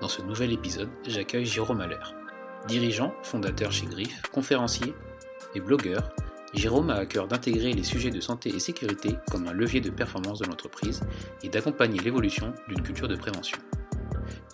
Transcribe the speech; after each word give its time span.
Dans 0.00 0.08
ce 0.08 0.20
nouvel 0.20 0.52
épisode, 0.52 0.90
j'accueille 1.06 1.46
Jérôme 1.46 1.80
Haller. 1.80 1.96
Dirigeant, 2.68 3.14
fondateur 3.22 3.72
chez 3.72 3.86
Griff, 3.86 4.20
conférencier 4.30 4.94
et 5.54 5.60
blogueur, 5.60 6.10
Jérôme 6.52 6.90
a 6.90 6.96
à 6.96 7.06
cœur 7.06 7.26
d'intégrer 7.26 7.72
les 7.72 7.82
sujets 7.82 8.10
de 8.10 8.20
santé 8.20 8.50
et 8.50 8.58
sécurité 8.58 9.16
comme 9.30 9.48
un 9.48 9.52
levier 9.52 9.80
de 9.80 9.88
performance 9.88 10.40
de 10.40 10.46
l'entreprise 10.46 11.00
et 11.42 11.48
d'accompagner 11.48 11.98
l'évolution 12.00 12.52
d'une 12.68 12.82
culture 12.82 13.08
de 13.08 13.16
prévention. 13.16 13.58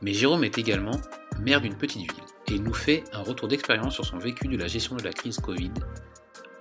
Mais 0.01 0.13
Jérôme 0.13 0.45
est 0.45 0.59
également 0.59 1.01
maire 1.41 1.61
d'une 1.61 1.77
petite 1.77 2.03
ville 2.03 2.25
et 2.47 2.55
il 2.55 2.63
nous 2.63 2.75
fait 2.75 3.03
un 3.13 3.23
retour 3.23 3.49
d'expérience 3.49 3.95
sur 3.95 4.05
son 4.05 4.19
vécu 4.19 4.47
de 4.47 4.57
la 4.57 4.69
gestion 4.69 4.95
de 4.95 5.03
la 5.03 5.13
crise 5.13 5.39
Covid 5.39 5.73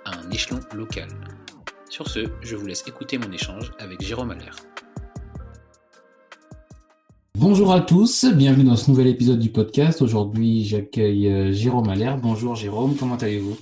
à 0.06 0.18
un 0.18 0.32
échelon 0.32 0.60
local. 0.74 1.08
Sur 1.90 2.08
ce, 2.08 2.26
je 2.42 2.56
vous 2.56 2.66
laisse 2.66 2.88
écouter 2.88 3.20
mon 3.20 3.32
échange 3.32 3.72
avec 3.78 4.02
Jérôme 4.02 4.32
Haller. 4.32 4.52
Bonjour 7.38 7.72
à 7.72 7.80
tous, 7.80 8.26
bienvenue 8.26 8.66
dans 8.66 8.76
ce 8.76 8.92
nouvel 8.92 9.08
épisode 9.08 9.40
du 9.40 9.50
podcast. 9.50 10.02
Aujourd'hui, 10.02 10.66
j'accueille 10.66 11.30
euh, 11.30 11.52
Jérôme 11.54 11.88
Allaire. 11.88 12.18
Bonjour 12.18 12.56
Jérôme, 12.56 12.98
comment 12.98 13.16
allez-vous? 13.16 13.58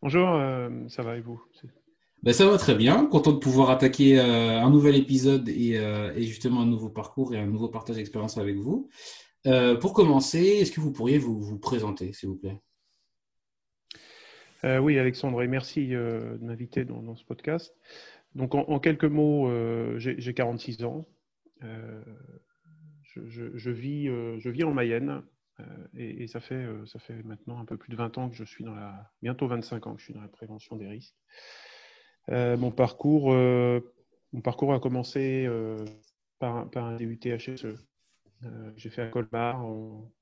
Bonjour, 0.00 0.28
euh, 0.30 0.70
ça 0.88 1.02
va 1.02 1.16
et 1.16 1.20
vous? 1.20 1.42
Ben, 2.22 2.32
Ça 2.32 2.48
va 2.48 2.56
très 2.56 2.76
bien, 2.76 3.06
content 3.06 3.32
de 3.32 3.38
pouvoir 3.38 3.70
attaquer 3.70 4.20
euh, 4.20 4.60
un 4.62 4.70
nouvel 4.70 4.94
épisode 4.94 5.48
et, 5.48 5.76
justement 6.18 6.60
un 6.60 6.66
nouveau 6.66 6.88
parcours 6.88 7.34
et 7.34 7.38
un 7.38 7.46
nouveau 7.46 7.68
partage 7.68 7.96
d'expérience 7.96 8.38
avec 8.38 8.56
vous. 8.56 8.88
pour 9.80 9.92
commencer, 9.92 10.38
est-ce 10.38 10.70
que 10.70 10.80
vous 10.80 10.92
pourriez 10.92 11.18
vous, 11.18 11.40
vous 11.40 11.58
présenter, 11.58 12.12
s'il 12.12 12.28
vous 12.28 12.36
plaît? 12.36 12.60
Oui, 14.62 14.98
Alexandre, 15.00 15.42
et 15.42 15.48
merci 15.48 15.88
de 15.88 16.38
m'inviter 16.40 16.84
dans, 16.84 17.16
ce 17.16 17.24
podcast. 17.24 17.74
Donc, 18.36 18.54
en, 18.54 18.60
en 18.68 18.78
quelques 18.78 19.04
mots, 19.04 19.50
j'ai 19.98 20.32
46 20.32 20.84
ans 20.84 21.06
je, 21.60 23.70
vis, 23.70 24.08
euh, 24.08 24.38
je 24.38 24.50
vis 24.50 24.64
en 24.64 24.72
Mayenne 24.72 25.22
euh, 25.60 25.64
et, 25.94 26.26
ça, 26.26 26.40
fait, 26.40 26.54
euh, 26.54 26.84
maintenant 27.24 27.58
un 27.58 27.64
peu 27.64 27.76
plus 27.76 27.90
de 27.90 27.96
20 27.96 28.18
ans 28.18 28.28
que 28.28 28.36
je 28.36 28.44
suis 28.44 28.64
dans 28.64 28.74
la, 28.74 29.10
bientôt 29.22 29.46
25 29.46 29.86
ans 29.86 29.94
que 29.94 30.00
je 30.00 30.06
suis 30.06 30.14
dans 30.14 30.20
la 30.20 30.28
prévention 30.28 30.76
des 30.76 30.86
risques. 30.86 31.16
mon, 32.28 32.70
parcours, 32.70 33.34
a 33.34 34.80
commencé 34.80 35.48
par, 36.38 36.68
un 36.76 36.96
DUT 36.96 37.20
HSE. 37.24 37.66
j'ai 38.76 38.90
fait 38.90 39.02
à 39.02 39.08
Colmar 39.08 39.64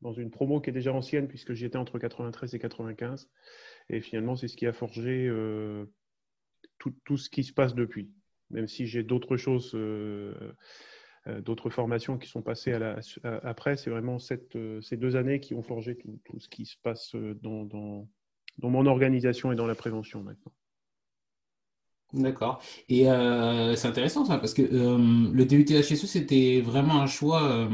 dans 0.01 0.13
une 0.13 0.31
promo 0.31 0.61
qui 0.61 0.71
est 0.71 0.75
déjà 0.75 0.93
ancienne 0.93 1.27
puisque 1.27 1.55
j'y 1.55 1.65
étais 1.65 1.79
entre 1.79 1.99
93 1.99 2.55
et 2.55 2.59
95. 2.59 3.29
Et 3.91 4.01
finalement, 4.01 4.37
c'est 4.37 4.49
ce 4.49 4.57
qui 4.57 4.67
a 4.67 4.73
forgé 4.73 5.29
tout, 7.05 7.17
ce 7.17 7.31
qui 7.31 7.45
se 7.45 7.53
passe 7.53 7.75
depuis. 7.75 8.11
Même 8.51 8.69
si 8.69 8.87
j'ai 8.87 9.03
d'autres 9.03 9.37
choses 9.37 9.73
euh, 9.75 10.53
d'autres 11.27 11.71
formations 11.71 12.19
qui 12.19 12.29
sont 12.29 12.43
passées 12.43 12.79
après. 13.43 13.77
C'est 13.77 13.91
vraiment 13.91 14.19
euh, 14.57 14.81
ces 14.83 14.97
deux 14.97 15.17
années 15.17 15.41
qui 15.41 15.55
ont 15.55 15.63
forgé 15.63 15.97
tout, 15.97 16.39
ce 16.39 16.49
qui 16.49 16.67
se 16.67 16.77
passe 16.83 17.15
euh, 17.15 17.39
dans, 17.43 17.65
dans, 17.65 18.07
dans, 18.59 18.71
mon 18.71 18.87
organisation 18.87 19.51
et 19.51 19.57
dans 19.57 19.67
la 19.67 19.75
prévention 19.75 20.23
maintenant. 20.23 20.53
D'accord. 22.13 22.63
Et 22.89 23.07
c'est 23.77 23.89
intéressant 23.89 24.25
ça, 24.25 24.39
parce 24.39 24.55
que 24.55 24.63
le 24.63 25.45
DUT 25.45 25.65
HSE, 25.65 26.07
c'était 26.07 26.61
vraiment 26.61 27.01
un 27.01 27.09
choix, 27.09 27.69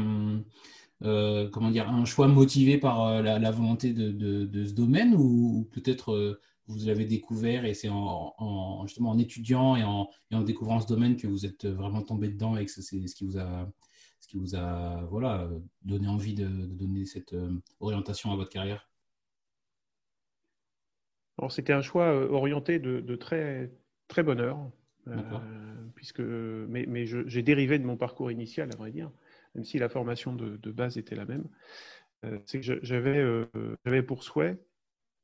comment 0.99 1.69
dire, 1.69 1.87
un 1.87 2.05
choix 2.05 2.27
motivé 2.27 2.79
par 2.79 3.21
la, 3.21 3.51
volonté 3.51 3.93
de, 3.93 4.65
ce 4.65 4.73
domaine 4.73 5.13
ou, 5.13 5.69
peut-être 5.71 6.39
vous 6.71 6.85
l'avez 6.85 7.05
découvert 7.05 7.65
et 7.65 7.73
c'est 7.73 7.89
en, 7.89 8.83
justement 8.85 9.11
en 9.11 9.17
étudiant 9.17 9.75
et 9.75 9.83
en, 9.83 10.09
en, 10.31 10.41
découvrant 10.41 10.79
ce 10.79 10.87
domaine 10.87 11.15
que 11.17 11.27
vous 11.27 11.45
êtes 11.45 11.65
vraiment 11.65 12.01
tombé 12.01 12.29
dedans 12.29 12.57
et 12.57 12.65
que 12.65 12.71
c'est 12.71 12.81
ce 12.81 13.15
qui 13.15 13.25
vous 13.25 13.37
a, 13.37 13.71
ce 14.21 14.27
qui 14.27 14.37
vous 14.37 14.55
a 14.55 15.03
voilà, 15.09 15.49
donné 15.81 16.07
envie 16.07 16.33
de, 16.33 16.47
donner 16.47 17.05
cette 17.05 17.33
euh, 17.33 17.51
orientation 17.79 18.31
à 18.31 18.35
votre 18.35 18.49
carrière? 18.49 18.87
Alors 21.37 21.51
c'était 21.51 21.73
un 21.73 21.81
choix 21.81 22.13
euh, 22.13 22.29
orienté 22.29 22.79
de, 22.79 23.15
très, 23.15 23.71
très 24.07 24.21
bonheur, 24.21 24.59
euh, 25.07 25.23
puisque, 25.95 26.19
mais, 26.19 26.85
mais 26.87 27.05
j'ai 27.05 27.41
dérivé 27.41 27.79
de 27.79 27.85
mon 27.85 27.97
parcours 27.97 28.31
initial, 28.31 28.69
à 28.71 28.77
vrai 28.77 28.91
dire, 28.91 29.11
même 29.55 29.65
si 29.65 29.79
la 29.79 29.89
formation 29.89 30.33
de, 30.33 30.71
base 30.71 30.97
était 30.97 31.15
la 31.15 31.25
même. 31.25 31.47
c'est 32.45 32.61
que 32.61 32.79
j'avais 32.83 34.03
pour 34.03 34.23
souhait 34.23 34.59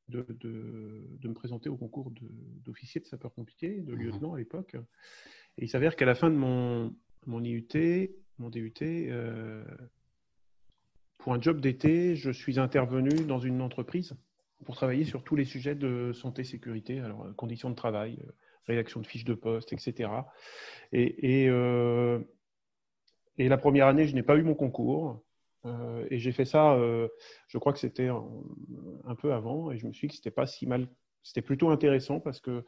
de, 0.10 0.26
de, 0.40 1.28
me 1.28 1.34
présenter 1.34 1.70
au 1.70 1.78
concours 1.78 2.12
d'officier 2.66 3.02
de, 3.02 3.06
sapeur-pompier, 3.06 3.82
de 3.82 3.94
mhm. 3.94 4.00
lieutenant 4.02 4.34
à 4.34 4.38
l'époque. 4.38 4.76
Et 5.58 5.66
il 5.66 5.70
s'avère 5.70 5.96
qu'à 5.96 6.06
la 6.06 6.16
fin 6.16 6.30
de 6.30 6.36
mon, 6.36 6.96
mon 7.26 7.44
IUT, 7.44 7.68
mon 8.40 8.50
DUT, 8.50 8.74
euh, 8.82 9.64
pour 11.18 11.34
un 11.34 11.42
job 11.42 11.60
d'été, 11.60 12.16
je 12.16 12.32
suis 12.32 12.60
intervenu 12.60 13.10
dans 13.26 13.40
une 13.40 13.62
entreprise 13.62 14.16
pour 14.66 14.76
travailler 14.76 15.04
sur 15.04 15.24
tous 15.24 15.36
les 15.36 15.46
sujets 15.46 15.76
de 15.76 16.12
santé-sécurité, 16.14 17.00
alors 17.00 17.26
euh, 17.26 17.34
conditions 17.34 17.70
de 17.70 17.76
travail, 17.76 18.20
euh, 18.26 18.32
rédaction 18.66 19.02
de 19.02 19.08
fiches 19.08 19.26
de 19.26 19.34
poste, 19.34 19.74
etc. 19.74 20.10
Et, 20.92 21.44
et, 21.44 21.52
et 23.38 23.48
la 23.48 23.58
première 23.58 23.88
année, 23.88 24.08
je 24.08 24.14
n'ai 24.14 24.24
pas 24.24 24.36
eu 24.36 24.44
mon 24.44 24.56
concours. 24.56 25.24
Euh, 25.66 26.06
et 26.10 26.20
j'ai 26.20 26.32
fait 26.32 26.46
ça, 26.46 26.74
euh, 26.74 27.08
je 27.48 27.58
crois 27.58 27.74
que 27.74 27.80
c'était 27.80 28.08
un, 28.08 29.16
peu 29.16 29.34
avant, 29.34 29.72
et 29.72 29.78
je 29.78 29.88
me 29.88 29.92
suis 29.92 30.08
dit 30.08 30.12
que 30.12 30.16
c'était 30.16 30.32
pas 30.32 30.46
si 30.46 30.66
mal, 30.66 30.88
c'était 31.24 31.42
plutôt 31.42 31.70
intéressant 31.70 32.20
parce 32.20 32.40
que 32.40 32.64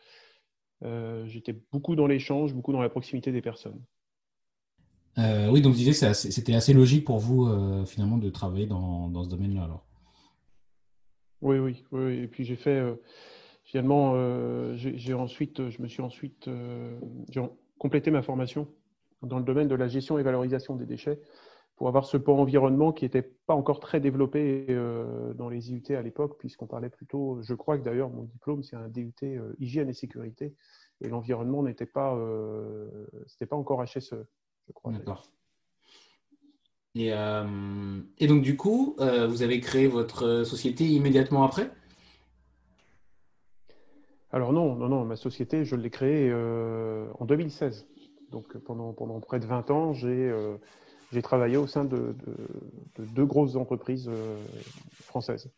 euh, 0.84 1.26
j'étais 1.28 1.56
beaucoup 1.72 1.96
dans 1.96 2.08
l'échange, 2.08 2.54
beaucoup 2.54 2.72
dans 2.72 2.82
la 2.82 2.90
proximité 2.90 3.32
des 3.32 3.42
personnes. 3.42 3.80
oui, 5.18 5.62
donc 5.62 5.74
je 5.74 5.78
disais 5.78 5.92
que 5.92 6.14
c'était 6.14 6.56
assez 6.56 6.74
logique 6.74 7.06
pour 7.06 7.20
vous 7.20 7.86
finalement 7.86 8.18
de 8.18 8.30
travailler 8.30 8.66
dans, 8.66 9.10
dans 9.10 9.24
ce 9.24 9.30
domaine-là 9.30 9.64
alors. 9.64 9.86
Oui, 11.42 11.58
oui, 11.58 11.86
oui, 11.92 12.20
et 12.20 12.28
puis 12.28 12.44
j'ai 12.44 12.58
fait 12.58 12.82
finalement, 13.64 14.16
j'ai 14.76 15.14
ensuite, 15.14 15.70
je 15.70 15.82
me 15.82 15.88
suis 15.88 16.02
ensuite, 16.02 16.50
j'ai 17.30 17.42
complété 17.78 18.12
ma 18.12 18.22
formation 18.22 18.68
dans 19.22 19.38
le 19.38 19.44
domaine 19.44 19.68
de 19.68 19.76
la 19.76 19.88
gestion 19.88 20.18
et 20.18 20.24
valorisation 20.24 20.76
des 20.76 20.86
déchets 20.86 21.20
pour 21.80 21.88
avoir 21.88 22.04
ce 22.04 22.18
port 22.18 22.38
environnement 22.42 22.92
qui 22.92 23.06
n'était 23.06 23.22
pas 23.22 23.54
encore 23.54 23.80
très 23.80 24.02
développé 24.02 24.66
euh, 24.68 25.34
dans 25.34 25.48
les 25.48 25.72
IUT 25.72 25.96
à 25.96 26.02
l'époque, 26.02 26.38
puisqu'on 26.38 26.68
parlait 26.68 26.90
plutôt, 26.90 27.40
je 27.42 27.54
crois 27.54 27.78
que 27.78 27.86
d'ailleurs 27.86 28.10
mon 28.10 28.24
diplôme 28.24 28.64
c'est 28.64 28.76
un 28.76 28.90
DUT 28.90 29.14
euh, 29.24 29.54
hygiène 29.60 29.88
et 29.88 29.94
sécurité, 29.94 30.54
et 31.00 31.08
l'environnement 31.08 31.64
n'était 31.64 31.86
pas, 31.86 32.14
euh, 32.18 33.08
c'était 33.28 33.46
pas 33.46 33.56
encore 33.56 33.82
HSE, 33.82 34.14
je 34.68 34.74
crois. 34.74 34.92
D'accord. 34.92 35.24
Et, 36.96 37.12
et, 38.18 38.28
donc 38.28 38.42
du 38.42 38.58
coup, 38.58 38.98
vous 38.98 39.42
avez 39.42 39.62
créé 39.62 39.88
votre 39.88 40.44
société 40.44 40.86
immédiatement 40.86 41.44
après? 41.44 41.72
Alors 44.32 44.52
non, 44.52 44.76
non, 44.76 44.90
non, 44.90 45.06
ma 45.06 45.16
société, 45.16 45.64
je 45.64 45.78
l'ai 45.78 45.92
créée 45.92 46.34
en 46.34 47.26
2016. 47.26 47.88
Donc 48.32 48.58
pendant, 48.58 48.92
pendant 48.92 49.20
près 49.22 49.40
de 49.40 49.46
20 49.46 49.72
ans, 49.72 49.94
j'ai 49.94 50.30
j'ai 51.12 51.22
travaillé 51.22 51.58
au 51.58 51.68
sein 51.68 51.86
de, 51.86 52.16
deux 52.98 53.26
grosses 53.26 53.56
entreprises 53.56 54.10
euh, 54.10 54.38
françaises. 55.02 55.52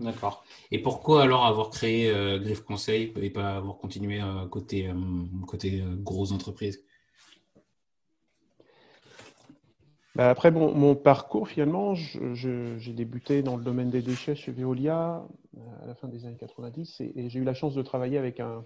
D'accord. 0.00 0.44
Et 0.70 0.80
pourquoi 0.80 1.22
alors 1.22 1.46
avoir 1.46 1.70
créé 1.70 2.10
euh, 2.10 2.38
Griffe 2.38 2.62
Conseil 2.62 3.12
et 3.16 3.30
pas 3.30 3.56
avoir 3.56 3.76
continué 3.76 4.20
euh, 4.20 4.46
côté, 4.46 4.88
euh, 4.88 4.94
côté 5.46 5.82
grosse 6.00 6.32
entreprise? 6.32 6.84
Bah, 10.16 10.30
Après 10.30 10.50
mon, 10.50 10.94
parcours, 10.94 11.48
finalement, 11.48 11.94
j'ai 11.94 12.92
débuté 12.92 13.42
dans 13.42 13.56
le 13.56 13.64
domaine 13.64 13.90
des 13.90 14.02
déchets 14.02 14.36
chez 14.36 14.52
Veolia 14.52 15.26
à 15.82 15.86
la 15.86 15.94
fin 15.94 16.08
des 16.08 16.24
années 16.24 16.36
90 16.38 17.00
et, 17.00 17.28
j'ai 17.28 17.38
eu 17.38 17.44
la 17.44 17.54
chance 17.54 17.74
de 17.74 17.82
travailler 17.82 18.18
avec 18.18 18.40
un 18.40 18.64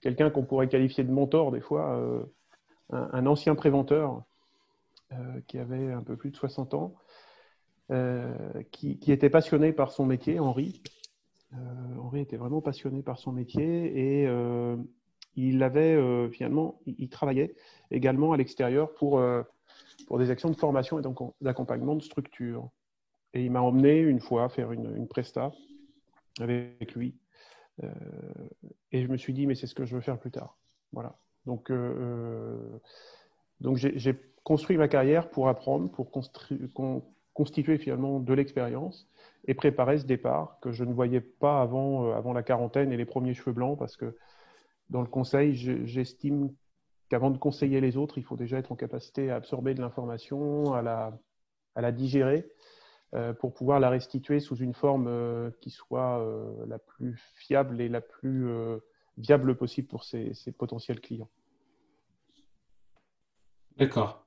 quelqu'un 0.00 0.30
qu'on 0.30 0.44
pourrait 0.44 0.68
qualifier 0.68 1.04
de 1.04 1.12
mentor 1.12 1.52
des 1.52 1.60
fois, 1.60 2.26
un, 2.92 3.26
ancien 3.26 3.54
préventeur 3.54 4.22
qui 5.46 5.58
avait 5.58 5.92
un 5.92 6.02
peu 6.02 6.16
plus 6.16 6.30
de 6.30 6.36
60 6.36 6.74
ans 6.74 6.94
euh, 7.92 8.62
qui, 8.70 8.98
était 9.08 9.28
passionné 9.28 9.72
par 9.72 9.92
son 9.92 10.06
métier, 10.06 10.38
Henri. 10.38 10.80
Euh, 11.52 11.56
Henri 12.00 12.20
était 12.20 12.38
vraiment 12.38 12.62
passionné 12.62 13.02
par 13.02 13.18
son 13.18 13.32
métier 13.32 14.22
et 14.22 14.26
euh, 14.26 14.76
il 15.36 15.62
avait 15.62 15.98
finalement, 16.30 16.80
il, 16.86 17.10
travaillait 17.10 17.54
également 17.90 18.32
à 18.32 18.38
l'extérieur 18.38 18.94
pour, 18.94 19.22
pour 20.06 20.18
des 20.18 20.30
actions 20.30 20.48
de 20.48 20.56
formation 20.56 20.98
et 20.98 21.02
d'accompagnement 21.42 21.96
de 21.96 22.02
structure. 22.02 22.70
Et 23.34 23.44
il 23.44 23.50
m'a 23.50 23.60
emmené 23.60 23.98
une 23.98 24.20
fois 24.20 24.48
faire 24.48 24.72
une, 24.72 24.94
une 24.96 25.08
presta 25.08 25.52
avec 26.40 26.94
lui. 26.94 27.14
et 28.92 29.02
je 29.02 29.08
me 29.08 29.16
suis 29.18 29.34
dit, 29.34 29.46
mais 29.46 29.54
c'est 29.54 29.66
ce 29.66 29.74
que 29.74 29.84
je 29.84 29.94
veux 29.94 30.02
faire 30.02 30.18
plus 30.18 30.30
tard. 30.30 30.56
Voilà. 30.92 31.18
Donc, 31.46 31.72
donc 33.60 33.76
j'ai 33.76 34.14
construit 34.44 34.76
ma 34.76 34.88
carrière 34.88 35.30
pour 35.30 35.48
apprendre, 35.48 35.90
pour 35.90 36.10
constituer 37.34 37.78
finalement 37.78 38.20
de 38.20 38.34
l'expérience 38.34 39.08
et 39.46 39.54
préparer 39.54 39.98
ce 39.98 40.06
départ 40.06 40.58
que 40.60 40.72
je 40.72 40.84
ne 40.84 40.92
voyais 40.92 41.20
pas 41.20 41.60
avant, 41.60 42.06
euh, 42.06 42.14
avant 42.14 42.32
la 42.32 42.42
quarantaine 42.42 42.92
et 42.92 42.96
les 42.96 43.04
premiers 43.04 43.34
cheveux 43.34 43.52
blancs 43.52 43.78
parce 43.78 43.96
que 43.96 44.16
dans 44.90 45.00
le 45.00 45.08
conseil, 45.08 45.54
j'estime 45.86 46.50
qu'avant 47.08 47.30
de 47.30 47.38
conseiller 47.38 47.80
les 47.80 47.96
autres, 47.96 48.18
il 48.18 48.24
faut 48.24 48.36
déjà 48.36 48.58
être 48.58 48.72
en 48.72 48.76
capacité 48.76 49.30
à 49.30 49.36
absorber 49.36 49.74
de 49.74 49.80
l'information, 49.80 50.74
à 50.74 50.82
la, 50.82 51.18
à 51.74 51.80
la 51.80 51.92
digérer 51.92 52.46
euh, 53.14 53.32
pour 53.32 53.54
pouvoir 53.54 53.80
la 53.80 53.88
restituer 53.88 54.38
sous 54.38 54.56
une 54.56 54.74
forme 54.74 55.06
euh, 55.08 55.50
qui 55.60 55.70
soit 55.70 56.22
la 56.66 56.78
plus 56.78 57.16
fiable 57.36 57.80
et 57.80 57.88
la 57.88 58.02
plus 58.02 58.48
viable 59.22 59.56
possible 59.56 59.88
pour 59.88 60.04
ses, 60.04 60.34
ses 60.34 60.52
potentiels 60.52 61.00
clients. 61.00 61.30
D'accord. 63.78 64.26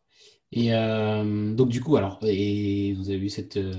Et 0.51 0.73
euh, 0.73 1.53
donc 1.53 1.69
du 1.69 1.81
coup, 1.81 1.97
alors, 1.97 2.19
et 2.23 2.93
vous 2.93 3.09
avez 3.09 3.19
eu 3.19 3.29
cette, 3.29 3.57
euh, 3.57 3.73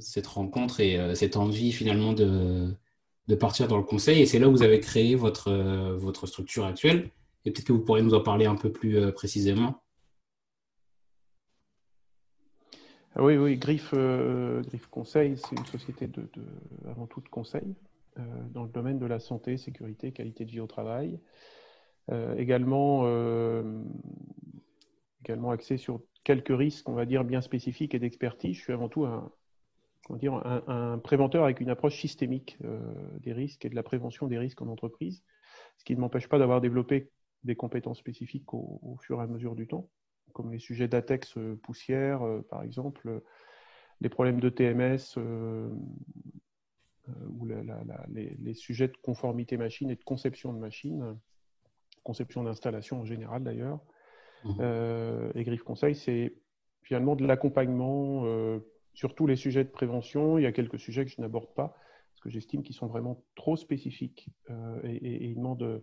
cette 0.00 0.26
rencontre 0.26 0.80
et 0.80 0.98
euh, 0.98 1.14
cette 1.14 1.36
envie 1.36 1.72
finalement 1.72 2.12
de, 2.12 2.74
de, 3.28 3.34
partir 3.34 3.68
dans 3.68 3.76
le 3.76 3.84
conseil, 3.84 4.22
et 4.22 4.26
c'est 4.26 4.38
là 4.38 4.48
où 4.48 4.50
vous 4.50 4.62
avez 4.62 4.80
créé 4.80 5.14
votre, 5.14 5.52
votre 5.94 6.26
structure 6.26 6.64
actuelle. 6.64 7.10
Et 7.44 7.52
peut-être 7.52 7.66
que 7.66 7.72
vous 7.72 7.84
pourriez 7.84 8.02
nous 8.02 8.14
en 8.14 8.22
parler 8.22 8.46
un 8.46 8.56
peu 8.56 8.72
plus 8.72 9.12
précisément. 9.12 9.80
Ah 13.14 13.22
oui, 13.22 13.36
oui, 13.36 13.56
Griffe, 13.56 13.94
Griffe 13.94 14.88
Conseil, 14.88 15.38
c'est 15.38 15.56
une 15.56 15.64
société 15.66 16.08
de, 16.08 16.22
de, 16.22 16.42
avant 16.90 17.06
tout 17.06 17.20
de 17.20 17.28
conseil 17.28 17.76
dans 18.50 18.62
le 18.62 18.70
domaine 18.70 18.98
de 18.98 19.06
la 19.06 19.18
santé, 19.18 19.56
sécurité, 19.56 20.12
qualité 20.12 20.44
de 20.44 20.50
vie 20.50 20.60
au 20.60 20.66
travail. 20.66 21.18
également 22.36 23.04
également 25.26 25.50
axé 25.50 25.76
sur 25.76 26.02
quelques 26.24 26.56
risques, 26.56 26.88
on 26.88 26.94
va 26.94 27.04
dire, 27.04 27.24
bien 27.24 27.40
spécifiques 27.40 27.94
et 27.94 27.98
d'expertise. 27.98 28.56
Je 28.56 28.62
suis 28.62 28.72
avant 28.72 28.88
tout 28.88 29.04
un, 29.04 29.30
dire, 30.10 30.34
un, 30.68 30.98
préventeur 30.98 31.44
avec 31.44 31.60
une 31.60 31.70
approche 31.70 32.00
systémique 32.00 32.58
euh, 32.64 32.78
des 33.20 33.32
risques 33.32 33.64
et 33.64 33.68
de 33.68 33.74
la 33.74 33.82
prévention 33.82 34.28
des 34.28 34.38
risques 34.38 34.62
en 34.62 34.68
entreprise, 34.68 35.22
ce 35.78 35.84
qui 35.84 35.94
ne 35.96 36.00
m'empêche 36.00 36.28
pas 36.28 36.38
d'avoir 36.38 36.60
développé 36.60 37.10
des 37.44 37.56
compétences 37.56 37.98
spécifiques 37.98 38.52
au, 38.54 38.96
fur 39.00 39.20
et 39.20 39.24
à 39.24 39.26
mesure 39.26 39.54
du 39.54 39.66
temps, 39.66 39.88
comme 40.32 40.52
les 40.52 40.58
sujets 40.58 40.88
d'ATEX 40.88 41.36
euh, 41.38 41.58
poussière, 41.62 42.22
euh, 42.22 42.42
par 42.48 42.62
exemple, 42.62 43.22
les 44.00 44.08
problèmes 44.08 44.40
de 44.40 44.48
TMS 44.48 45.18
ou 47.38 47.46
les, 47.46 48.36
les, 48.38 48.54
sujets 48.54 48.88
de 48.88 48.96
conformité 49.02 49.56
machine 49.56 49.90
et 49.90 49.96
de 49.96 50.04
conception 50.04 50.52
de 50.52 50.58
machine, 50.58 51.16
conception 52.06 52.44
d'installation 52.44 53.00
en 53.00 53.04
général 53.04 53.42
d'ailleurs. 53.42 53.80
Mhm. 54.44 54.56
Euh, 54.60 55.32
et 55.34 55.44
Griffe 55.44 55.64
Conseil, 55.64 55.94
c'est 55.94 56.34
finalement 56.82 57.16
de 57.16 57.26
l'accompagnement 57.26 58.22
euh, 58.24 58.60
sur 58.94 59.14
tous 59.14 59.26
les 59.26 59.36
sujets 59.36 59.64
de 59.64 59.70
prévention. 59.70 60.38
Il 60.38 60.42
y 60.42 60.46
a 60.46 60.52
quelques 60.52 60.78
sujets 60.78 61.04
que 61.04 61.10
je 61.10 61.20
n'aborde 61.20 61.52
pas, 61.54 61.76
parce 62.12 62.20
que 62.22 62.30
j'estime 62.30 62.62
qu'ils 62.62 62.76
sont 62.76 62.86
vraiment 62.86 63.24
trop 63.34 63.56
spécifiques 63.56 64.28
euh, 64.50 64.80
et, 64.84 65.26
ils 65.26 65.34
demandent 65.34 65.82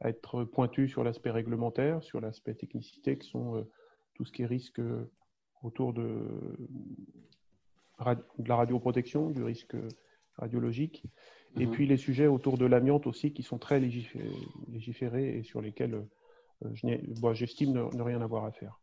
à 0.00 0.08
être 0.08 0.44
pointus 0.44 0.90
sur 0.90 1.04
l'aspect 1.04 1.30
réglementaire, 1.30 2.02
sur 2.02 2.20
l'aspect 2.20 2.54
technicité, 2.54 3.18
qui 3.18 3.28
sont 3.28 3.66
tout 4.14 4.24
ce 4.24 4.32
qui 4.32 4.42
est 4.42 4.46
risque 4.46 4.80
autour 5.62 5.92
de, 5.92 6.56
de 8.38 8.48
la 8.48 8.56
radioprotection, 8.56 9.30
du 9.30 9.42
risque 9.42 9.76
radiologique, 10.38 11.04
et 11.56 11.66
mhm. 11.66 11.72
puis 11.72 11.86
les 11.86 11.96
sujets 11.96 12.26
autour 12.26 12.58
de 12.58 12.66
l'amiante 12.66 13.06
aussi, 13.06 13.32
qui 13.32 13.42
sont 13.42 13.58
très 13.58 13.80
légiférés 13.80 15.38
et 15.38 15.42
sur 15.42 15.60
lesquels 15.60 16.02
euh, 16.64 17.32
j'estime 17.34 17.72
ne, 17.72 18.02
rien 18.02 18.20
avoir 18.20 18.44
à 18.44 18.52
faire. 18.52 18.80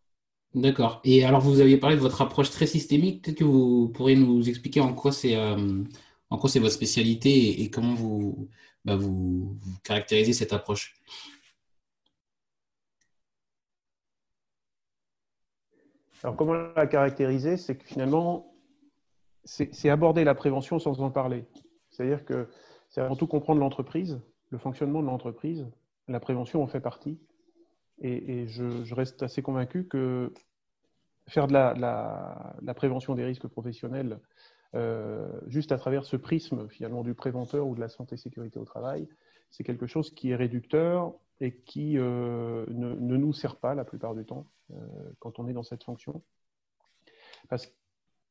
D'accord. 0.53 1.01
Et 1.03 1.25
alors, 1.25 1.41
vous 1.41 1.59
aviez 1.59 1.77
parlé 1.77 1.95
de 1.97 2.01
votre 2.01 2.21
approche 2.21 2.49
très 2.49 2.65
systémique. 2.65 3.23
Peut-être 3.23 3.39
que 3.39 3.43
vous 3.43 3.89
pourriez 3.89 4.15
nous 4.15 4.47
expliquer 4.47 4.79
en 4.79 4.93
quoi 4.93 5.11
c'est 5.11 5.35
euh, 5.35 5.83
en 6.29 6.37
quoi 6.37 6.49
c'est 6.49 6.59
votre 6.59 6.73
spécialité 6.73 7.61
et, 7.61 7.69
comment 7.69 7.93
vous, 7.93 8.49
bah, 8.83 8.95
vous, 8.95 9.57
caractérisez 9.83 10.33
cette 10.33 10.53
approche? 10.53 10.95
Alors, 16.23 16.35
comment 16.35 16.53
la 16.53 16.87
caractériser? 16.87 17.57
C'est 17.57 17.75
que 17.75 17.85
finalement, 17.85 18.54
c'est 19.45 19.89
aborder 19.89 20.23
la 20.23 20.35
prévention 20.35 20.79
sans 20.79 20.99
en 21.01 21.11
parler. 21.11 21.45
C'est-à-dire 21.91 22.25
que 22.25 22.49
c'est 22.89 23.01
avant 23.01 23.15
tout 23.15 23.27
comprendre 23.27 23.59
l'entreprise, 23.59 24.19
le 24.49 24.57
fonctionnement 24.57 25.01
de 25.01 25.07
l'entreprise. 25.07 25.67
La 26.07 26.19
prévention 26.19 26.61
en 26.61 26.67
fait 26.67 26.79
partie. 26.79 27.19
Et, 28.01 28.45
je, 28.47 28.93
reste 28.93 29.23
assez 29.23 29.41
convaincu 29.41 29.87
que 29.87 30.33
faire 31.27 31.47
de 31.47 31.53
la, 31.53 32.73
prévention 32.75 33.15
des 33.15 33.23
risques 33.23 33.47
professionnels 33.47 34.19
euh, 34.75 35.29
juste 35.47 35.71
à 35.71 35.77
travers 35.77 36.03
ce 36.03 36.17
prisme 36.17 36.67
finalement 36.67 37.03
du 37.03 37.13
préventeur 37.13 37.65
ou 37.65 37.75
de 37.75 37.79
la 37.79 37.87
santé 37.87 38.17
sécurité 38.17 38.59
au 38.59 38.65
travail, 38.65 39.07
c'est 39.49 39.63
quelque 39.63 39.87
chose 39.87 40.13
qui 40.13 40.31
est 40.31 40.35
réducteur 40.35 41.13
et 41.39 41.55
qui 41.55 41.97
euh, 41.97 42.65
ne, 42.67 42.93
nous 42.95 43.33
sert 43.33 43.55
pas 43.55 43.75
la 43.75 43.85
plupart 43.85 44.13
du 44.13 44.25
temps 44.25 44.47
euh, 44.71 44.75
quand 45.19 45.39
on 45.39 45.47
est 45.47 45.53
dans 45.53 45.63
cette 45.63 45.83
fonction, 45.83 46.21
parce 47.47 47.71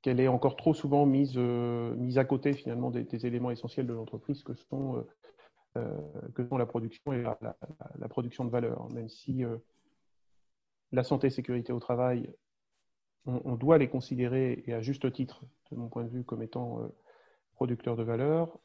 qu'elle 0.04 0.20
est 0.20 0.28
encore 0.28 0.56
trop 0.56 0.74
souvent 0.74 1.06
mise, 1.06 1.34
mise 1.38 2.18
à 2.18 2.26
côté 2.26 2.52
finalement 2.52 2.90
des, 2.90 3.26
éléments 3.26 3.50
essentiels 3.50 3.86
de 3.86 3.94
l'entreprise 3.94 4.42
que 4.42 4.52
sont 4.52 5.02
euh, 5.78 5.98
que 6.34 6.46
sont 6.46 6.58
la 6.58 6.66
production 6.66 7.12
et 7.14 7.22
la, 7.22 8.08
production 8.08 8.44
de 8.44 8.50
valeur. 8.50 8.88
Même 8.92 9.08
si 9.08 9.44
euh, 9.44 9.56
la 10.92 11.02
santé 11.02 11.28
et 11.28 11.30
sécurité 11.30 11.72
au 11.72 11.80
travail, 11.80 12.30
on, 13.24 13.56
doit 13.56 13.78
les 13.78 13.88
considérer, 13.88 14.62
et 14.66 14.74
à 14.74 14.82
juste 14.82 15.10
titre, 15.10 15.42
de 15.72 15.76
mon 15.76 15.88
point 15.88 16.04
de 16.04 16.10
vue, 16.10 16.22
comme 16.22 16.42
étant 16.42 16.80
euh, 16.80 16.88
producteurs 17.54 17.96
de 17.96 18.02
valeur, 18.02 18.58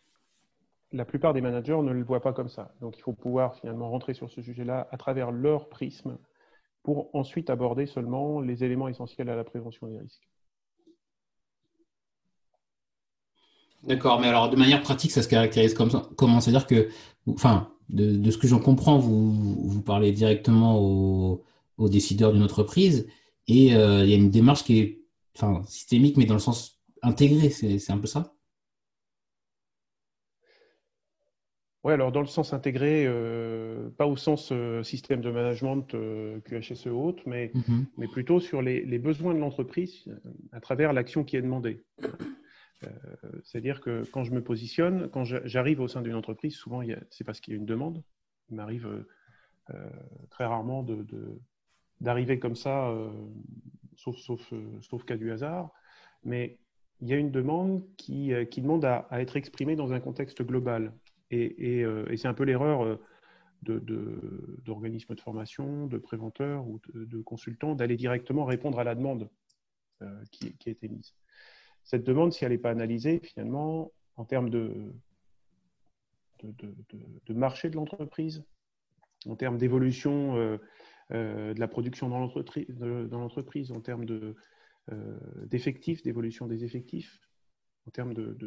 la 0.92 1.06
plupart 1.06 1.34
des 1.34 1.42
managers 1.42 1.82
ne 1.82 1.94
le 1.94 2.04
voient 2.04 2.22
pas 2.22 2.34
comme 2.34 2.50
ça. 2.50 2.76
Donc 2.82 2.98
il 2.98 3.02
faut 3.02 3.14
pouvoir 3.14 3.56
finalement 3.56 3.90
rentrer 3.90 4.14
sur 4.14 4.30
ce 4.30 4.42
sujet-là 4.42 4.90
à 4.92 4.98
travers 4.98 5.32
leur 5.32 5.70
prisme 5.70 6.20
pour 6.84 7.16
ensuite 7.16 7.50
aborder 7.50 7.86
seulement 7.86 8.42
les 8.42 8.66
éléments 8.66 8.90
essentiels 8.90 9.30
à 9.30 9.36
la 9.36 9.46
prévention 9.46 9.88
des 9.88 9.98
risques. 9.98 10.30
D'accord, 13.84 14.20
mais 14.20 14.28
alors 14.28 14.50
de 14.50 14.56
manière 14.56 14.82
pratique, 14.82 15.12
ça 15.12 15.24
se 15.24 15.28
caractérise 15.28 15.74
comme 15.74 15.90
ça, 15.90 16.10
comment? 16.18 16.42
C'est-à-dire 16.42 16.68
que, 16.68 16.90
enfin, 17.28 17.72
de, 17.90 18.30
ce 18.30 18.38
que 18.38 18.48
j'en 18.48 18.60
comprends, 18.60 19.00
vous, 19.00 19.34
vous 19.34 19.82
parlez 19.82 20.12
directement 20.12 20.78
aux, 20.80 21.44
décideurs 21.90 22.34
d'une 22.34 22.44
entreprise 22.44 23.08
et 23.48 23.74
euh, 23.74 24.04
il 24.04 24.10
y 24.10 24.14
a 24.14 24.18
une 24.18 24.30
démarche 24.30 24.66
qui 24.66 24.80
est 24.80 25.02
enfin, 25.38 25.64
systémique, 25.66 26.18
mais 26.18 26.26
dans 26.26 26.34
le 26.34 26.42
sens 26.42 26.82
intégré, 27.02 27.50
c'est 27.50 27.92
un 27.92 27.98
peu 27.98 28.08
ça? 28.08 28.34
Oui, 31.86 31.94
alors 31.94 32.12
dans 32.12 32.20
le 32.20 32.28
sens 32.28 32.52
intégré, 32.52 33.06
euh, 33.08 33.90
pas 33.92 34.06
au 34.06 34.18
sens 34.18 34.50
euh, 34.52 34.84
système 34.84 35.22
de 35.22 35.32
management 35.32 35.96
QHSE 36.44 36.88
haute, 36.88 37.26
mais, 37.26 37.54
mm-hmm. 37.56 37.86
mais 37.98 38.08
plutôt 38.10 38.42
sur 38.42 38.62
les, 38.62 38.84
les 38.84 39.00
besoins 39.00 39.34
de 39.34 39.40
l'entreprise 39.40 40.04
à 40.52 40.60
travers 40.60 40.92
l'action 40.92 41.24
qui 41.24 41.38
est 41.38 41.42
demandée. 41.42 41.82
Euh, 42.84 42.90
c'est-à-dire 43.44 43.82
que 43.82 44.04
quand 44.12 44.24
je 44.24 44.32
me 44.32 44.44
positionne, 44.44 45.10
quand 45.10 45.24
j'arrive 45.26 45.82
au 45.82 45.88
sein 45.88 46.02
d'une 46.02 46.16
entreprise, 46.16 46.56
souvent 46.56 46.82
c'est 47.10 47.24
parce 47.24 47.40
qu'il 47.40 47.54
y 47.54 47.58
a 47.58 47.60
une 47.60 47.66
demande. 47.66 48.04
Il 48.50 48.56
m'arrive 48.56 48.88
euh, 48.88 49.08
euh, 49.72 49.90
très 50.30 50.46
rarement 50.46 50.86
d'arriver 52.00 52.40
comme 52.40 52.56
ça, 52.56 52.92
sauf, 53.96 54.18
sauf, 54.18 54.54
sauf 54.82 55.04
cas 55.04 55.18
du 55.18 55.32
hasard. 55.32 55.72
Mais 56.24 56.60
il 57.02 57.10
y 57.10 57.14
a 57.14 57.18
une 57.18 57.32
demande 57.32 57.84
qui, 57.98 58.30
demande 58.58 58.86
à, 58.86 59.08
être 59.12 59.38
exprimée 59.38 59.76
dans 59.76 59.94
un 59.94 60.00
contexte 60.00 60.42
global. 60.42 60.94
Et, 61.32 61.86
c'est 62.16 62.28
un 62.28 62.34
peu 62.34 62.46
l'erreur 62.46 62.98
d'organismes 63.62 65.10
de, 65.10 65.16
de, 65.16 65.22
formation, 65.22 65.88
de 65.88 65.98
préventeurs 65.98 66.68
ou 66.68 66.80
de, 66.94 67.22
consultants 67.22 67.76
d'aller 67.76 67.98
directement 67.98 68.46
répondre 68.46 68.80
à 68.80 68.84
la 68.84 68.96
demande 68.96 69.30
qui, 70.32 70.56
qui 70.58 70.70
a 70.70 70.72
été 70.72 70.88
mise. 70.88 71.14
Cette 71.90 72.04
demande, 72.04 72.34
si 72.34 72.46
elle 72.46 72.52
n'est 72.52 72.60
pas 72.60 72.70
analysée, 72.70 73.20
finalement, 73.24 73.92
en 74.16 74.24
termes 74.24 74.52
de, 74.52 74.94
marché 77.30 77.72
de 77.72 77.76
l'entreprise, 77.78 78.46
en 79.26 79.36
termes 79.36 79.58
d'évolution 79.58 80.38
euh, 80.38 80.58
euh, 81.14 81.56
de 81.56 81.60
la 81.60 81.68
production 81.68 82.08
dans 82.08 82.20
l'entreprise, 82.20 83.72
en 83.72 83.82
termes 83.82 84.06
euh, 84.92 85.20
d'effectifs, 85.48 86.04
d'évolution 86.04 86.46
des 86.46 86.64
effectifs, 86.64 87.20
en 87.88 87.90
termes 87.90 88.14
de, 88.14 88.38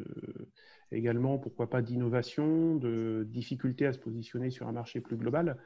également, 0.92 1.36
pourquoi 1.36 1.68
pas, 1.68 1.82
d'innovation, 1.82 2.76
de 2.76 3.26
difficulté 3.28 3.86
à 3.86 3.92
se 3.92 3.98
positionner 3.98 4.50
sur 4.50 4.68
un 4.68 4.72
marché 4.72 5.00
plus 5.00 5.16
global. 5.16 5.58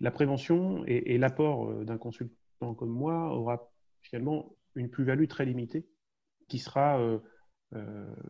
La 0.00 0.10
prévention 0.10 0.82
et, 0.86 1.18
l'apport 1.18 1.84
d'un 1.84 1.98
consultant 1.98 2.74
comme 2.74 2.88
moi 2.88 3.36
aura 3.36 3.70
finalement 4.00 4.56
une 4.76 4.88
plus-value 4.88 5.26
très 5.26 5.44
limitée 5.44 5.86
qui 6.48 6.58
sera, 6.58 7.00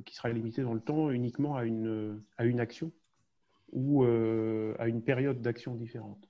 qui 0.04 0.14
sera 0.14 0.28
limitée 0.28 0.62
dans 0.62 0.74
le 0.74 0.80
temps 0.80 1.10
uniquement 1.10 1.56
à 1.56 1.64
une, 1.64 2.22
à 2.36 2.44
une 2.44 2.60
action 2.60 2.92
ou 3.72 4.04
euh, 4.04 4.74
à 4.78 4.88
une 4.88 5.02
période 5.02 5.40
d'action 5.40 5.74
différente. 5.74 6.28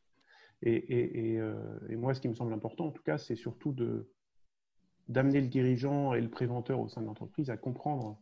Euh, 0.66 1.78
et, 1.88 1.96
moi, 1.96 2.14
ce 2.14 2.20
qui 2.20 2.28
me 2.28 2.34
semble 2.34 2.52
important, 2.52 2.86
en 2.86 2.90
tout 2.90 3.02
cas, 3.02 3.18
c'est 3.18 3.36
surtout 3.36 3.74
d'amener 5.08 5.40
le 5.40 5.48
dirigeant 5.48 6.14
et 6.14 6.20
le 6.20 6.30
préventeur 6.30 6.80
au 6.80 6.88
sein 6.88 7.00
de 7.00 7.06
l'entreprise 7.06 7.50
à 7.50 7.56
comprendre, 7.56 8.20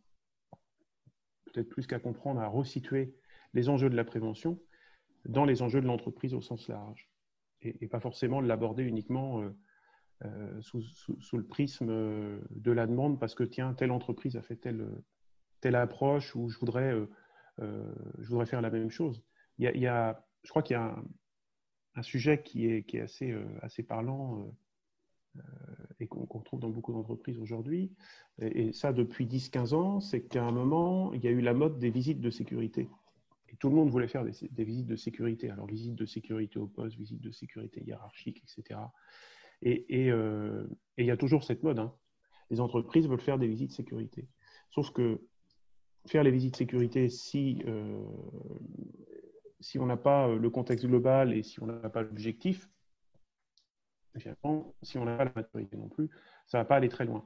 peut-être 1.45 1.69
plus 1.69 1.87
qu'à 1.87 1.99
comprendre, 1.99 2.41
à 2.41 2.47
resituer 2.47 3.15
les 3.53 3.69
enjeux 3.69 3.89
de 3.89 3.95
la 3.95 4.03
prévention 4.03 4.59
dans 5.25 5.45
les 5.45 5.61
enjeux 5.61 5.81
de 5.81 5.87
l'entreprise 5.87 6.33
au 6.33 6.41
sens 6.41 6.67
large. 6.67 7.09
Et, 7.61 7.87
pas 7.87 7.99
forcément 7.99 8.41
de 8.41 8.47
l'aborder 8.47 8.83
uniquement 8.83 9.41
euh, 10.25 10.61
sous, 10.61 11.37
le 11.37 11.43
prisme 11.43 11.87
de 11.87 12.71
la 12.71 12.87
demande 12.87 13.19
parce 13.19 13.35
que, 13.35 13.43
tiens, 13.43 13.73
telle 13.73 13.91
entreprise 13.91 14.35
a 14.35 14.41
fait 14.41 14.55
telle, 14.55 14.87
telle 15.61 15.75
approche 15.75 16.35
ou 16.35 16.49
je 16.49 16.57
voudrais 16.59 16.93
euh, 17.61 17.91
je 18.19 18.29
voudrais 18.29 18.45
faire 18.45 18.61
la 18.61 18.69
même 18.69 18.89
chose. 18.89 19.23
Il 19.57 19.65
y 19.65 19.87
a, 19.87 20.23
je 20.43 20.49
crois 20.49 20.61
qu'il 20.61 20.75
y 20.75 20.77
a 20.77 20.95
un, 21.95 22.03
sujet 22.03 22.43
qui 22.43 22.67
est, 22.67 22.83
qui 22.83 22.97
est 22.97 23.01
assez, 23.01 23.31
euh, 23.31 23.43
assez 23.63 23.81
parlant 23.81 24.53
euh, 25.35 25.41
et 25.99 26.07
qu'on 26.07 26.41
trouve 26.41 26.59
dans 26.59 26.69
beaucoup 26.69 26.93
d'entreprises 26.93 27.39
aujourd'hui, 27.39 27.91
et, 28.39 28.71
ça 28.71 28.93
depuis 28.93 29.25
10-15 29.25 29.73
ans, 29.73 29.99
c'est 29.99 30.21
qu'à 30.21 30.43
un 30.43 30.51
moment, 30.51 31.11
il 31.13 31.23
y 31.23 31.27
a 31.27 31.31
eu 31.31 31.41
la 31.41 31.55
mode 31.55 31.79
des 31.79 31.89
visites 31.89 32.21
de 32.21 32.29
sécurité. 32.29 32.87
Et 33.49 33.55
tout 33.55 33.69
le 33.69 33.75
monde 33.75 33.89
voulait 33.89 34.07
faire 34.07 34.23
des, 34.23 34.63
visites 34.63 34.85
de 34.85 34.95
sécurité. 34.95 35.49
Alors, 35.49 35.65
visite 35.65 35.95
de 35.95 36.05
sécurité 36.05 36.59
au 36.59 36.67
poste, 36.67 36.97
visite 36.97 37.21
de 37.21 37.31
sécurité 37.31 37.81
hiérarchique, 37.83 38.43
etc. 38.43 38.79
Et, 39.61 40.07
et, 40.07 40.13
il 40.97 41.05
y 41.05 41.11
a 41.11 41.17
toujours 41.17 41.43
cette 41.43 41.63
mode. 41.63 41.79
Hein. 41.79 41.93
Les 42.49 42.59
entreprises 42.59 43.07
veulent 43.07 43.19
faire 43.19 43.39
des 43.39 43.47
visites 43.47 43.71
sécurité. 43.71 44.27
Sauf 44.69 44.91
que 44.91 45.21
faire 46.05 46.23
les 46.23 46.31
visites 46.31 46.55
sécurité 46.55 47.09
si, 47.09 47.61
euh, 47.67 48.03
si 49.59 49.79
on 49.79 49.85
n'a 49.85 49.97
pas 49.97 50.27
euh, 50.27 50.37
le 50.37 50.49
contexte 50.49 50.85
global 50.85 51.33
et 51.33 51.43
si 51.43 51.61
on 51.61 51.65
n'a 51.65 51.89
pas 51.89 52.01
l'objectif, 52.01 52.69
si 54.81 54.97
on 54.97 55.05
n'a 55.05 55.17
pas 55.17 55.25
la 55.25 55.31
maturité 55.35 55.77
non 55.77 55.89
plus, 55.89 56.09
ça 56.47 56.57
ne 56.57 56.63
va 56.63 56.65
pas 56.65 56.77
aller 56.77 56.89
très 56.89 57.05
loin. 57.05 57.25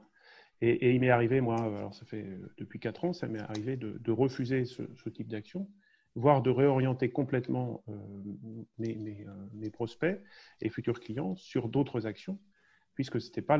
Et, 0.60 0.94
il 0.94 1.00
m'est 1.00 1.10
arrivé, 1.10 1.40
moi, 1.40 1.60
alors 1.60 1.92
ça 1.94 2.04
fait 2.04 2.22
euh, 2.22 2.54
depuis 2.58 2.78
4 2.78 3.04
ans, 3.04 3.12
ça 3.12 3.26
m'est 3.26 3.40
arrivé 3.40 3.76
de, 3.76 4.12
refuser 4.12 4.64
ce, 4.64 5.08
type 5.08 5.28
d'action, 5.28 5.68
voire 6.14 6.42
de 6.42 6.50
réorienter 6.50 7.10
complètement 7.10 7.82
mes, 8.78 9.24
mes, 9.54 9.70
prospects 9.70 10.20
et 10.60 10.68
futurs 10.68 11.00
clients 11.00 11.34
sur 11.36 11.68
d'autres 11.68 12.06
actions, 12.06 12.38
puisque 12.94 13.20
ce 13.20 13.26
n'était 13.26 13.42
pas 13.42 13.58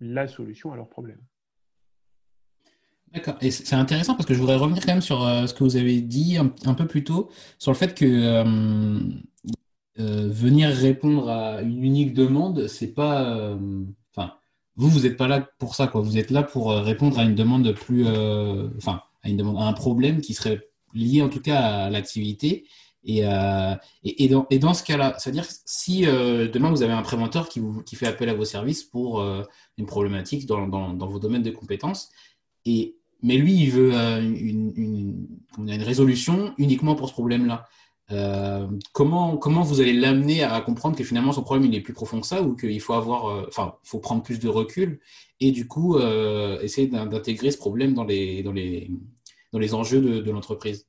la 0.00 0.28
solution 0.28 0.72
à 0.72 0.76
leurs 0.76 0.88
problèmes. 0.88 1.22
D'accord. 3.12 3.36
Et 3.40 3.50
c'est 3.50 3.76
intéressant 3.76 4.14
parce 4.14 4.26
que 4.26 4.34
je 4.34 4.40
voudrais 4.40 4.56
revenir 4.56 4.84
quand 4.84 4.92
même 4.92 5.00
sur 5.00 5.24
euh, 5.24 5.46
ce 5.46 5.54
que 5.54 5.64
vous 5.64 5.76
avez 5.76 6.00
dit 6.00 6.36
un, 6.36 6.74
peu 6.74 6.86
plus 6.86 7.04
tôt, 7.04 7.30
sur 7.58 7.72
le 7.72 7.76
fait 7.76 7.94
que 7.94 8.04
euh, 8.04 9.00
euh, 9.98 10.28
venir 10.28 10.68
répondre 10.70 11.30
à 11.30 11.62
une 11.62 11.82
unique 11.82 12.14
demande, 12.14 12.66
c'est 12.68 12.92
pas. 12.92 13.56
Vous, 14.78 14.90
vous 14.90 15.00
n'êtes 15.00 15.16
pas 15.16 15.26
là 15.26 15.48
pour 15.58 15.74
ça, 15.74 15.86
quoi. 15.86 16.02
Vous 16.02 16.18
êtes 16.18 16.30
là 16.30 16.42
pour 16.42 16.70
répondre 16.70 17.18
à 17.18 17.24
une 17.24 17.34
demande 17.34 17.72
plus. 17.72 18.06
Enfin, 18.76 19.00
à 19.22 19.30
une 19.30 19.38
demande, 19.38 19.56
à 19.56 19.62
un 19.62 19.72
problème 19.72 20.20
qui 20.20 20.34
serait 20.34 20.68
lié 20.94 21.22
en 21.22 21.28
tout 21.28 21.40
cas 21.40 21.58
à 21.58 21.90
l'activité. 21.90 22.66
Et, 23.08 23.20
et, 24.02 24.28
dans, 24.28 24.48
et, 24.50 24.58
dans, 24.58 24.74
ce 24.74 24.82
cas-là, 24.82 25.14
c'est-à-dire 25.16 25.46
si 25.64 26.00
demain 26.02 26.70
vous 26.70 26.82
avez 26.82 26.92
un 26.92 27.02
préventeur 27.02 27.48
qui, 27.48 27.60
vous, 27.60 27.80
qui 27.84 27.94
fait 27.94 28.08
appel 28.08 28.28
à 28.28 28.34
vos 28.34 28.44
services 28.44 28.82
pour 28.82 29.24
une 29.78 29.86
problématique 29.86 30.44
dans, 30.44 30.66
dans, 30.66 30.92
dans, 30.92 31.06
vos 31.06 31.20
domaines 31.20 31.44
de 31.44 31.52
compétences, 31.52 32.10
et, 32.64 32.96
mais 33.22 33.36
lui, 33.38 33.54
il 33.54 33.70
veut 33.70 33.94
euh, 33.94 34.20
une, 34.20 34.72
une, 34.76 35.28
une, 35.58 35.82
résolution 35.82 36.54
uniquement 36.58 36.94
pour 36.94 37.08
ce 37.08 37.12
problème-là. 37.12 37.64
Euh, 38.12 38.68
comment, 38.92 39.36
comment 39.36 39.62
vous 39.62 39.80
allez 39.80 39.92
l'amener 39.92 40.44
à 40.44 40.60
comprendre 40.60 40.96
que 40.96 41.02
finalement 41.02 41.32
son 41.32 41.42
problème 41.42 41.68
il 41.68 41.74
est 41.74 41.80
plus 41.80 41.92
profond 41.92 42.20
que 42.20 42.26
ça 42.28 42.40
ou 42.40 42.54
qu'il 42.54 42.80
faut 42.80 42.92
avoir, 42.92 43.26
euh, 43.26 43.46
enfin, 43.48 43.74
faut 43.82 43.98
prendre 43.98 44.22
plus 44.22 44.38
de 44.38 44.48
recul 44.48 45.00
et 45.40 45.50
du 45.50 45.66
coup 45.66 45.98
essayer 46.62 46.86
d'intégrer 46.86 47.50
ce 47.50 47.58
problème 47.58 47.94
dans 47.94 48.04
les, 48.04 48.44
dans 48.44 48.52
les, 48.52 48.90
dans 49.56 49.60
les 49.60 49.72
enjeux 49.72 50.20
de, 50.22 50.30
l'entreprise 50.30 50.86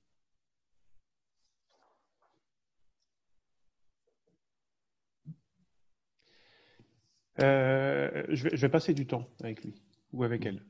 je, 7.39 8.43
vais, 8.43 8.57
je 8.57 8.61
vais 8.61 8.69
passer 8.69 8.93
du 8.93 9.07
temps 9.07 9.29
avec 9.39 9.63
lui 9.63 9.81
ou 10.11 10.25
avec 10.25 10.45
elle, 10.45 10.65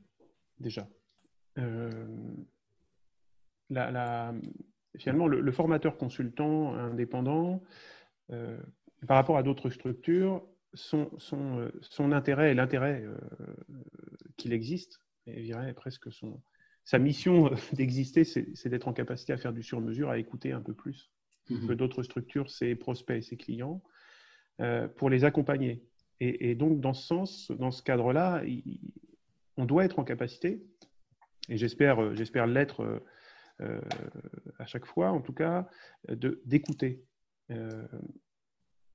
déjà. 0.60 0.86
Euh, 1.58 2.06
finalement, 4.96 5.26
le, 5.26 5.50
formateur 5.50 5.96
consultant 5.96 6.74
indépendant, 6.74 7.64
euh, 8.30 8.60
par 9.08 9.16
rapport 9.16 9.38
à 9.38 9.42
d'autres 9.42 9.70
structures, 9.70 10.46
euh, 10.94 11.70
son, 11.80 12.12
intérêt 12.12 12.52
et 12.52 12.54
l'intérêt 12.54 13.04
qu'il 14.36 14.52
existe, 14.52 15.00
et 15.26 15.40
je 15.40 15.46
dirais 15.46 15.74
presque 15.74 16.12
son, 16.12 16.40
sa 16.88 16.98
mission 16.98 17.50
d'exister, 17.74 18.24
c'est 18.24 18.68
d'être 18.68 18.88
en 18.88 18.94
capacité 18.94 19.34
à 19.34 19.36
faire 19.36 19.52
du 19.52 19.62
sur-mesure, 19.62 20.08
à 20.08 20.18
écouter 20.18 20.52
un 20.52 20.62
peu 20.62 20.72
plus 20.72 21.10
mmh 21.50 21.66
que 21.66 21.72
d'autres 21.72 22.02
structures, 22.02 22.50
ses 22.50 22.74
prospects 22.74 23.16
et 23.16 23.22
ses 23.22 23.36
clients, 23.36 23.82
pour 24.96 25.08
les 25.08 25.24
accompagner. 25.24 25.82
Et, 26.20 26.50
et, 26.50 26.54
donc, 26.54 26.80
dans 26.80 26.92
ce 26.92 27.06
sens, 27.06 27.50
dans 27.52 27.70
ce 27.70 27.82
cadre-là, 27.82 28.42
on 29.56 29.64
doit 29.64 29.84
être 29.84 29.98
en 29.98 30.04
capacité, 30.04 30.62
et 31.48 31.56
j'espère, 31.56 32.00
euh, 32.00 32.46
l'être 32.46 32.80
euh, 32.80 33.00
euh, 33.60 33.80
à 34.58 34.66
chaque 34.66 34.86
fois, 34.86 35.10
en 35.10 35.20
tout 35.20 35.32
cas, 35.32 35.68
d'écouter. 36.44 37.02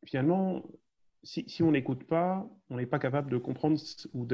finalement, 0.05 0.63
si, 1.23 1.43
si 1.49 1.63
on 1.63 1.71
n'écoute 1.71 2.05
pas, 2.05 2.47
on 2.69 2.77
n'est 2.77 2.85
pas 2.85 2.99
capable 2.99 3.31
de 3.31 3.37
comprendre 3.37 3.79
ou 4.13 4.27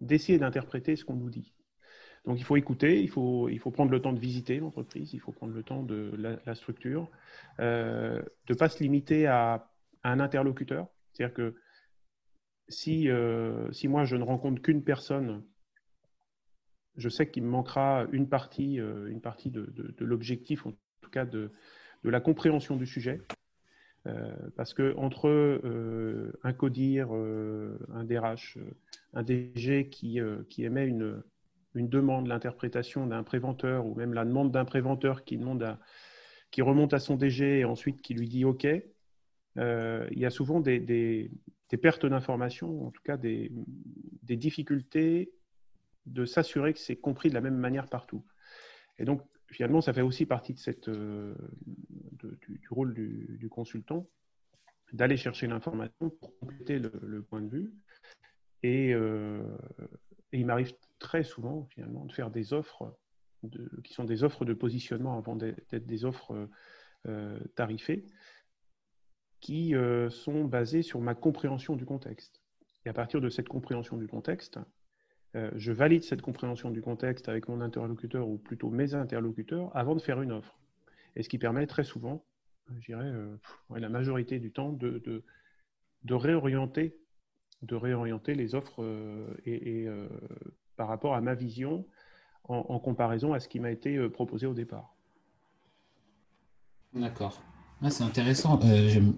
d'essayer 0.00 0.38
d'interpréter 0.38 0.96
ce 0.96 1.04
qu'on 1.04 1.16
nous 1.16 1.30
dit. 1.30 1.54
Donc 2.26 2.38
il 2.38 2.44
faut 2.44 2.56
écouter, 2.56 3.02
il 3.02 3.08
faut, 3.08 3.48
prendre 3.72 3.90
le 3.90 4.00
temps 4.00 4.12
de 4.12 4.20
visiter 4.20 4.58
l'entreprise, 4.58 5.14
il 5.14 5.20
faut 5.20 5.32
prendre 5.32 5.54
le 5.54 5.62
temps 5.62 5.82
de 5.82 6.12
la, 6.44 6.54
structure, 6.54 7.08
de 7.58 8.22
ne 8.48 8.54
pas 8.54 8.68
se 8.68 8.82
limiter 8.82 9.26
à, 9.26 9.70
un 10.04 10.20
interlocuteur. 10.20 10.88
C'est-à-dire 11.12 11.34
que 11.34 11.54
si, 12.68 13.08
si 13.72 13.88
moi 13.88 14.04
je 14.04 14.16
ne 14.16 14.22
rencontre 14.22 14.60
qu'une 14.60 14.84
personne 14.84 15.42
je 16.96 17.08
sais 17.08 17.28
qu'il 17.28 17.42
me 17.42 17.48
manquera 17.48 18.06
une 18.12 18.28
partie, 18.28 18.80
euh, 18.80 19.08
une 19.08 19.20
partie 19.20 19.50
de, 19.50 19.66
l'objectif, 19.98 20.66
en 20.66 20.72
tout 21.02 21.10
cas 21.10 21.24
de, 21.24 21.50
la 22.04 22.20
compréhension 22.20 22.76
du 22.76 22.86
sujet. 22.86 23.20
Euh, 24.06 24.34
parce 24.56 24.72
que 24.72 24.94
entre 24.96 25.28
euh, 25.28 26.32
un 26.42 26.54
CODIR, 26.54 27.12
un 27.12 28.04
DRH, 28.04 28.58
un 29.12 29.22
DG 29.22 29.88
qui 29.90 30.18
émet 30.58 30.86
une, 30.86 31.22
une 31.74 31.88
demande, 31.88 32.26
l'interprétation 32.26 33.06
d'un 33.06 33.22
préventeur 33.22 33.86
ou 33.86 33.94
même 33.94 34.12
la 34.14 34.24
demande 34.24 34.50
d'un 34.50 34.64
préventeur 34.64 35.24
qui, 35.24 35.36
demande 35.36 35.62
à, 35.62 35.78
qui 36.50 36.62
remonte 36.62 36.94
à 36.94 36.98
son 36.98 37.16
DG 37.16 37.60
et 37.60 37.64
ensuite 37.64 38.02
qui 38.02 38.14
lui 38.14 38.28
dit 38.28 38.44
OK, 38.44 38.64
il 38.64 40.18
y 40.18 40.24
a 40.24 40.30
souvent 40.30 40.60
des, 40.60 40.80
des, 40.80 41.30
des 41.68 41.76
pertes 41.76 42.06
d'informations, 42.06 42.86
en 42.86 42.90
tout 42.90 43.02
cas 43.02 43.16
des, 43.16 43.52
des 44.22 44.36
difficultés 44.36 45.32
de 46.06 46.24
s'assurer 46.24 46.72
que 46.72 46.80
c'est 46.80 46.96
compris 46.96 47.28
de 47.28 47.34
la 47.34 47.40
même 47.40 47.56
manière 47.56 47.88
partout. 47.88 48.24
Et 48.98 49.04
donc, 49.04 49.22
finalement, 49.48 49.80
ça 49.80 49.92
fait 49.92 50.02
aussi 50.02 50.26
partie 50.26 50.54
de 50.54 50.58
cette, 50.58 50.88
euh, 50.88 51.34
du, 52.22 52.68
rôle 52.70 52.94
du, 52.94 53.48
consultant 53.48 54.08
d'aller 54.92 55.16
chercher 55.16 55.46
l'information 55.46 56.10
pour 56.10 56.36
compléter 56.38 56.78
le, 56.78 57.22
point 57.22 57.40
de 57.40 57.48
vue. 57.48 57.72
Et, 58.62 58.92
euh, 58.92 59.42
il 60.32 60.46
m'arrive 60.46 60.74
très 61.00 61.24
souvent, 61.24 61.64
finalement, 61.70 62.04
de 62.04 62.12
faire 62.12 62.30
des 62.30 62.52
offres 62.52 62.96
qui 63.82 63.94
sont 63.94 64.04
des 64.04 64.22
offres 64.22 64.44
de 64.44 64.52
positionnement 64.52 65.16
avant 65.16 65.34
d'être 65.34 65.86
des 65.86 66.04
offres 66.04 66.48
tarifées, 67.56 68.04
qui 69.40 69.74
sont 70.10 70.44
basées 70.44 70.82
sur 70.82 71.00
ma 71.00 71.14
compréhension 71.14 71.74
du 71.74 71.86
contexte. 71.86 72.42
Et 72.84 72.90
à 72.90 72.92
partir 72.92 73.22
de 73.22 73.30
cette 73.30 73.48
compréhension 73.48 73.96
du 73.96 74.06
contexte, 74.06 74.58
je 75.34 75.72
valide 75.72 76.04
cette 76.04 76.20
compréhension 76.20 76.70
du 76.70 76.82
contexte 76.82 77.30
avec 77.30 77.48
mon 77.48 77.62
interlocuteur 77.62 78.28
ou 78.28 78.36
plutôt 78.36 78.68
mes 78.68 78.94
interlocuteurs 78.94 79.74
avant 79.74 79.94
de 79.94 80.02
faire 80.02 80.20
une 80.20 80.32
offre. 80.32 80.58
Et 81.16 81.22
ce 81.22 81.30
qui 81.30 81.38
permet 81.38 81.66
très 81.66 81.84
souvent, 81.84 82.26
je 82.78 82.84
dirais, 82.84 83.10
la 83.74 83.88
majorité 83.88 84.38
du 84.38 84.52
temps, 84.52 84.70
de, 84.70 85.24
de 86.04 86.14
réorienter 86.14 87.00
de 87.62 87.74
réorienter 87.74 88.34
les 88.34 88.54
offres 88.54 88.82
euh, 88.82 89.34
et, 89.44 89.86
euh, 89.86 90.08
par 90.80 90.88
rapport 90.88 91.14
à 91.14 91.20
ma 91.20 91.34
vision 91.34 91.84
en, 92.48 92.78
comparaison 92.78 93.34
à 93.34 93.38
ce 93.38 93.48
qui 93.48 93.60
m'a 93.60 93.70
été 93.70 93.96
euh, 93.96 94.08
proposé 94.08 94.46
au 94.46 94.54
départ. 94.54 94.94
D'accord. 96.94 97.42
Ah, 97.82 97.90
c'est 97.90 98.02
intéressant. 98.02 98.56
Ben, 98.56 99.14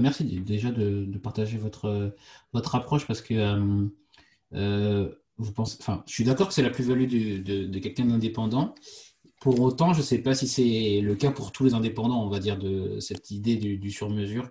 merci 0.00 0.24
déjà 0.42 0.70
de, 0.70 1.18
partager 1.18 1.58
votre, 1.58 2.14
votre 2.52 2.76
approche 2.76 3.04
parce 3.04 3.20
que 3.20 3.34
vous 4.52 5.52
pensez, 5.52 5.76
enfin, 5.80 6.04
je 6.06 6.12
suis 6.12 6.22
d'accord 6.22 6.46
que 6.46 6.54
c'est 6.54 6.62
la 6.62 6.70
plus-value 6.70 7.42
de, 7.42 7.66
de, 7.66 7.78
quelqu'un 7.80 8.04
d'indépendant. 8.04 8.76
Pour 9.40 9.60
autant, 9.60 9.92
je 9.92 9.98
ne 9.98 10.04
sais 10.04 10.18
pas 10.18 10.34
si 10.34 10.46
c'est 10.46 11.00
le 11.00 11.16
cas 11.16 11.32
pour 11.32 11.50
tous 11.50 11.64
les 11.64 11.74
indépendants, 11.74 12.24
on 12.24 12.28
va 12.28 12.38
dire, 12.38 12.58
de 12.58 13.00
cette 13.00 13.32
idée 13.32 13.56
du 13.56 13.90
sur-mesure 13.90 14.48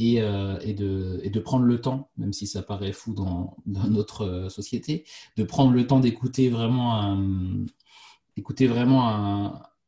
euh, 0.00 0.58
et, 0.62 0.72
de, 0.74 1.40
prendre 1.40 1.64
le 1.64 1.80
temps, 1.80 2.10
même 2.16 2.32
si 2.32 2.46
ça 2.46 2.62
paraît 2.62 2.92
fou 2.92 3.14
dans, 3.14 3.56
notre 3.66 4.22
euh, 4.22 4.48
société, 4.48 5.04
de 5.36 5.44
prendre 5.44 5.72
le 5.72 5.86
temps 5.86 6.00
d'écouter 6.00 6.48
vraiment, 6.48 7.16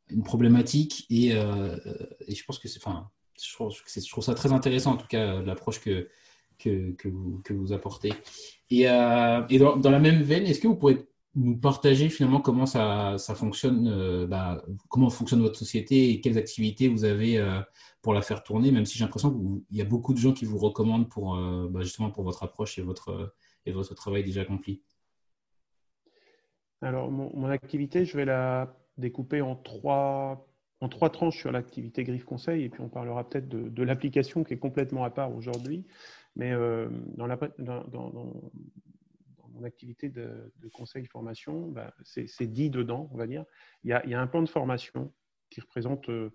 une 0.08 0.22
problématique. 0.22 1.06
Et, 1.10 1.32
euh, 1.34 1.76
et, 2.26 2.34
je 2.34 2.44
pense 2.44 2.58
que 2.58 2.68
c'est, 2.68 2.78
enfin, 2.84 3.10
je 3.40 3.52
trouve, 3.54 4.24
ça 4.24 4.34
très 4.34 4.52
intéressant, 4.52 4.92
en 4.92 4.96
tout 4.96 5.06
cas, 5.06 5.40
l'approche 5.42 5.80
que, 5.80 6.08
que, 6.58 7.08
vous, 7.08 7.40
que 7.44 7.52
vous 7.52 7.72
apportez. 7.72 8.12
Et, 8.70 8.84
dans, 8.84 9.76
dans, 9.76 9.90
la 9.90 9.98
même 9.98 10.22
veine, 10.22 10.44
est-ce 10.44 10.60
que 10.60 10.68
vous 10.68 10.76
pourrez 10.76 11.06
nous 11.34 11.56
partager 11.56 12.08
finalement 12.08 12.40
comment 12.40 12.66
ça, 12.66 13.16
fonctionne, 13.34 13.88
euh, 13.88 14.26
bah, 14.26 14.62
comment 14.88 15.08
fonctionne 15.08 15.40
votre 15.40 15.56
société 15.56 16.10
et 16.10 16.20
quelles 16.20 16.36
activités 16.36 16.88
vous 16.88 17.04
avez 17.04 17.38
euh, 17.38 17.60
pour 18.02 18.12
la 18.12 18.22
faire 18.22 18.42
tourner, 18.42 18.70
même 18.70 18.84
si 18.84 18.98
j'ai 18.98 19.04
l'impression 19.04 19.32
qu'il 19.32 19.76
y 19.76 19.80
a 19.80 19.86
beaucoup 19.86 20.12
de 20.12 20.18
gens 20.18 20.32
qui 20.32 20.44
vous 20.44 20.58
recommandent 20.58 21.08
pour, 21.08 21.36
euh, 21.36 21.68
bah, 21.70 21.80
justement 21.80 22.10
pour 22.10 22.24
votre 22.24 22.42
approche 22.42 22.78
et 22.78 22.82
votre, 22.82 23.34
et 23.64 23.72
votre 23.72 23.94
travail 23.94 24.24
déjà 24.24 24.42
accompli. 24.42 24.82
Alors, 26.82 27.10
mon, 27.10 27.48
activité, 27.48 28.04
je 28.04 28.16
vais 28.16 28.24
la 28.24 28.76
découper 28.98 29.40
en 29.40 29.54
trois, 29.54 30.48
en 30.80 30.88
trois 30.88 31.10
tranches 31.10 31.38
sur 31.38 31.52
l'activité 31.52 32.02
Griffe 32.02 32.24
Conseil, 32.24 32.64
et 32.64 32.68
puis 32.68 32.82
on 32.82 32.88
parlera 32.88 33.28
peut-être 33.28 33.48
de, 33.48 33.82
l'application 33.84 34.42
qui 34.42 34.54
est 34.54 34.58
complètement 34.58 35.04
à 35.04 35.10
part 35.10 35.32
aujourd'hui. 35.32 35.86
Mais 36.34 36.52
dans, 37.16 37.26
la, 37.26 37.38
dans, 37.58 37.84
mon 39.52 39.64
activité 39.64 40.08
de, 40.08 40.52
conseil 40.72 41.06
formation, 41.06 41.68
bah, 41.68 41.94
c'est 42.02 42.46
dit 42.46 42.70
dedans, 42.70 43.08
on 43.12 43.16
va 43.16 43.26
dire. 43.26 43.44
Il 43.84 43.90
y, 43.90 44.14
a, 44.14 44.20
un 44.20 44.26
plan 44.26 44.42
de 44.42 44.48
formation 44.48 45.12
qui 45.50 45.60
représente, 45.60 46.08
euh, 46.08 46.30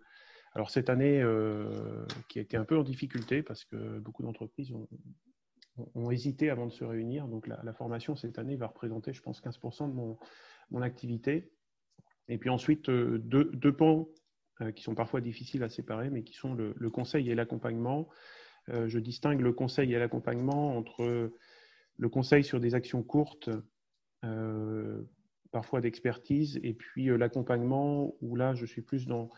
alors 0.54 0.70
cette 0.70 0.90
année, 0.90 1.22
euh, 1.22 2.06
qui 2.30 2.40
a 2.40 2.42
été 2.42 2.58
un 2.58 2.66
peu 2.66 2.78
en 2.78 2.84
difficulté 2.84 3.44
parce 3.44 3.66
que 3.66 4.00
beaucoup 4.00 4.24
d'entreprises 4.24 4.72
ont, 4.72 4.88
hésité 6.10 6.50
avant 6.50 6.66
de 6.66 6.72
se 6.72 6.84
réunir. 6.84 7.28
Donc 7.28 7.48
la, 7.48 7.74
formation 7.74 8.16
cette 8.16 8.40
année 8.40 8.56
va 8.56 8.68
représenter, 8.68 9.14
je 9.14 9.22
pense, 9.22 9.42
15% 9.42 9.90
de 9.90 9.94
mon, 9.94 10.82
activité. 10.82 11.52
Et 12.30 12.38
puis 12.38 12.50
ensuite, 12.50 12.90
euh, 12.90 13.20
deux, 13.20 13.76
pans 13.76 14.08
qui 14.76 14.82
sont 14.82 14.96
parfois 14.96 15.22
difficiles 15.22 15.62
à 15.62 15.70
séparer, 15.70 16.10
mais 16.10 16.24
qui 16.24 16.34
sont 16.34 16.56
le 16.56 16.90
conseil 16.90 17.30
et 17.30 17.36
l'accompagnement. 17.36 18.10
je 18.68 18.98
distingue 18.98 19.42
le 19.42 19.53
conseil 19.53 19.94
et 19.94 20.00
l'accompagnement 20.00 20.75
entre 20.75 21.32
le 21.98 22.10
conseil 22.10 22.44
sur 22.44 22.60
des 22.60 22.75
actions 22.75 23.03
courtes, 23.03 23.50
euh, 24.24 25.03
parfois 25.51 25.81
d'expertise, 25.81 26.60
et 26.64 26.74
puis 26.74 27.10
euh, 27.10 27.18
l'accompagnement, 27.18 28.16
où 28.22 28.36
là, 28.36 28.53
je 28.53 28.66
suis 28.66 28.81
plus 28.81 29.07
dans 29.07 29.29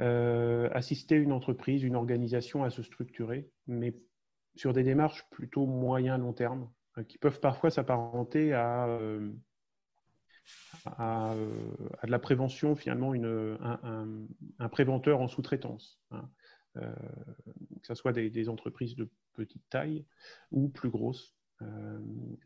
euh, 0.00 0.68
assister 0.72 1.16
une 1.16 1.32
entreprise, 1.32 1.82
une 1.82 1.96
organisation 1.96 2.64
à 2.64 2.70
se 2.70 2.82
structurer, 2.82 3.48
mais 3.66 3.94
sur 4.56 4.72
des 4.72 4.82
démarches 4.82 5.28
plutôt 5.30 5.66
moyen-long 5.66 6.32
terme, 6.32 6.70
qui 7.08 7.18
peuvent 7.18 7.40
parfois 7.40 7.70
s'apparenter 7.70 8.52
à, 8.52 8.86
à, 10.84 11.34
de 11.34 12.10
la 12.10 12.18
prévention, 12.20 12.76
finalement, 12.76 13.14
une, 13.14 13.58
un, 14.60 14.68
préventeur 14.68 15.20
en 15.20 15.26
sous-traitance. 15.26 16.00
Hein. 16.12 16.28
que 16.76 17.86
ce 17.86 17.94
soit 17.96 18.12
des, 18.12 18.30
des, 18.30 18.48
entreprises 18.48 18.94
de 18.94 19.10
petite 19.32 19.68
taille 19.70 20.06
ou 20.52 20.68
plus 20.68 20.88
grosses. 20.88 21.34
Euh, 21.62 21.98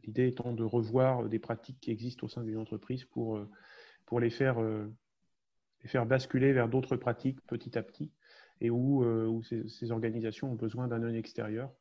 l'idée 0.05 0.29
étant 0.29 0.53
de 0.53 0.64
revoir 0.64 1.29
des 1.29 1.38
pratiques 1.38 1.81
qui 1.81 1.90
existent 1.90 2.27
au 2.27 2.29
sein 2.29 2.42
d'une 2.42 2.59
entreprise 2.59 3.05
pour, 3.05 3.37
euh, 3.37 3.49
pour 4.05 4.21
les, 4.21 4.31
faire, 4.31 4.61
euh, 4.61 4.87
les 5.83 5.88
faire 5.88 6.05
basculer 6.05 6.53
vers 6.53 6.68
d'autres 6.68 6.97
pratiques 6.97 7.40
petit 7.47 7.79
à 7.79 7.83
petit 7.83 8.11
et 8.61 8.71
où, 8.71 9.05
où 9.05 9.42
ces, 9.44 9.92
organisations 9.92 10.51
ont 10.51 10.57
besoin 10.57 10.88
d'un 10.88 11.05
œil 11.05 11.16
extérieur 11.16 11.73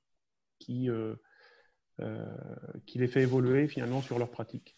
qui, 0.60 0.90
qui 2.86 3.00
les 3.00 3.08
fait 3.08 3.24
évoluer 3.24 3.68
finalement 3.68 4.04
sur 4.04 4.20
leurs 4.20 4.30
pratiques. 4.30 4.78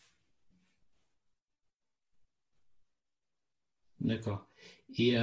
D'accord. 3.99 4.47
Et, 4.97 5.15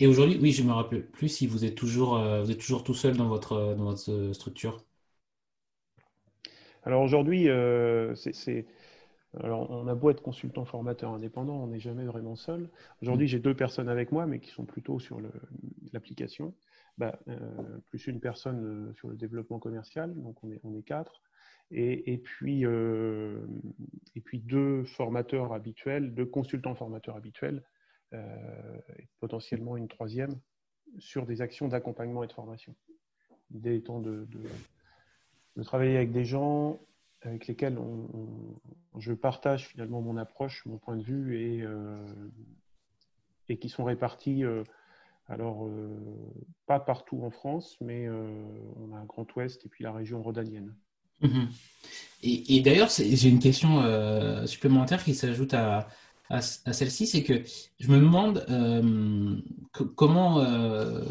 et 0.00 0.06
aujourd'hui, 0.08 0.40
oui, 0.42 0.50
je 0.50 0.64
ne 0.64 0.66
me 0.66 0.72
rappelle 0.72 1.06
plus 1.08 1.28
si 1.28 1.46
vous 1.46 1.64
êtes 1.64 1.76
toujours, 1.76 2.18
vous 2.18 2.50
êtes 2.50 2.58
toujours 2.58 2.82
tout 2.82 2.94
seul 2.94 3.16
dans 3.16 3.28
votre, 3.28 3.76
dans 3.76 3.84
votre 3.84 4.32
structure. 4.32 4.84
Alors 6.84 7.02
aujourd'hui, 7.02 7.48
euh, 7.48 8.14
on 9.34 9.86
a 9.86 9.94
beau 9.94 10.10
être 10.10 10.22
consultant 10.22 10.64
formateur 10.64 11.12
indépendant, 11.12 11.62
on 11.62 11.68
n'est 11.68 11.80
jamais 11.80 12.04
vraiment 12.04 12.34
seul. 12.34 12.68
Aujourd'hui, 13.00 13.28
j'ai 13.28 13.38
deux 13.38 13.54
personnes 13.54 13.88
avec 13.88 14.10
moi, 14.10 14.26
mais 14.26 14.40
qui 14.40 14.50
sont 14.50 14.64
plutôt 14.64 14.98
sur 14.98 15.20
l'application. 15.92 16.54
Bah, 16.98 17.18
euh, 17.28 17.78
plus 17.88 18.06
une 18.06 18.20
personne 18.20 18.64
euh, 18.64 18.92
sur 18.94 19.08
le 19.08 19.16
développement 19.16 19.58
commercial, 19.58 20.14
donc 20.14 20.42
on 20.44 20.50
est, 20.50 20.60
on 20.64 20.74
est 20.74 20.82
quatre. 20.82 21.22
Et, 21.74 22.18
puis, 22.18 22.64
et 22.64 24.20
puis 24.22 24.40
deux 24.40 24.84
formateurs 24.84 25.54
habituels, 25.54 26.12
deux 26.12 26.26
consultants 26.26 26.74
formateurs 26.74 27.16
habituels, 27.16 27.62
et 28.12 29.08
potentiellement 29.20 29.78
une 29.78 29.88
troisième, 29.88 30.38
sur 30.98 31.24
des 31.24 31.40
actions 31.40 31.68
d'accompagnement 31.68 32.24
et 32.24 32.26
de 32.26 32.32
formation. 32.34 32.74
L'idée 33.50 33.76
étant 33.76 34.00
de 34.00 34.26
de 34.28 34.40
travailler 35.60 35.96
avec 35.96 36.12
des 36.12 36.24
gens 36.24 36.80
avec 37.24 37.46
lesquels 37.46 37.78
je 38.98 39.12
partage 39.12 39.68
finalement 39.68 40.00
mon 40.00 40.16
approche, 40.16 40.64
mon 40.66 40.78
point 40.78 40.96
de 40.96 41.02
vue 41.02 41.38
et, 41.38 41.62
euh, 41.62 41.96
et 43.48 43.58
qui 43.58 43.68
sont 43.68 43.84
répartis, 43.84 44.44
euh, 44.44 44.64
alors 45.28 45.66
euh, 45.66 45.88
pas 46.66 46.80
partout 46.80 47.22
en 47.22 47.30
France, 47.30 47.76
mais 47.80 48.08
on 48.08 48.92
a 48.92 48.96
un 48.96 49.04
Grand 49.04 49.26
Ouest 49.36 49.64
et 49.64 49.68
puis 49.68 49.84
la 49.84 49.92
région 49.92 50.22
rhodanienne. 50.22 50.74
Mhm. 51.20 51.48
Et, 52.24 52.56
et 52.56 52.60
d'ailleurs, 52.60 52.90
j'ai 52.90 53.28
une 53.28 53.38
question 53.38 53.82
supplémentaire 54.46 55.04
qui 55.04 55.14
s'ajoute 55.14 55.54
à, 55.54 55.88
à, 56.28 56.40
celle-ci, 56.40 57.06
c'est 57.06 57.22
que 57.22 57.42
je 57.78 57.90
me 57.90 57.98
demande 57.98 58.44
euh, 58.48 59.36
comment, 59.96 60.40
euh, 60.40 61.04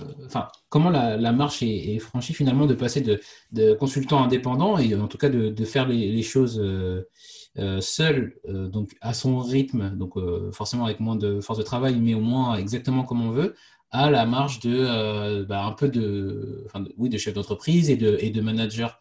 comment 0.70 0.90
la, 0.90 1.32
marche 1.32 1.62
est, 1.62 2.00
franchie 2.00 2.34
finalement 2.34 2.66
de 2.66 2.74
passer 2.74 3.02
de, 3.02 3.74
consultant 3.76 4.24
indépendant 4.24 4.78
et 4.78 4.96
en 4.96 5.08
tout 5.08 5.18
cas 5.18 5.30
de, 5.30 5.66
faire 5.66 5.88
les, 5.88 6.24
choses 6.24 6.60
euh, 6.60 7.82
seul, 7.82 8.36
donc 8.48 8.96
à 9.02 9.14
son 9.14 9.40
rythme, 9.40 9.96
donc 9.96 10.16
forcément 10.54 10.86
avec 10.86 11.00
moins 11.00 11.16
de 11.16 11.40
force 11.40 11.60
de 11.60 11.64
travail, 11.64 12.00
mais 12.00 12.14
au 12.14 12.22
moins 12.22 12.56
exactement 12.56 13.04
comme 13.04 13.22
on 13.22 13.32
veut, 13.32 13.56
à 13.92 14.10
la 14.10 14.26
marche 14.26 14.60
de 14.62 15.44
bah, 15.44 15.66
un 15.66 15.74
peu 15.74 15.90
de, 15.90 16.66
oui, 16.98 17.10
de 17.10 17.18
chef 17.18 17.34
d'entreprise 17.34 17.90
et 17.90 17.98
de, 17.98 18.18
et 18.20 18.32
de 18.32 18.42
manager 18.42 19.00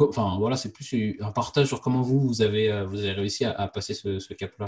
enfin 0.00 0.36
voilà, 0.38 0.56
c'est 0.56 0.72
plus 0.72 1.16
un 1.20 1.32
partage 1.32 1.66
sur 1.66 1.80
comment 1.80 2.02
vous, 2.02 2.20
vous 2.20 2.42
avez, 2.42 2.70
euh, 2.70 2.84
vous 2.84 2.98
avez 3.00 3.12
réussi 3.12 3.44
à, 3.44 3.68
passer 3.68 3.94
ce, 3.94 4.34
cap-là. 4.34 4.66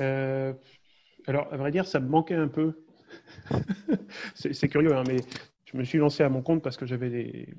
Euh, 0.00 0.52
alors, 1.26 1.52
à 1.52 1.56
vrai 1.56 1.70
dire, 1.70 1.86
ça 1.86 2.00
me 2.00 2.08
manquait 2.08 2.34
un 2.34 2.48
peu. 2.48 2.84
c'est 4.34 4.68
curieux, 4.68 4.94
hein, 4.94 5.04
mais 5.06 5.16
je 5.64 5.76
me 5.76 5.84
suis 5.84 5.98
lancé 5.98 6.22
à 6.22 6.28
mon 6.28 6.42
compte 6.42 6.62
parce 6.62 6.76
que 6.76 6.86
j'avais 6.86 7.54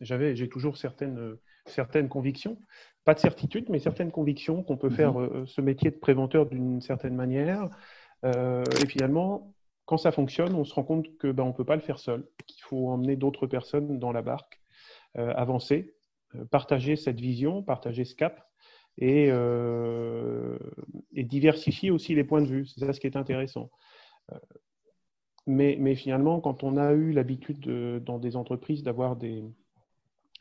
j'avais, 0.00 0.36
j'ai 0.36 0.48
toujours 0.48 0.76
certaines, 0.76 1.36
certaines 1.64 2.08
convictions, 2.08 2.58
pas 3.04 3.14
de 3.14 3.18
certitude, 3.18 3.66
mais 3.70 3.78
certaines 3.78 4.10
convictions 4.10 4.62
qu'on 4.62 4.76
peut 4.76 4.90
faire 4.90 5.14
mhm. 5.14 5.30
euh, 5.32 5.46
ce 5.46 5.60
métier 5.60 5.90
de 5.90 5.96
préventeur 5.96 6.46
d'une 6.46 6.80
certaine 6.80 7.14
manière. 7.14 7.68
et 8.24 8.86
finalement, 8.88 9.54
quand 9.86 9.96
ça 9.96 10.12
fonctionne, 10.12 10.54
on 10.54 10.64
se 10.64 10.74
rend 10.74 10.84
compte 10.84 11.16
que 11.16 11.30
ben, 11.32 11.46
ne 11.46 11.52
peut 11.52 11.64
pas 11.64 11.76
le 11.76 11.82
faire 11.82 11.98
seul, 11.98 12.26
qu'il 12.46 12.62
faut 12.62 12.90
emmener 12.90 13.16
d'autres 13.16 13.46
personnes 13.46 13.98
dans 13.98 14.12
la 14.12 14.22
barque, 14.22 14.60
euh, 15.16 15.32
avancer. 15.34 15.94
partager 16.50 16.96
cette 16.96 17.20
vision, 17.20 17.62
partager 17.62 18.04
ce 18.04 18.14
cap 18.14 18.46
et, 18.98 19.28
et 21.12 21.22
diversifier 21.22 21.90
aussi 21.90 22.14
les 22.14 22.24
points 22.24 22.42
de 22.42 22.48
vue. 22.48 22.66
C'est 22.66 22.80
ça 22.80 22.92
ce 22.92 23.00
qui 23.00 23.06
est 23.06 23.16
intéressant. 23.16 23.70
Mais, 25.46 25.76
mais, 25.78 25.94
finalement, 25.94 26.40
quand 26.40 26.64
on 26.64 26.76
a 26.76 26.92
eu 26.92 27.12
l'habitude 27.12 28.02
dans 28.02 28.18
des 28.18 28.36
entreprises 28.36 28.82
d'avoir 28.82 29.16
des, 29.16 29.44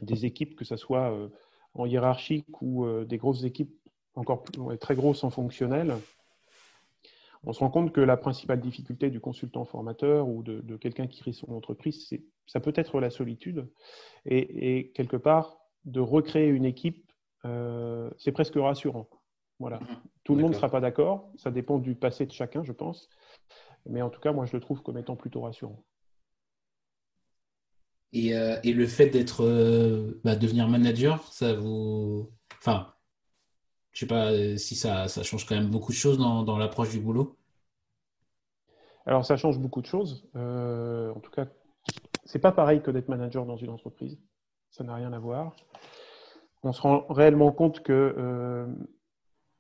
des, 0.02 0.26
équipes, 0.26 0.56
que 0.56 0.66
ce 0.66 0.78
soit 0.78 1.14
en 1.74 1.86
hiérarchique 1.86 2.62
ou 2.62 2.88
des 3.06 3.18
grosses 3.18 3.44
équipes 3.44 3.76
encore 4.16 4.44
plus, 4.44 4.78
très 4.80 4.96
grosses 4.96 5.24
en 5.24 5.30
fonctionnel, 5.30 5.94
on 7.46 7.54
se 7.54 7.60
rend 7.60 7.70
compte 7.70 7.92
que 7.92 8.02
la 8.02 8.18
principale 8.18 8.60
difficulté 8.60 9.10
du 9.10 9.20
consultant 9.20 9.66
formateur 9.66 10.28
ou 10.28 10.42
de, 10.44 10.78
quelqu'un 10.78 11.08
qui 11.08 11.22
crée 11.22 11.34
son 11.34 11.52
entreprise, 11.54 12.10
ça 12.48 12.60
peut 12.60 12.74
être 12.76 13.00
la 13.00 13.10
solitude. 13.10 13.68
Et, 14.26 14.92
quelque 14.96 15.18
part, 15.18 15.58
de 15.86 16.00
recréer 16.00 16.48
une 16.48 16.66
équipe, 16.66 17.12
euh, 17.46 18.10
c'est 18.18 18.32
presque 18.32 18.56
rassurant. 18.56 19.08
Voilà. 19.60 19.80
Mhm. 19.80 19.88
Tout 20.24 20.36
le 20.36 20.42
monde 20.42 20.52
ne 20.52 20.56
sera 20.56 20.70
pas 20.70 20.82
d'accord, 20.82 21.32
ça 21.36 21.52
dépend 21.52 21.78
du 21.78 21.96
passé 21.96 22.26
de 22.26 22.32
chacun, 22.32 22.64
je 22.64 22.72
pense. 22.72 23.10
Mais 23.86 24.02
en 24.02 24.10
tout 24.10 24.20
cas, 24.20 24.32
moi, 24.32 24.46
je 24.46 24.54
le 24.54 24.60
trouve 24.60 24.82
comme 24.82 24.98
étant 24.98 25.16
plutôt 25.16 25.42
rassurant. 25.42 25.84
Et, 28.12 28.36
euh, 28.36 28.60
le 28.64 28.88
fait 28.88 29.10
d'être, 29.10 29.44
euh, 29.44 30.20
bah, 30.24 30.36
devenir 30.36 30.68
manager, 30.68 31.22
ça 31.32 31.54
vous, 31.54 32.32
enfin, 32.58 32.95
je 33.96 34.02
sais 34.02 34.08
pas 34.08 34.32
euh, 34.34 34.58
si 34.58 34.76
ça, 34.76 35.08
change 35.08 35.46
quand 35.46 35.56
même 35.56 35.70
beaucoup 35.70 35.94
de 35.94 35.98
choses 35.98 36.18
dans, 36.18 36.58
l'approche 36.58 36.90
du 36.90 37.00
boulot. 37.00 37.38
Alors, 39.06 39.26
ça 39.26 39.38
change 39.38 39.58
beaucoup 39.58 39.82
de 39.82 39.88
choses. 39.88 40.28
Euh, 40.36 41.14
en 41.14 41.20
tout 41.22 41.32
cas, 41.32 41.48
c'est 42.26 42.40
pas 42.40 42.52
pareil 42.52 42.82
que 42.82 42.92
d'être 42.92 43.08
manager 43.08 43.46
dans 43.46 43.56
une 43.56 43.70
entreprise. 43.70 44.20
Ça 44.70 44.84
n'a 44.84 44.96
rien 44.96 45.14
à 45.14 45.20
voir. 45.20 45.56
On 46.64 46.74
se 46.74 46.82
rend 46.82 47.06
réellement 47.08 47.54
compte 47.54 47.84
que 47.84 48.14
euh, 48.18 48.68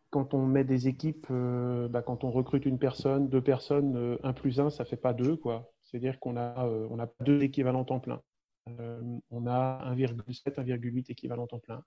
quand 0.09 0.33
on 0.33 0.45
met 0.45 0.65
des 0.65 0.89
équipes, 0.89 1.31
bah, 1.31 2.01
quand 2.01 2.25
on 2.25 2.31
recrute 2.31 2.65
une 2.65 2.79
personne, 2.79 3.29
deux 3.29 3.41
personnes, 3.41 4.17
un 4.21 4.33
plus 4.33 4.59
un, 4.59 4.69
ça 4.69 4.83
fait 4.83 4.97
pas 4.97 5.13
deux. 5.13 5.39
C'est-à-dire 5.83 6.19
qu'on 6.19 6.35
a, 6.35 6.65
on 6.65 6.99
a 6.99 7.07
deux 7.21 7.41
équivalents 7.41 7.85
temps 7.85 8.01
plein. 8.01 8.21
on 8.67 9.47
a 9.47 9.95
1,7, 9.95 10.55
1,8 10.55 11.09
équivalents 11.09 11.47
temps 11.47 11.59
plein 11.59 11.85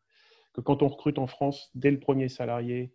quand 0.64 0.82
on 0.82 0.88
recrute 0.88 1.18
en 1.18 1.26
France, 1.26 1.70
dès 1.74 1.90
le 1.90 2.00
premier 2.00 2.28
salarié, 2.28 2.92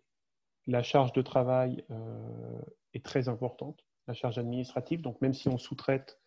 la 0.66 0.82
charge 0.82 1.12
de 1.12 1.22
travail 1.22 1.84
euh, 1.90 2.62
est 2.94 3.04
très 3.04 3.28
importante, 3.28 3.84
la 4.06 4.14
charge 4.14 4.38
administrative. 4.38 5.02
Donc 5.02 5.20
même 5.20 5.34
si 5.34 5.48
on 5.48 5.58
sous-traite, 5.58 6.18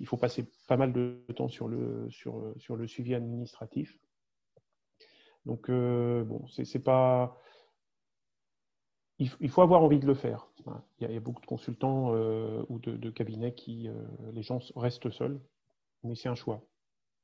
il 0.00 0.06
faut 0.06 0.16
passer 0.16 0.50
pas 0.68 0.76
mal 0.76 0.92
de 0.92 1.24
temps 1.36 1.48
sur 1.48 1.68
le, 1.68 2.10
sur, 2.10 2.54
sur 2.58 2.76
le 2.76 2.86
suivi 2.86 3.14
administratif. 3.14 3.98
Donc 5.46 5.68
euh, 5.68 6.24
bon, 6.24 6.46
c'est 6.48 6.82
pas. 6.82 7.38
Il, 9.18 9.50
faut 9.50 9.62
avoir 9.62 9.84
envie 9.84 10.00
de 10.00 10.06
le 10.06 10.14
faire. 10.14 10.48
Il 10.98 11.08
y 11.08 11.16
a, 11.16 11.20
beaucoup 11.20 11.40
de 11.40 11.46
consultants 11.46 12.12
euh, 12.12 12.64
ou 12.68 12.80
de, 12.80 13.08
cabinets 13.10 13.54
qui 13.54 13.88
les 14.32 14.42
gens 14.42 14.58
restent 14.74 15.10
seuls, 15.10 15.40
mais 16.02 16.16
c'est 16.16 16.28
un 16.28 16.34
choix. 16.34 16.64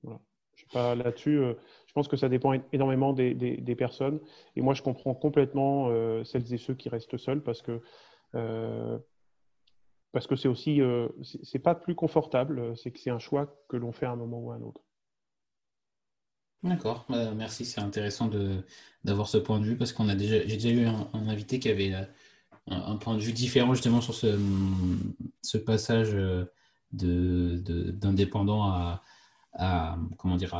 Voilà. 0.02 0.20
Je 0.58 0.64
suis 0.64 0.72
pas 0.72 0.96
là-dessus. 0.96 1.38
Euh, 1.38 1.54
je 1.86 1.92
pense 1.92 2.08
que 2.08 2.16
ça 2.16 2.28
dépend 2.28 2.52
énormément 2.72 3.12
des, 3.12 3.76
personnes. 3.78 4.18
Et 4.56 4.60
moi, 4.60 4.74
je 4.74 4.82
comprends 4.82 5.14
complètement 5.14 5.88
euh, 5.88 6.24
celles 6.24 6.52
et 6.52 6.58
ceux 6.58 6.74
qui 6.74 6.88
restent 6.88 7.16
seuls 7.16 7.42
parce 7.42 7.62
que 7.62 7.80
euh, 8.34 8.98
parce 10.10 10.26
c'est 10.34 10.48
aussi 10.48 10.80
c'est 11.44 11.60
pas 11.60 11.76
plus 11.76 11.94
confortable. 11.94 12.76
C'est 12.76 12.90
que 12.90 12.98
c'est 12.98 13.10
un 13.10 13.20
choix 13.20 13.56
que 13.68 13.76
l'on 13.76 13.92
fait 13.92 14.06
à 14.06 14.10
un 14.10 14.16
moment 14.16 14.40
ou 14.40 14.50
à 14.50 14.56
un 14.56 14.62
autre. 14.62 14.80
D'accord, 16.64 17.04
bah, 17.08 17.32
merci. 17.36 17.64
C'est 17.64 17.80
intéressant 17.80 18.28
d'avoir 19.04 19.28
ce 19.28 19.38
point 19.38 19.60
de 19.60 19.64
vue 19.64 19.76
parce 19.76 19.92
qu'on 19.92 20.08
a 20.08 20.16
déjà 20.16 20.40
j'ai 20.40 20.56
déjà 20.56 20.70
eu 20.70 20.86
un, 20.86 21.08
invité 21.28 21.60
qui 21.60 21.68
avait 21.68 21.94
un, 22.66 22.96
point 22.96 23.14
de 23.14 23.20
vue 23.20 23.32
différent 23.32 23.74
justement 23.74 24.00
sur 24.00 24.14
ce, 24.14 24.36
ce 25.42 25.56
passage 25.56 26.16
d'indépendant 26.92 28.66
de, 28.66 28.72
à 28.72 29.02
comment 30.16 30.36
dire, 30.36 30.54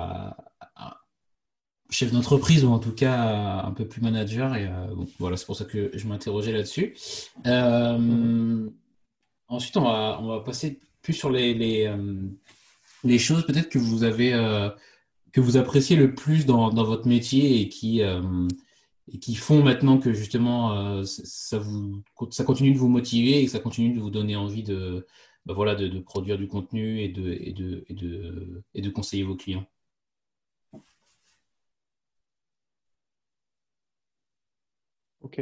chef 1.90 2.12
d'entreprise 2.12 2.64
ou 2.64 2.70
en 2.70 2.78
tout 2.78 2.92
cas 2.92 3.62
un 3.64 3.72
peu 3.72 3.86
plus 3.86 4.00
manager. 4.00 4.54
Et 4.56 4.66
euh, 4.66 4.86
voilà, 5.18 5.36
c'est 5.36 5.46
pour 5.46 5.56
ça 5.56 5.64
que 5.64 5.90
je 5.94 6.06
m'interrogeais 6.06 6.52
là-dessus. 6.52 6.94
Euh, 7.46 8.68
ensuite, 9.48 9.76
on 9.76 9.82
va, 9.82 10.18
on 10.20 10.28
va 10.28 10.40
passer 10.40 10.80
plus 11.02 11.14
sur 11.14 11.30
les, 11.30 11.54
les, 11.54 11.86
euh, 11.86 13.18
choses 13.18 13.46
peut-être 13.46 13.68
que 13.68 13.78
vous 13.78 14.04
avez 14.04 14.32
que 15.32 15.40
vous 15.40 15.56
appréciez 15.56 15.96
le 15.96 16.14
plus 16.14 16.46
dans, 16.46 16.70
dans 16.70 16.84
votre 16.84 17.06
métier 17.06 17.60
et 17.60 17.68
qui 17.68 18.00
et 18.00 19.18
qui 19.18 19.34
font 19.36 19.62
maintenant 19.62 19.98
que 19.98 20.12
justement 20.12 21.02
ça 21.04 21.58
vous 21.58 22.02
ça 22.30 22.44
continue 22.44 22.72
de 22.72 22.78
vous 22.78 22.88
motiver 22.88 23.40
et 23.40 23.44
que 23.44 23.50
ça 23.50 23.60
continue 23.60 23.94
de 23.94 24.00
vous 24.00 24.10
donner 24.10 24.36
envie 24.36 24.64
de 24.64 25.06
bah 25.48 25.54
voilà, 25.54 25.74
de, 25.74 25.98
produire 26.00 26.36
du 26.36 26.46
contenu 26.46 27.00
et 27.00 27.08
de, 27.08 28.90
conseiller 28.90 29.24
vos 29.24 29.34
clients 29.34 29.64
Ok. 35.22 35.40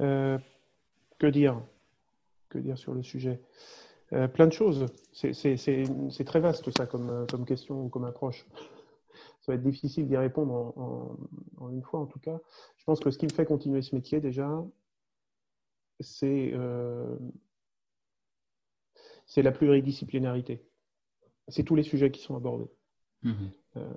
Euh, 0.00 0.38
que 1.18 1.26
dire? 1.26 1.62
Que 2.48 2.58
dire 2.58 2.78
sur 2.78 2.94
le 2.94 3.02
sujet? 3.02 3.38
Euh, 4.14 4.28
Plein 4.28 4.46
de 4.46 4.52
choses. 4.52 4.86
C'est 5.12 6.24
très 6.24 6.40
vaste 6.40 6.70
ça 6.78 6.86
comme, 6.86 7.26
question 7.46 7.84
ou 7.84 7.88
comme 7.90 8.04
approche. 8.04 8.46
Ça 9.42 9.52
va 9.52 9.54
être 9.56 9.62
difficile 9.62 10.08
d'y 10.08 10.16
répondre 10.16 10.54
en, 10.54 11.18
en, 11.58 11.70
une 11.70 11.82
fois 11.82 12.00
en 12.00 12.06
tout 12.06 12.18
cas. 12.18 12.40
Je 12.78 12.84
pense 12.84 13.00
que 13.00 13.10
ce 13.10 13.18
qui 13.18 13.26
me 13.26 13.32
fait 13.32 13.44
continuer 13.44 13.82
ce 13.82 13.94
métier 13.94 14.20
déjà, 14.20 14.64
c'est 16.00 16.52
euh, 16.54 17.18
c'est 19.30 19.42
la 19.42 19.52
pluridisciplinarité. 19.52 20.60
C'est 21.46 21.62
tous 21.62 21.76
les 21.76 21.84
sujets 21.84 22.10
qui 22.10 22.20
sont 22.20 22.34
abordés. 22.34 22.68
Mhm. 23.22 23.50
Euh, 23.76 23.88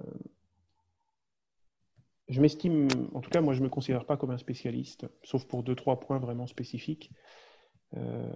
je 2.30 2.40
m'estime, 2.40 2.88
en 3.14 3.20
tout 3.20 3.32
cas, 3.32 3.42
moi, 3.42 3.56
je 3.56 3.60
ne 3.60 3.66
me 3.66 3.70
considère 3.70 4.06
pas 4.06 4.16
comme 4.16 4.30
un 4.30 4.38
spécialiste, 4.38 5.08
sauf 5.24 5.46
pour 5.46 5.64
deux, 5.64 5.74
trois 5.74 6.00
points 6.00 6.20
vraiment 6.20 6.46
spécifiques. 6.46 7.10
Euh, 7.98 8.30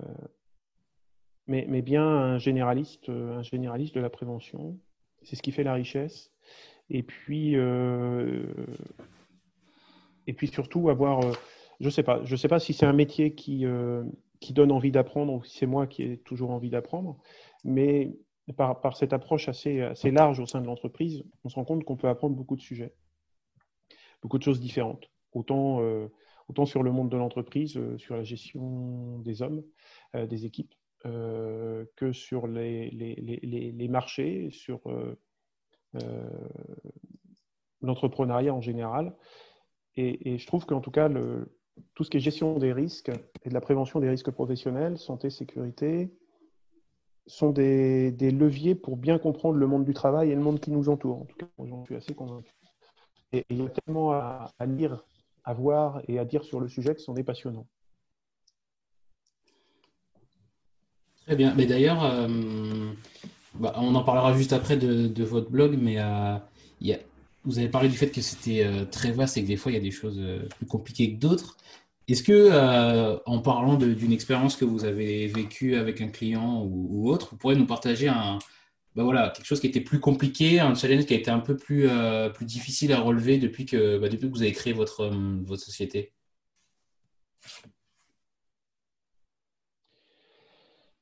mais, 1.45 1.83
bien 1.83 2.03
un 2.03 2.39
généraliste, 2.39 3.09
un 3.09 3.43
généraliste 3.43 3.93
de 3.93 4.01
la 4.01 4.09
prévention. 4.09 4.79
C'est 5.21 5.35
ce 5.35 5.43
qui 5.43 5.51
fait 5.51 5.63
la 5.63 5.75
richesse. 5.75 6.31
Et 6.89 7.03
puis, 7.03 7.55
euh, 7.57 8.65
et 10.25 10.33
puis 10.33 10.47
surtout 10.47 10.89
avoir, 10.89 11.21
je 11.79 11.85
ne 11.85 11.89
sais 11.91 12.03
pas, 12.03 12.23
je 12.25 12.35
sais 12.35 12.47
pas 12.47 12.59
si 12.59 12.73
c'est 12.73 12.87
un 12.87 12.93
métier 12.93 13.35
qui, 13.35 13.65
qui 14.39 14.53
donne 14.53 14.71
envie 14.71 14.91
d'apprendre, 14.91 15.43
c'est 15.45 15.65
moi 15.65 15.87
qui 15.87 16.03
ai 16.03 16.17
toujours 16.17 16.51
envie 16.51 16.69
d'apprendre. 16.69 17.17
Mais 17.63 18.17
par, 18.55 18.95
cette 18.95 19.13
approche 19.13 19.49
assez, 19.49 19.91
large 20.05 20.39
au 20.39 20.45
sein 20.45 20.61
de 20.61 20.67
l'entreprise, 20.67 21.23
on 21.43 21.49
se 21.49 21.55
rend 21.55 21.65
compte 21.65 21.83
qu'on 21.83 21.97
peut 21.97 22.07
apprendre 22.07 22.35
beaucoup 22.35 22.55
de 22.55 22.61
sujets, 22.61 22.93
beaucoup 24.21 24.37
de 24.37 24.43
choses 24.43 24.59
différentes. 24.59 25.09
Autant, 25.33 25.81
euh, 25.81 26.07
sur 26.65 26.81
le 26.81 26.91
monde 26.91 27.09
de 27.09 27.17
l'entreprise, 27.17 27.75
euh, 27.77 27.97
sur 27.97 28.15
la 28.15 28.23
gestion 28.23 29.19
des 29.19 29.41
hommes, 29.41 29.63
euh, 30.15 30.25
des 30.25 30.45
équipes, 30.45 30.73
que 31.03 32.11
sur 32.11 32.47
les, 32.47 33.87
marchés, 33.89 34.49
sur 34.51 34.81
l'entrepreneuriat 37.81 38.53
en 38.53 38.59
général. 38.59 39.15
Et, 39.95 40.37
je 40.37 40.45
trouve 40.47 40.65
qu'en 40.65 40.81
tout 40.81 40.91
cas, 40.91 41.09
tout 41.95 42.03
ce 42.03 42.09
qui 42.09 42.17
est 42.17 42.19
gestion 42.19 42.57
des 42.57 42.73
risques 42.73 43.11
et 43.43 43.49
de 43.49 43.53
la 43.53 43.61
prévention 43.61 43.99
des 43.99 44.09
risques 44.09 44.31
professionnels, 44.31 44.97
santé, 44.97 45.29
sécurité, 45.29 46.11
sont 47.27 47.51
des, 47.51 48.11
leviers 48.19 48.75
pour 48.75 48.97
bien 48.97 49.19
comprendre 49.19 49.57
le 49.57 49.67
monde 49.67 49.85
du 49.85 49.93
travail 49.93 50.31
et 50.31 50.35
le 50.35 50.41
monde 50.41 50.59
qui 50.59 50.71
nous 50.71 50.89
entoure. 50.89 51.21
En 51.21 51.25
tout 51.25 51.37
cas, 51.37 51.47
j'en 51.59 51.83
suis 51.85 51.95
assez 51.95 52.13
convaincu. 52.13 52.51
Et, 53.33 53.45
il 53.49 53.61
y 53.61 53.65
a 53.65 53.69
tellement 53.69 54.13
à, 54.13 54.51
lire, 54.65 55.03
à 55.43 55.53
voir 55.53 56.01
et 56.07 56.19
à 56.19 56.25
dire 56.25 56.43
sur 56.43 56.59
le 56.59 56.67
sujet 56.67 56.95
que 56.95 57.01
c'en 57.01 57.15
est 57.15 57.23
passionnant. 57.23 57.67
Très 61.25 61.35
bien. 61.35 61.53
Mais 61.55 61.65
d'ailleurs, 61.65 62.05
euh, 62.05 62.93
bah, 63.55 63.73
on 63.77 63.93
en 63.95 64.03
parlera 64.03 64.33
juste 64.33 64.53
après 64.53 64.77
de, 64.77 65.23
votre 65.23 65.49
blog, 65.49 65.77
mais 65.77 65.99
euh, 65.99 66.37
il 66.79 66.87
y 66.87 66.93
a 66.93 66.99
vous 67.47 67.59
avez 67.59 67.69
parlé 67.69 67.89
du 67.89 67.97
fait 67.97 68.11
que 68.11 68.21
c'était 68.21 68.63
euh, 68.65 68.85
très 68.85 69.11
vaste 69.11 69.37
et 69.37 69.41
que 69.43 69.47
des 69.47 69.55
fois 69.55 69.71
il 69.71 69.75
y 69.75 69.77
a 69.77 69.81
des 69.81 69.91
choses 69.91 70.19
euh, 70.19 70.47
plus 70.57 70.65
compliquées 70.67 71.13
que 71.13 71.19
d'autres. 71.19 71.57
Est-ce 72.07 72.23
que, 72.23 72.31
euh, 72.33 73.17
en 73.25 73.39
parlant 73.41 73.75
d'une 73.75 74.11
expérience 74.13 74.55
que 74.55 74.65
vous 74.65 74.85
avez 74.85 75.27
vécue 75.27 75.75
avec 75.75 76.01
un 76.01 76.07
client 76.09 76.63
ou, 76.63 77.09
autre, 77.09 77.29
vous 77.31 77.37
pourrez 77.37 77.55
nous 77.55 77.65
partager 77.65 78.09
bah 78.95 79.31
quelque 79.35 79.45
chose 79.45 79.59
qui 79.59 79.67
était 79.67 79.81
plus 79.81 79.99
compliqué, 79.99 80.59
un 80.59 80.73
challenge 80.73 81.05
qui 81.05 81.13
a 81.13 81.17
été 81.17 81.29
un 81.31 81.39
peu 81.39 81.57
plus, 81.57 81.89
difficile 82.41 82.93
à 82.93 83.01
relever 83.01 83.37
depuis 83.39 83.65
que, 83.65 83.97
bah, 83.97 84.07
vous 84.09 84.41
avez 84.41 84.53
créé 84.53 84.73
votre 84.73 85.11
société? 85.57 86.13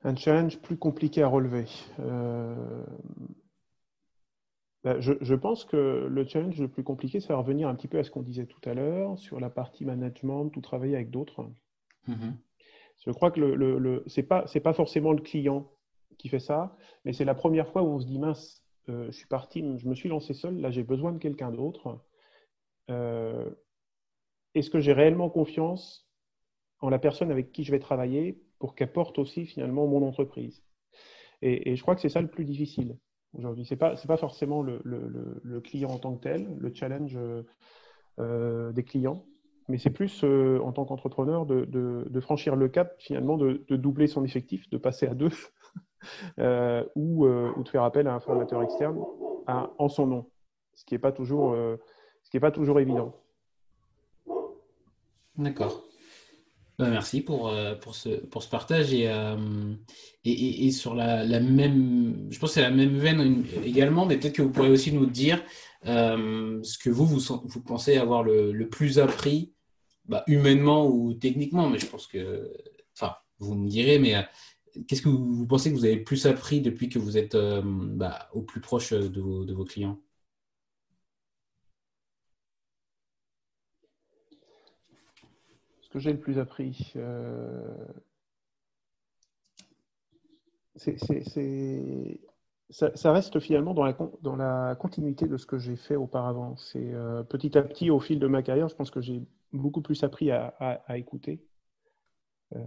Un 0.03 0.15
challenge 0.15 0.57
plus 0.59 0.77
compliqué 0.77 1.21
à 1.21 1.27
relever. 1.27 1.65
Bah, 4.85 4.99
je, 4.99 5.33
pense 5.33 5.65
que 5.65 6.05
le 6.07 6.27
challenge 6.27 6.61
le 6.61 6.67
plus 6.67 6.83
compliqué, 6.83 7.19
c'est 7.19 7.29
de 7.29 7.33
revenir 7.33 7.67
un 7.67 7.73
petit 7.73 7.87
peu 7.87 7.97
à 7.97 8.03
ce 8.03 8.11
qu'on 8.11 8.21
disait 8.21 8.45
tout 8.45 8.61
à 8.69 8.75
l'heure 8.75 9.17
sur 9.17 9.39
la 9.39 9.49
partie 9.49 9.83
management, 9.83 10.49
tout 10.49 10.61
travailler 10.61 10.93
avec 10.93 11.09
d'autres. 11.09 11.49
Mm-hmm. 12.07 12.33
Je 13.03 13.09
crois 13.09 13.31
que 13.31 13.39
le, 13.39 13.55
le, 13.55 14.03
ce 14.05 14.21
n'est 14.21 14.27
pas, 14.27 14.45
pas 14.45 14.73
forcément 14.73 15.11
le 15.11 15.23
client 15.23 15.71
qui 16.19 16.29
fait 16.29 16.39
ça, 16.39 16.77
mais 17.03 17.13
c'est 17.13 17.25
la 17.25 17.33
première 17.33 17.67
fois 17.67 17.81
où 17.81 17.87
on 17.87 17.99
se 17.99 18.05
dit 18.05 18.19
mince, 18.19 18.63
euh, 18.89 19.07
je 19.07 19.17
suis 19.17 19.27
parti, 19.27 19.63
je 19.79 19.87
me 19.87 19.95
suis 19.95 20.07
lancé 20.07 20.35
seul, 20.35 20.61
là 20.61 20.69
j'ai 20.69 20.83
besoin 20.83 21.11
de 21.11 21.17
quelqu'un 21.17 21.49
d'autre. 21.49 21.99
Euh, 22.91 23.49
est-ce 24.53 24.69
que 24.69 24.79
j'ai 24.79 24.93
réellement 24.93 25.31
confiance 25.31 26.07
en 26.79 26.89
la 26.89 26.99
personne 26.99 27.31
avec 27.31 27.51
qui 27.51 27.63
je 27.63 27.71
vais 27.71 27.79
travailler 27.79 28.39
pour 28.59 28.75
qu'elle 28.75 28.91
porte 28.91 29.17
aussi 29.17 29.47
finalement 29.47 29.87
mon 29.87 30.07
entreprise? 30.07 30.63
Et 31.41 31.75
je 31.75 31.81
crois 31.81 31.95
que 31.95 32.01
c'est 32.01 32.09
ça 32.09 32.21
le 32.21 32.29
plus 32.29 32.45
difficile 32.45 32.97
aujourd'hui. 33.37 33.65
Ce 33.65 33.73
n'est 33.73 33.77
pas, 33.77 33.95
pas 33.95 34.17
forcément 34.17 34.61
le, 34.61 34.79
le, 34.83 35.41
le, 35.43 35.61
client 35.61 35.89
en 35.89 35.97
tant 35.97 36.15
que 36.15 36.21
tel, 36.21 36.55
le 36.57 36.73
challenge 36.73 37.17
euh, 38.19 38.71
des 38.71 38.83
clients, 38.83 39.25
mais 39.67 39.77
c'est 39.77 39.89
plus 39.89 40.23
euh, 40.23 40.59
en 40.63 40.71
tant 40.71 40.85
qu'entrepreneur 40.85 41.45
de, 41.45 41.65
de, 41.65 42.19
franchir 42.21 42.55
le 42.55 42.69
cap 42.69 42.95
finalement, 42.97 43.35
de, 43.35 43.61
doubler 43.71 44.07
son 44.07 44.23
effectif, 44.23 44.69
de 44.69 44.77
passer 44.77 45.05
à 45.05 45.13
deux, 45.13 45.31
euh, 46.39 46.81
ou, 46.95 47.27
ou, 47.27 47.63
de 47.63 47.67
faire 47.67 47.83
appel 47.83 48.07
à 48.07 48.13
un 48.13 48.21
formateur 48.21 48.63
externe 48.63 49.03
en 49.47 49.89
son 49.89 50.07
nom, 50.07 50.29
ce 50.75 50.85
qui 50.85 50.93
n'est 50.93 50.99
pas, 50.99 51.11
toujours, 51.11 51.53
ce 52.23 52.29
qui 52.29 52.37
est 52.37 52.39
pas 52.39 52.51
toujours 52.51 52.79
évident. 52.79 53.13
D'accord. 55.37 55.83
Bah, 56.77 56.89
merci 56.89 57.21
pour, 57.21 57.47
euh, 57.47 57.75
pour, 57.75 57.95
ce, 57.95 58.09
pour 58.09 58.43
ce 58.43 58.49
partage. 58.49 58.93
Et, 58.93 59.07
euh, 59.07 59.73
et, 60.25 60.67
et, 60.67 60.71
sur 60.71 60.93
la, 60.93 61.25
même, 61.39 62.27
je 62.29 62.39
pense 62.39 62.49
que 62.49 62.55
c'est 62.55 62.61
la 62.61 62.71
même 62.71 62.97
veine 62.97 63.45
également, 63.63 64.05
mais 64.05 64.17
peut-être 64.17 64.35
que 64.35 64.41
vous 64.41 64.51
pourriez 64.51 64.71
aussi 64.71 64.91
nous 64.91 65.05
dire 65.05 65.41
euh, 65.85 66.61
ce 66.63 66.77
que 66.77 66.89
vous, 66.89 67.05
vous, 67.05 67.19
vous, 67.45 67.61
pensez 67.61 67.97
avoir 67.97 68.23
le, 68.23 68.51
le 68.51 68.69
plus 68.69 68.99
appris, 68.99 69.53
bah, 70.05 70.23
humainement 70.27 70.87
ou 70.87 71.13
techniquement, 71.13 71.69
mais 71.69 71.79
je 71.79 71.85
pense 71.85 72.07
que, 72.07 72.51
enfin, 72.93 73.15
vous 73.39 73.55
me 73.55 73.69
direz, 73.69 73.97
mais 73.97 74.15
qu'est-ce 74.87 75.01
que 75.01 75.09
vous, 75.09 75.47
pensez 75.47 75.71
que 75.71 75.77
vous 75.77 75.85
avez 75.85 75.97
plus 75.97 76.25
appris 76.25 76.59
depuis 76.59 76.89
que 76.89 76.99
vous 76.99 77.17
êtes 77.17 77.37
bah, 77.37 78.29
au 78.33 78.41
plus 78.41 78.59
proche 78.59 78.91
de 78.91 79.53
vos 79.53 79.65
clients? 79.65 79.99
Que 85.95 86.01
j'ai 86.01 86.11
le 86.11 86.19
plus 86.19 86.39
appris 86.39 86.91
euh, 86.97 87.73
ça, 92.69 93.13
reste 93.13 93.39
finalement 93.39 93.73
dans 93.73 93.85
la, 93.85 93.97
dans 94.21 94.35
la, 94.35 94.75
continuité 94.75 95.25
de 95.25 95.37
ce 95.37 95.45
que 95.45 95.57
j'ai 95.57 95.77
fait 95.77 95.95
auparavant. 95.95 96.57
C'est 96.57 96.93
euh, 96.93 97.23
petit 97.23 97.57
à 97.57 97.61
petit, 97.61 97.91
au 97.91 98.01
fil 98.01 98.19
de 98.19 98.27
ma 98.27 98.43
carrière, 98.43 98.67
je 98.67 98.75
pense 98.75 98.91
que 98.91 98.99
j'ai 98.99 99.23
beaucoup 99.53 99.81
plus 99.81 100.03
appris 100.03 100.31
à, 100.31 100.97
écouter 100.97 101.41
euh, 102.53 102.59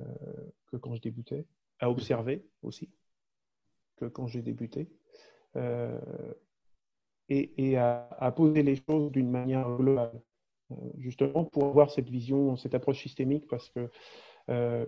que 0.68 0.78
quand 0.78 0.94
je 0.94 1.02
débutais, 1.02 1.44
à 1.80 1.90
observer 1.90 2.48
aussi 2.62 2.88
que 3.96 4.06
quand 4.06 4.26
j'ai 4.26 4.40
débuté, 4.40 4.88
et, 7.28 7.76
à, 7.76 8.08
à, 8.18 8.32
poser 8.32 8.62
les 8.62 8.76
choses 8.76 9.12
d'une 9.12 9.30
manière 9.30 9.68
globale. 9.76 10.18
Euh, 10.70 10.74
justement 10.98 11.44
pour 11.44 11.64
avoir 11.64 11.90
cette 11.90 12.08
vision, 12.08 12.56
cette 12.56 12.74
approche 12.74 13.02
systémique, 13.02 13.46
parce 13.48 13.70
que 13.70 13.90
euh, 14.50 14.86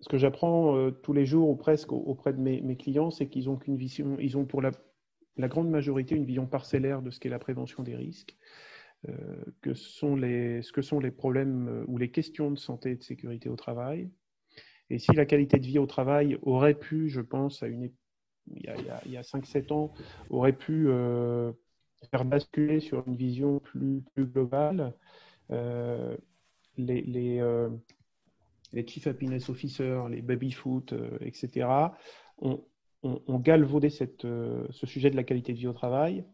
ce 0.00 0.08
que 0.08 0.18
j'apprends 0.18 0.76
euh, 0.76 0.90
tous 0.90 1.12
les 1.12 1.26
jours 1.26 1.48
ou 1.48 1.56
presque 1.56 1.92
auprès 1.92 2.32
de 2.32 2.40
mes, 2.40 2.76
clients, 2.76 3.10
c'est 3.10 3.28
qu'ils 3.28 3.48
ont 3.50 3.56
qu'une 3.56 3.76
vision, 3.76 4.16
ils 4.18 4.36
ont 4.36 4.44
pour 4.44 4.62
la, 4.62 4.70
grande 5.48 5.68
majorité 5.68 6.14
une 6.14 6.24
vision 6.24 6.46
parcellaire 6.46 7.02
de 7.02 7.10
ce 7.10 7.20
qu'est 7.20 7.28
la 7.28 7.38
prévention 7.38 7.82
des 7.82 7.96
risques, 7.96 8.36
que 9.60 9.74
sont 9.74 10.16
les, 10.16 10.62
ce 10.62 10.72
que 10.72 10.80
sont 10.80 10.98
les 10.98 11.10
problèmes 11.10 11.84
ou 11.88 11.98
les 11.98 12.10
questions 12.10 12.50
de 12.50 12.58
santé 12.58 12.92
et 12.92 12.96
de 12.96 13.02
sécurité 13.02 13.50
au 13.50 13.56
travail. 13.56 14.10
Et 14.88 14.98
si 14.98 15.12
la 15.12 15.26
qualité 15.26 15.58
de 15.58 15.66
vie 15.66 15.78
au 15.78 15.84
travail 15.84 16.38
aurait 16.40 16.78
pu, 16.78 17.10
je 17.10 17.20
pense, 17.20 17.62
il 17.66 17.90
y 18.62 18.68
a, 18.68 19.20
a 19.20 19.22
5-7 19.22 19.72
ans, 19.74 19.92
aurait 20.30 20.56
pu 20.56 20.88
faire 22.10 22.24
basculer 22.24 22.80
sur 22.80 23.06
une 23.06 23.16
vision 23.16 23.58
plus, 23.60 24.02
globale. 24.18 24.94
Euh, 25.50 26.16
les, 26.76 27.02
les, 27.02 27.40
euh, 27.40 27.68
les, 28.72 28.86
Chief 28.86 29.06
Happiness 29.06 29.48
Officers, 29.48 30.08
les 30.08 30.22
baby-foot, 30.22 30.92
euh, 30.92 31.18
etc., 31.20 31.68
ont, 32.38 32.64
ont, 33.02 33.38
galvaudé 33.38 33.90
cette, 33.90 34.22
ce 34.22 34.86
sujet 34.86 35.10
de 35.10 35.16
la 35.16 35.24
qualité 35.24 35.52
de 35.52 35.58
vie 35.58 35.68
au 35.68 35.72
travail, 35.72 36.24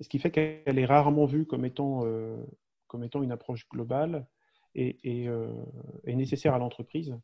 ce 0.00 0.08
qui 0.08 0.18
fait 0.18 0.30
qu'elle 0.30 0.78
est 0.78 0.86
rarement 0.86 1.26
vue 1.26 1.46
comme 1.46 1.64
étant, 1.64 2.04
comme 2.86 3.04
étant 3.04 3.22
une 3.22 3.32
approche 3.32 3.68
globale 3.68 4.26
et 4.74 5.28
nécessaire 6.06 6.54
à 6.54 6.58
l'entreprise 6.58 7.14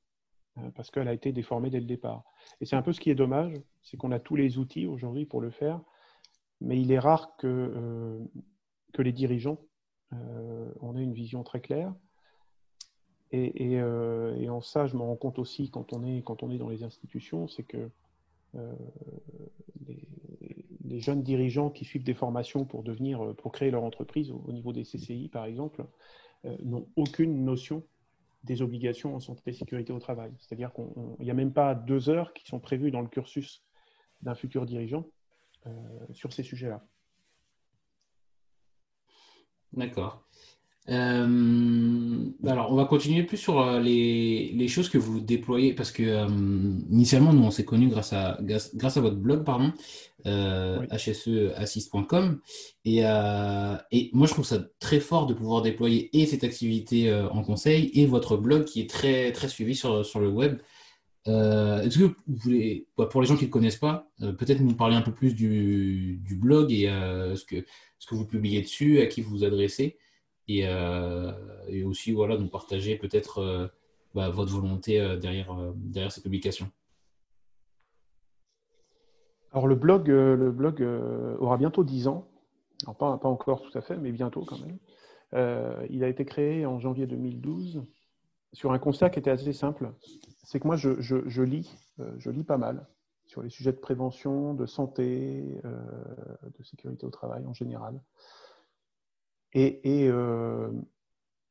parce 0.74 0.90
qu'elle 0.90 1.08
a 1.08 1.12
été 1.12 1.32
déformée 1.32 1.70
dès 1.70 1.80
le 1.80 1.86
départ. 1.86 2.24
Et 2.60 2.66
c'est 2.66 2.76
un 2.76 2.82
peu 2.82 2.92
ce 2.92 3.00
qui 3.00 3.10
est 3.10 3.14
dommage, 3.14 3.54
c'est 3.82 3.96
qu'on 3.96 4.12
a 4.12 4.18
tous 4.18 4.36
les 4.36 4.58
outils 4.58 4.86
aujourd'hui 4.86 5.24
pour 5.24 5.40
le 5.40 5.50
faire, 5.50 5.80
mais 6.62 6.80
il 6.80 6.92
est 6.92 6.98
rare 6.98 7.36
que, 7.36 7.46
euh, 7.46 8.24
les 8.98 9.12
dirigeants 9.12 9.58
euh, 10.12 10.70
en 10.80 10.96
aient 10.96 11.02
une 11.02 11.14
vision 11.14 11.42
très 11.42 11.60
claire. 11.60 11.94
Et, 13.34 13.80
euh, 13.80 14.36
et, 14.36 14.50
en 14.50 14.60
ça, 14.60 14.86
je 14.86 14.94
me 14.94 15.00
rends 15.00 15.16
compte 15.16 15.38
aussi 15.38 15.70
quand 15.70 15.94
on 15.94 16.04
est, 16.04 16.58
dans 16.58 16.68
les 16.68 16.82
institutions, 16.82 17.48
c'est 17.48 17.62
que 17.62 17.90
les, 19.86 21.00
jeunes 21.00 21.22
dirigeants 21.22 21.70
qui 21.70 21.86
suivent 21.86 22.04
des 22.04 22.12
formations 22.12 22.66
pour 22.66 22.82
devenir, 22.82 23.34
pour 23.36 23.50
créer 23.50 23.70
leur 23.70 23.84
entreprise 23.84 24.30
au, 24.30 24.52
niveau 24.52 24.74
des 24.74 24.82
CCI, 24.82 25.30
par 25.30 25.46
exemple, 25.46 25.86
n'ont 26.62 26.86
aucune 26.96 27.42
notion 27.42 27.82
des 28.44 28.60
obligations 28.60 29.14
en 29.16 29.20
santé 29.20 29.50
et 29.50 29.54
sécurité 29.54 29.94
au 29.94 29.98
travail. 29.98 30.32
C'est-à-dire 30.38 30.70
qu'il 30.74 30.84
n'y 31.20 31.30
a 31.30 31.34
même 31.34 31.54
pas 31.54 31.74
deux 31.74 32.10
heures 32.10 32.34
qui 32.34 32.46
sont 32.46 32.60
prévues 32.60 32.90
dans 32.90 33.00
le 33.00 33.08
cursus 33.08 33.64
d'un 34.20 34.34
futur 34.34 34.66
dirigeant 34.66 35.06
sur 36.12 36.32
ces 36.32 36.42
sujets-là. 36.42 36.84
D'accord. 39.72 40.24
Euh, 40.88 42.24
alors, 42.44 42.72
on 42.72 42.74
va 42.74 42.86
continuer 42.86 43.22
plus 43.22 43.36
sur 43.36 43.60
euh, 43.60 43.78
les, 43.78 44.66
choses 44.66 44.88
que 44.88 44.98
vous 44.98 45.20
déployez 45.20 45.74
parce 45.74 45.92
que 45.92 46.26
initialement, 46.90 47.32
nous, 47.32 47.44
on 47.44 47.52
s'est 47.52 47.64
connus 47.64 47.88
grâce 47.88 48.12
à, 48.12 48.38
grâce, 48.42 48.96
à 48.96 49.00
votre 49.00 49.16
blog, 49.16 49.44
pardon, 49.44 49.72
hseassist.com. 50.24 52.40
Et, 52.84 52.98
et 52.98 54.10
moi, 54.12 54.26
je 54.26 54.32
trouve 54.32 54.44
ça 54.44 54.58
très 54.80 55.00
fort 55.00 55.26
de 55.26 55.34
pouvoir 55.34 55.62
déployer 55.62 56.10
et 56.18 56.26
cette 56.26 56.44
activité 56.44 57.12
en 57.12 57.42
conseil 57.42 57.90
et 57.94 58.06
votre 58.06 58.36
blog 58.36 58.64
qui 58.64 58.80
est 58.80 58.90
très, 58.90 59.32
très 59.32 59.48
suivi 59.48 59.74
sur, 59.74 60.04
sur 60.04 60.20
le 60.20 60.28
web. 60.28 60.58
Euh, 61.28 61.80
est-ce 61.82 61.98
que 61.98 62.04
vous 62.04 62.14
voulez, 62.26 62.88
bah, 62.96 63.06
pour 63.06 63.20
les 63.20 63.28
gens 63.28 63.36
qui 63.36 63.42
ne 63.42 63.48
le 63.48 63.52
connaissent 63.52 63.76
pas, 63.76 64.08
euh, 64.22 64.32
peut-être 64.32 64.60
nous 64.60 64.74
parler 64.74 64.96
un 64.96 65.02
peu 65.02 65.12
plus 65.12 65.34
du, 65.34 66.20
blog 66.40 66.72
et 66.72 66.88
euh, 66.88 67.36
ce, 67.36 67.44
que, 67.44 67.64
vous 68.10 68.26
publiez 68.26 68.60
dessus, 68.60 69.00
à 69.00 69.06
qui 69.06 69.20
vous 69.20 69.30
vous 69.30 69.44
adressez, 69.44 69.98
et, 70.48 70.66
aussi 71.84 72.12
voilà, 72.12 72.36
nous 72.36 72.48
partager 72.48 72.96
peut-être 72.96 73.70
bah, 74.14 74.28
votre 74.28 74.52
volonté 74.52 74.98
derrière, 75.18 75.54
ces 76.10 76.20
publications. 76.20 76.70
Alors 79.52 79.66
le 79.66 79.74
blog, 79.74 80.08
le 80.08 80.50
blog 80.50 80.82
aura 81.38 81.56
bientôt 81.56 81.84
10 81.84 82.08
ans. 82.08 82.28
Pas 82.98 83.18
encore 83.22 83.62
tout 83.62 83.78
à 83.78 83.80
fait, 83.80 83.96
mais 83.96 84.10
bientôt 84.10 84.44
quand 84.44 84.58
même. 84.58 85.86
il 85.88 86.04
a 86.04 86.08
été 86.08 86.24
créé 86.24 86.66
en 86.66 86.80
janvier 86.80 87.06
2012 87.06 87.82
sur 88.52 88.72
un 88.72 88.78
constat 88.78 89.08
qui 89.08 89.20
était 89.20 89.30
assez 89.30 89.52
simple. 89.52 89.92
C'est 90.42 90.58
que 90.58 90.66
moi, 90.66 90.76
je, 90.76 91.00
je, 91.00 91.42
lis, 91.42 91.76
euh, 92.00 92.14
je 92.18 92.30
lis 92.30 92.44
pas 92.44 92.58
mal 92.58 92.86
sur 93.26 93.42
les 93.42 93.50
sujets 93.50 93.72
de 93.72 93.78
prévention, 93.78 94.54
de 94.54 94.66
santé, 94.66 95.60
euh, 95.64 95.80
de 96.58 96.62
sécurité 96.64 97.06
au 97.06 97.10
travail 97.10 97.46
en 97.46 97.54
général. 97.54 98.00
Et, 99.52 100.02
et, 100.02 100.08
euh, 100.08 100.70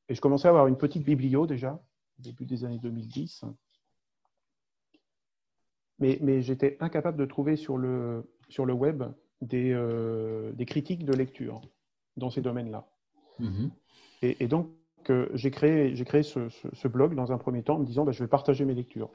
et, 0.09 0.15
je 0.15 0.21
commençais 0.21 0.47
à 0.47 0.49
avoir 0.49 0.67
une 0.67 0.77
petite 0.77 1.03
biblio 1.03 1.47
déjà, 1.47 1.73
au 2.19 2.21
début 2.21 2.45
des 2.45 2.65
années 2.65 2.79
2010. 2.79 3.45
Mais, 5.99 6.17
mais 6.21 6.41
j'étais 6.41 6.77
incapable 6.79 7.17
de 7.17 7.25
trouver 7.25 7.55
sur 7.55 7.77
le, 7.77 8.29
sur 8.49 8.65
le 8.65 8.73
web 8.73 9.03
des, 9.39 9.73
des 10.53 10.65
critiques 10.65 11.05
de 11.05 11.13
lecture 11.13 11.61
dans 12.17 12.29
ces 12.29 12.41
domaines-là. 12.41 12.87
Mm-hmm. 13.39 13.69
Et, 14.23 14.43
et, 14.43 14.47
donc, 14.47 14.71
j'ai 15.33 15.51
créé, 15.51 15.95
j'ai 15.95 16.05
créé 16.05 16.23
ce, 16.23 16.87
blog 16.87 17.15
dans 17.15 17.31
un 17.31 17.37
premier 17.37 17.63
temps 17.63 17.75
en 17.75 17.79
me 17.79 17.85
disant 17.85 18.05
bah, 18.05 18.11
je 18.11 18.23
vais 18.23 18.27
partager 18.27 18.65
mes 18.65 18.73
lectures. 18.73 19.11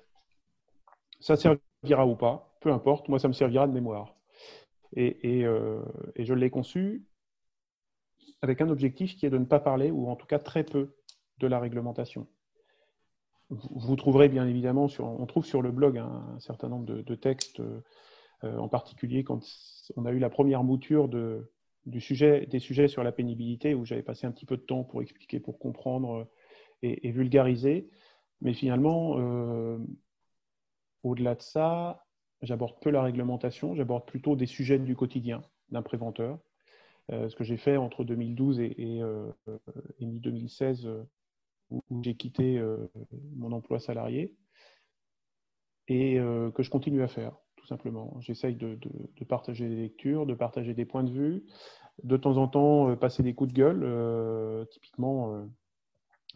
Ça 1.20 1.37
servira 1.37 2.07
ou 2.07 2.16
pas, 2.16 2.57
peu 2.61 2.72
importe, 2.72 3.09
moi 3.09 3.18
ça 3.18 3.29
me 3.29 3.33
servira 3.33 3.66
de 3.66 3.72
mémoire. 3.72 4.14
Et, 4.94 5.44
euh, 5.44 5.83
je 6.16 6.33
l'ai 6.33 6.51
conçu 6.51 7.07
avec 8.42 8.61
un 8.61 8.68
objectif 8.70 9.16
qui 9.16 9.27
est 9.27 9.31
de 9.31 9.38
ne 9.38 9.44
pas 9.44 9.61
parler, 9.61 9.90
ou 9.90 10.09
en 10.09 10.16
tout 10.16 10.27
cas 10.27 10.38
très 10.38 10.64
peu, 10.64 10.94
de 11.38 11.46
la 11.46 11.59
réglementation. 11.59 12.27
Vous 13.51 13.96
trouverez 13.96 14.29
bien 14.29 14.46
évidemment, 14.46 14.88
sur, 14.88 15.05
on 15.05 15.27
trouve 15.27 15.44
sur 15.44 15.62
le 15.62 15.70
blog 15.70 15.99
un, 15.99 16.38
certain 16.40 16.68
nombre 16.68 16.85
de, 16.87 17.14
textes 17.14 17.61
en 18.42 18.68
particulier 18.68 19.22
quand 19.22 19.40
on 19.96 20.07
a 20.07 20.12
eu 20.12 20.18
la 20.18 20.31
première 20.31 20.64
mouture 20.64 21.09
de, 21.09 21.51
des 21.87 22.01
sujets 22.01 22.88
sur 22.88 23.03
la 23.03 23.12
pénibilité, 23.12 23.75
où 23.75 23.85
j'avais 23.85 24.03
passé 24.03 24.27
un 24.27 24.33
petit 24.33 24.46
peu 24.46 24.57
de 24.57 24.62
temps 24.62 24.85
pour 24.85 25.03
expliquer, 25.03 25.40
pour 25.40 25.59
comprendre 25.59 26.29
et, 26.83 27.11
vulgariser. 27.11 27.88
Mais 28.40 28.53
finalement, 28.53 29.12
au-delà 31.03 31.35
de 31.35 31.42
ça, 31.42 32.05
j'aborde 32.42 32.81
peu 32.81 32.90
la 32.90 33.03
réglementation, 33.03 33.75
j'aborde 33.75 34.07
plutôt 34.07 34.37
des 34.37 34.46
sujets 34.46 34.79
du 34.79 34.94
quotidien 34.96 35.42
d'un 35.70 35.83
préventeur. 35.83 36.38
ce 37.11 37.35
que 37.35 37.44
j'ai 37.44 37.57
fait 37.57 37.77
entre 37.77 38.05
2012 38.05 38.61
et, 38.61 38.75
et, 38.79 39.01
et 40.01 40.07
2016 40.07 40.88
où, 41.70 41.83
j'ai 42.03 42.16
quitté 42.16 42.59
euh, 42.59 42.88
mon 43.35 43.53
emploi 43.53 43.81
salarié 43.81 44.35
et 45.88 46.18
euh, 46.18 46.51
que 46.51 46.62
je 46.62 46.70
continue 46.70 47.03
à 47.03 47.09
faire, 47.09 47.37
tout 47.66 47.74
simplement. 47.74 48.14
J'essaye 48.20 48.55
de, 48.55 48.79
partager 49.29 49.68
des 49.68 49.74
lectures, 49.74 50.24
de 50.24 50.35
partager 50.35 50.72
des 50.72 50.85
points 50.85 51.02
de 51.02 51.11
vue, 51.11 51.44
de 52.05 52.16
temps 52.16 52.37
en 52.37 52.46
temps 52.46 52.90
euh, 52.90 52.94
passer 52.94 53.24
des 53.24 53.35
coups 53.35 53.52
de 53.52 53.59
gueule. 53.59 54.66
typiquement, 54.70 55.44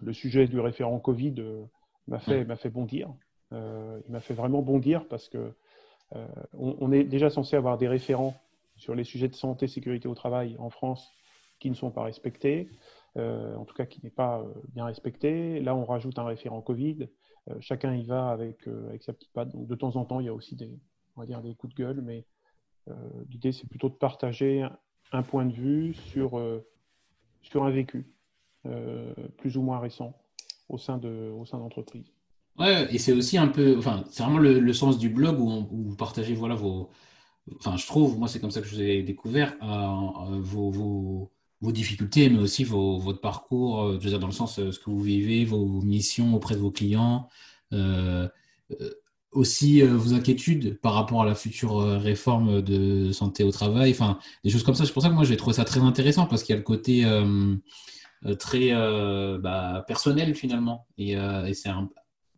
le 0.02 0.12
sujet 0.12 0.48
du 0.48 0.58
référent 0.58 0.98
Covid 0.98 1.36
m'a 2.08 2.18
fait, 2.18 2.44
m'a 2.44 2.56
fait 2.56 2.70
bondir. 2.70 3.12
il 3.52 4.02
m'a 4.08 4.20
fait 4.20 4.34
vraiment 4.34 4.62
bondir 4.62 5.06
parce 5.08 5.28
que 5.28 5.52
on, 6.54 6.90
est 6.90 7.04
déjà 7.04 7.30
censé 7.30 7.54
avoir 7.54 7.78
des 7.78 7.86
référents 7.86 8.34
sur 8.74 8.96
les 8.96 9.04
sujets 9.04 9.28
de 9.28 9.36
santé, 9.36 9.68
sécurité 9.68 10.08
au 10.08 10.14
travail 10.14 10.56
en 10.58 10.70
France 10.70 11.12
qui 11.60 11.70
ne 11.70 11.76
sont 11.76 11.92
pas 11.92 12.02
respectés. 12.02 12.68
Euh, 13.16 13.56
en 13.56 13.64
tout 13.64 13.74
cas 13.74 13.86
qui 13.86 14.00
n'est 14.04 14.10
pas 14.10 14.40
euh, 14.40 14.52
bien 14.68 14.84
respecté. 14.84 15.60
Là, 15.60 15.74
on 15.74 15.84
rajoute 15.84 16.18
un 16.18 16.24
référent 16.24 16.60
Covid. 16.60 17.08
Euh, 17.48 17.56
chacun 17.60 17.94
y 17.94 18.04
va 18.04 18.30
avec, 18.30 18.66
avec 18.66 19.02
sa 19.02 19.12
petite 19.12 19.32
patte. 19.32 19.50
Donc, 19.50 19.66
de 19.66 19.74
temps 19.74 19.96
en 19.96 20.04
temps, 20.04 20.20
il 20.20 20.26
y 20.26 20.28
a 20.28 20.34
aussi 20.34 20.54
des, 20.54 20.78
on 21.20 21.22
va 21.22 21.26
dire, 21.26 21.42
des 21.42 21.54
coups 21.54 21.74
de 21.74 21.83
gueule, 21.83 22.00
mais 22.02 22.24
l'idée, 23.28 23.52
c'est 23.52 23.68
plutôt 23.68 23.88
de 23.88 23.94
partager 23.94 24.66
un 25.12 25.22
point 25.22 25.44
de 25.44 25.52
vue 25.52 25.94
sur, 25.94 26.40
sur 27.42 27.62
un 27.62 27.70
vécu 27.70 28.11
plus 29.37 29.56
ou 29.56 29.62
moins 29.62 29.78
récent 29.78 30.16
au 30.68 30.76
sein 30.76 30.98
de 30.98 31.30
au 31.30 31.44
sein 31.44 31.59
d'entreprises. 31.59 32.11
Ouais, 32.59 32.92
et 32.92 32.98
c'est 32.98 33.12
aussi 33.12 33.38
un 33.38 33.46
peu, 33.46 33.76
enfin, 33.78 34.02
c'est 34.11 34.24
vraiment 34.24 34.38
le, 34.38 34.72
sens 34.72 34.98
du 34.98 35.09
blog 35.09 35.38
où, 35.38 35.68
vous 35.70 35.96
partagez, 35.96 36.35
voilà, 36.35 36.56
vos, 36.56 36.90
enfin, 37.56 37.76
je 37.76 37.87
trouve, 37.87 38.18
moi, 38.18 38.26
c'est 38.26 38.40
comme 38.40 38.50
ça 38.50 38.61
que 38.61 38.66
je 38.66 38.74
vous 38.74 38.83
ai 38.83 39.02
découvert, 39.02 39.56
vos, 39.61 40.70
vos, 40.70 41.30
vos 41.61 41.72
difficultés, 41.72 42.28
mais 42.30 42.38
aussi 42.38 42.64
vos, 42.64 42.98
votre 42.98 43.20
parcours, 43.20 43.83
euh, 43.83 43.98
je 44.00 44.09
dans 44.16 44.26
le 44.26 44.33
sens 44.33 44.59
euh, 44.59 44.72
ce 44.72 44.78
que 44.78 44.90
vous 44.90 45.00
vivez, 45.00 45.44
vos 45.44 45.66
missions 45.83 46.35
auprès 46.35 46.54
de 46.54 46.61
vos 46.61 46.70
clients, 46.70 47.28
euh, 47.72 48.28
aussi 49.32 49.82
vos 49.82 50.12
inquiétudes 50.14 50.80
par 50.80 50.94
rapport 50.94 51.22
à 51.22 51.26
la 51.26 51.34
future 51.34 51.78
réforme 51.78 52.62
de 52.62 53.12
santé 53.12 53.44
au 53.44 53.52
travail, 53.52 53.92
enfin, 53.92 54.18
des 54.44 54.50
choses 54.50 54.64
comme 54.64 54.74
ça. 54.74 54.84
C'est 54.84 54.92
pour 54.92 55.02
ça 55.02 55.08
que 55.08 55.14
moi, 55.14 55.24
j'ai 55.24 55.36
trouvé 55.36 55.54
ça 55.54 55.64
très 55.64 55.80
intéressant 55.80 56.26
parce 56.26 56.42
qu'il 56.42 56.52
y 56.52 56.56
a 56.56 56.58
le 56.58 56.64
côté 56.64 57.04
très 58.38 58.72
bah, 59.38 59.84
personnel 59.86 60.34
finalement. 60.34 60.86
Et, 60.98 61.16
c'est 61.54 61.70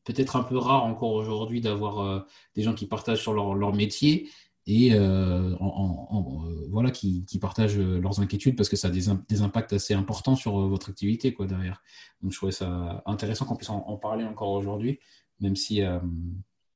peut-être 0.04 0.36
un 0.36 0.42
peu 0.42 0.58
rare 0.58 0.84
encore 0.84 1.12
aujourd'hui 1.12 1.62
d'avoir 1.62 2.26
des 2.54 2.62
gens 2.62 2.74
qui 2.74 2.86
partagent 2.86 3.22
sur 3.22 3.32
leur, 3.32 3.74
métier 3.74 4.28
et 4.66 4.94
euh, 4.94 5.54
euh, 5.54 6.66
voilà, 6.70 6.90
qui, 6.90 7.26
partagent 7.40 7.78
leurs 7.78 8.20
inquiétudes 8.20 8.56
parce 8.56 8.68
que 8.68 8.76
ça 8.76 8.88
a 8.88 8.90
des, 8.90 9.06
des 9.28 9.42
impacts 9.42 9.72
assez 9.72 9.94
importants 9.94 10.36
sur 10.36 10.60
euh, 10.60 10.68
votre 10.68 10.90
activité 10.90 11.34
quoi, 11.34 11.46
derrière. 11.46 11.82
Donc 12.22 12.32
je 12.32 12.36
trouvais 12.36 12.52
ça 12.52 13.02
intéressant 13.06 13.44
qu'on 13.44 13.56
puisse 13.56 13.70
en, 13.70 13.96
parler 13.96 14.24
encore 14.24 14.50
aujourd'hui, 14.50 15.00
même 15.40 15.56
si, 15.56 15.82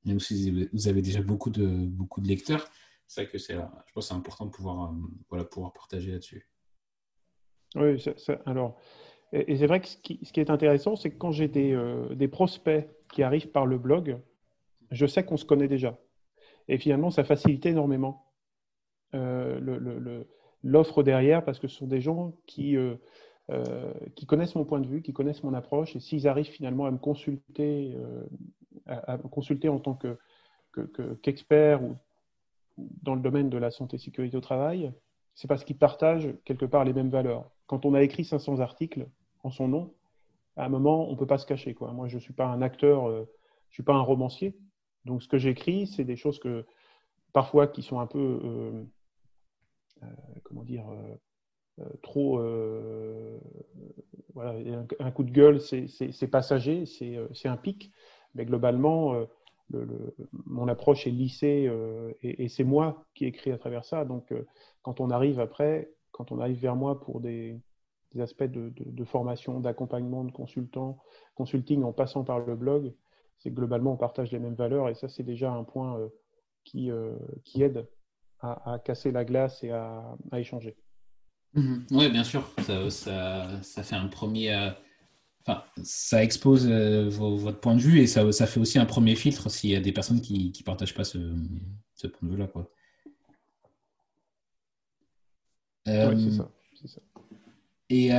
même 0.07 0.21
si 0.21 0.69
vous 0.73 0.89
avez 0.89 1.03
déjà 1.03 1.21
beaucoup 1.21 1.51
de, 1.51 1.67
beaucoup 1.67 2.21
de 2.21 2.29
lecteurs. 2.29 2.69
C'est 3.07 3.23
vrai 3.23 3.31
que 3.31 3.39
c'est, 3.39 3.55
je 3.55 3.93
pense 3.93 4.09
c'est 4.09 4.15
important 4.15 4.47
de 4.47 4.51
pouvoir, 4.51 4.95
voilà, 5.29 5.45
pouvoir 5.45 5.73
partager 5.73 6.13
là-dessus. 6.13 6.49
Oui, 7.75 8.03
alors, 8.47 8.79
et, 9.33 9.57
c'est 9.57 9.67
vrai 9.67 9.81
que 9.81 9.89
ce 9.89 9.97
qui, 9.99 10.41
est 10.41 10.51
intéressant, 10.51 10.97
c'est 10.97 11.11
que 11.11 11.19
quand 11.19 11.31
j'ai 11.31 11.49
des, 11.49 11.79
des 12.15 12.29
prospects 12.29 12.89
qui 13.13 13.23
arrivent 13.23 13.51
par 13.51 13.67
le 13.67 13.79
blog, 13.79 14.19
je 14.91 15.07
sais 15.07 15.25
qu'on 15.25 15.37
se 15.37 15.45
connaît 15.45 15.69
déjà. 15.69 15.99
Et 16.69 16.79
finalement, 16.79 17.11
ça 17.11 17.25
facilite 17.25 17.67
énormément 17.67 18.33
euh, 19.15 20.25
l'offre 20.63 21.03
derrière 21.03 21.45
parce 21.45 21.59
que 21.59 21.69
ce 21.69 21.77
sont 21.77 21.87
des 21.87 22.01
gens 22.01 22.37
qui, 22.47 22.77
euh, 22.77 22.97
euh, 23.51 23.93
qui 24.15 24.27
connaissent 24.27 24.55
mon 24.55 24.65
point 24.65 24.81
de 24.81 24.87
vue, 24.87 25.03
qui 25.03 25.13
connaissent 25.13 25.43
mon 25.43 25.55
approche. 25.55 25.95
Et 25.97 26.01
s'ils 26.01 26.27
arrivent 26.29 26.51
finalement 26.51 26.87
à 26.87 26.91
me 26.91 26.99
consulter, 26.99 27.97
à, 28.87 29.17
me 29.17 29.29
consulter 29.29 29.69
en 29.69 29.79
tant 29.79 29.95
que, 29.95 30.19
qu'expert 31.23 31.81
dans 32.77 33.15
le 33.15 33.21
domaine 33.21 33.49
de 33.49 33.59
la 33.59 33.71
santé 33.71 33.97
et 33.97 33.99
sécurité 33.99 34.37
au 34.37 34.41
travail, 34.41 34.93
c'est 35.35 35.49
parce 35.49 35.65
qu'ils 35.65 35.79
partagent 35.79 36.35
quelque 36.45 36.67
part 36.67 36.85
les 36.85 36.93
mêmes 36.93 37.11
valeurs. 37.11 37.51
Quand 37.67 37.85
on 37.85 37.95
a 37.95 38.03
écrit 38.03 38.25
500 38.25 38.61
articles 38.61 39.07
en 39.43 39.51
son 39.51 39.69
nom, 39.69 39.95
à 40.57 40.65
un 40.65 40.69
moment, 40.69 41.09
on 41.09 41.13
ne 41.13 41.17
peut 41.17 41.27
pas 41.27 41.39
se 41.39 41.47
cacher. 41.47 41.77
Moi, 41.81 42.09
je 42.09 42.17
ne 42.17 42.21
suis 42.21 42.33
pas 42.33 42.47
un 42.47 42.63
acteur, 42.63 43.11
je 43.11 43.21
ne 43.21 43.27
suis 43.71 43.83
pas 43.83 43.95
un 43.95 44.01
romancier. 44.01 44.57
Donc, 45.05 45.23
ce 45.23 45.29
que 45.29 45.39
j'écris, 45.39 45.87
c'est 45.87 46.05
des 46.05 46.17
choses 46.17 46.39
que 46.39 46.67
parfois 47.37 47.67
qui 47.67 47.83
sont 47.83 48.01
un 48.01 48.07
peu, 48.07 48.41
euh, 48.43 48.83
euh, 50.03 50.07
comment 50.43 50.65
dire, 50.65 50.89
euh, 50.89 51.15
trop. 52.03 52.41
voilà, 54.35 54.55
un, 54.99 55.11
coup 55.11 55.25
de 55.25 55.31
gueule, 55.31 55.61
c'est 55.61 56.31
passager, 56.31 56.85
c'est 56.87 57.49
un 57.49 57.57
pic, 57.57 57.93
mais 58.35 58.45
globalement, 58.45 59.27
mon 60.33 60.69
approche 60.69 61.07
est 61.07 61.11
lissée 61.11 61.71
et, 62.23 62.49
c'est 62.49 62.65
moi 62.65 63.05
qui 63.15 63.27
écris 63.27 63.53
à 63.53 63.59
travers 63.59 63.85
ça. 63.85 64.05
Donc, 64.05 64.33
quand 64.83 65.01
on 65.01 65.11
arrive 65.11 65.41
après, 65.41 65.91
quand 66.17 66.33
on 66.33 66.41
arrive 66.41 66.59
vers 66.59 66.77
moi 66.77 67.01
pour 67.01 67.21
des, 67.21 67.61
aspects 68.19 68.45
de, 68.45 69.05
formation, 69.05 69.61
d'accompagnement, 69.61 70.25
de 70.25 70.33
consultant, 70.33 70.99
consulting 71.35 71.83
en 71.83 71.93
passant 71.93 72.25
par 72.25 72.39
le 72.39 72.57
blog, 72.57 72.95
c'est 73.39 73.51
globalement 73.51 73.93
on 73.93 73.97
partage 73.97 74.33
les 74.33 74.39
mêmes 74.39 74.55
valeurs 74.55 74.89
et 74.89 74.95
ça 74.95 75.09
c'est 75.09 75.23
déjà 75.23 75.53
un 75.53 75.65
point 75.65 75.99
euh, 75.99 76.09
qui, 76.65 76.91
euh, 76.91 77.15
qui 77.45 77.63
aide 77.63 77.87
à, 78.41 78.79
casser 78.85 79.13
la 79.13 79.25
glace 79.25 79.63
et 79.65 79.71
à, 79.71 80.17
échanger. 80.35 80.77
Mhm. 81.55 81.87
Oui, 81.91 82.11
bien 82.11 82.25
sûr, 82.25 82.51
ça, 82.67 82.91
ça, 82.91 83.63
ça, 83.63 83.83
fait 83.83 83.97
un 83.97 84.09
premier. 84.09 84.55
Euh, 84.55 84.71
enfin, 85.47 85.65
ça 85.83 86.23
expose 86.23 86.67
votre 86.69 87.61
point 87.61 87.75
de 87.75 87.81
vue 87.81 88.01
et 88.01 88.07
ça, 88.07 88.31
ça 88.33 88.47
fait 88.47 88.61
aussi 88.61 88.79
un 88.79 88.85
premier 88.85 89.15
filtre 89.15 89.51
s'il 89.51 89.71
y 89.71 89.77
a 89.77 89.81
des 89.81 89.93
personnes 89.93 90.21
qui 90.21 90.53
ne 90.57 90.65
partagent 90.65 90.95
pas 90.95 91.05
ce, 91.05 91.19
ce 91.95 92.07
point 92.07 92.29
de 92.29 92.35
vue-là. 92.35 92.47
Quoi. 92.47 92.71
oui, 95.87 96.31
c'est 96.31 96.37
ça. 96.37 96.51
ça. 96.85 97.01
Et, 97.89 98.11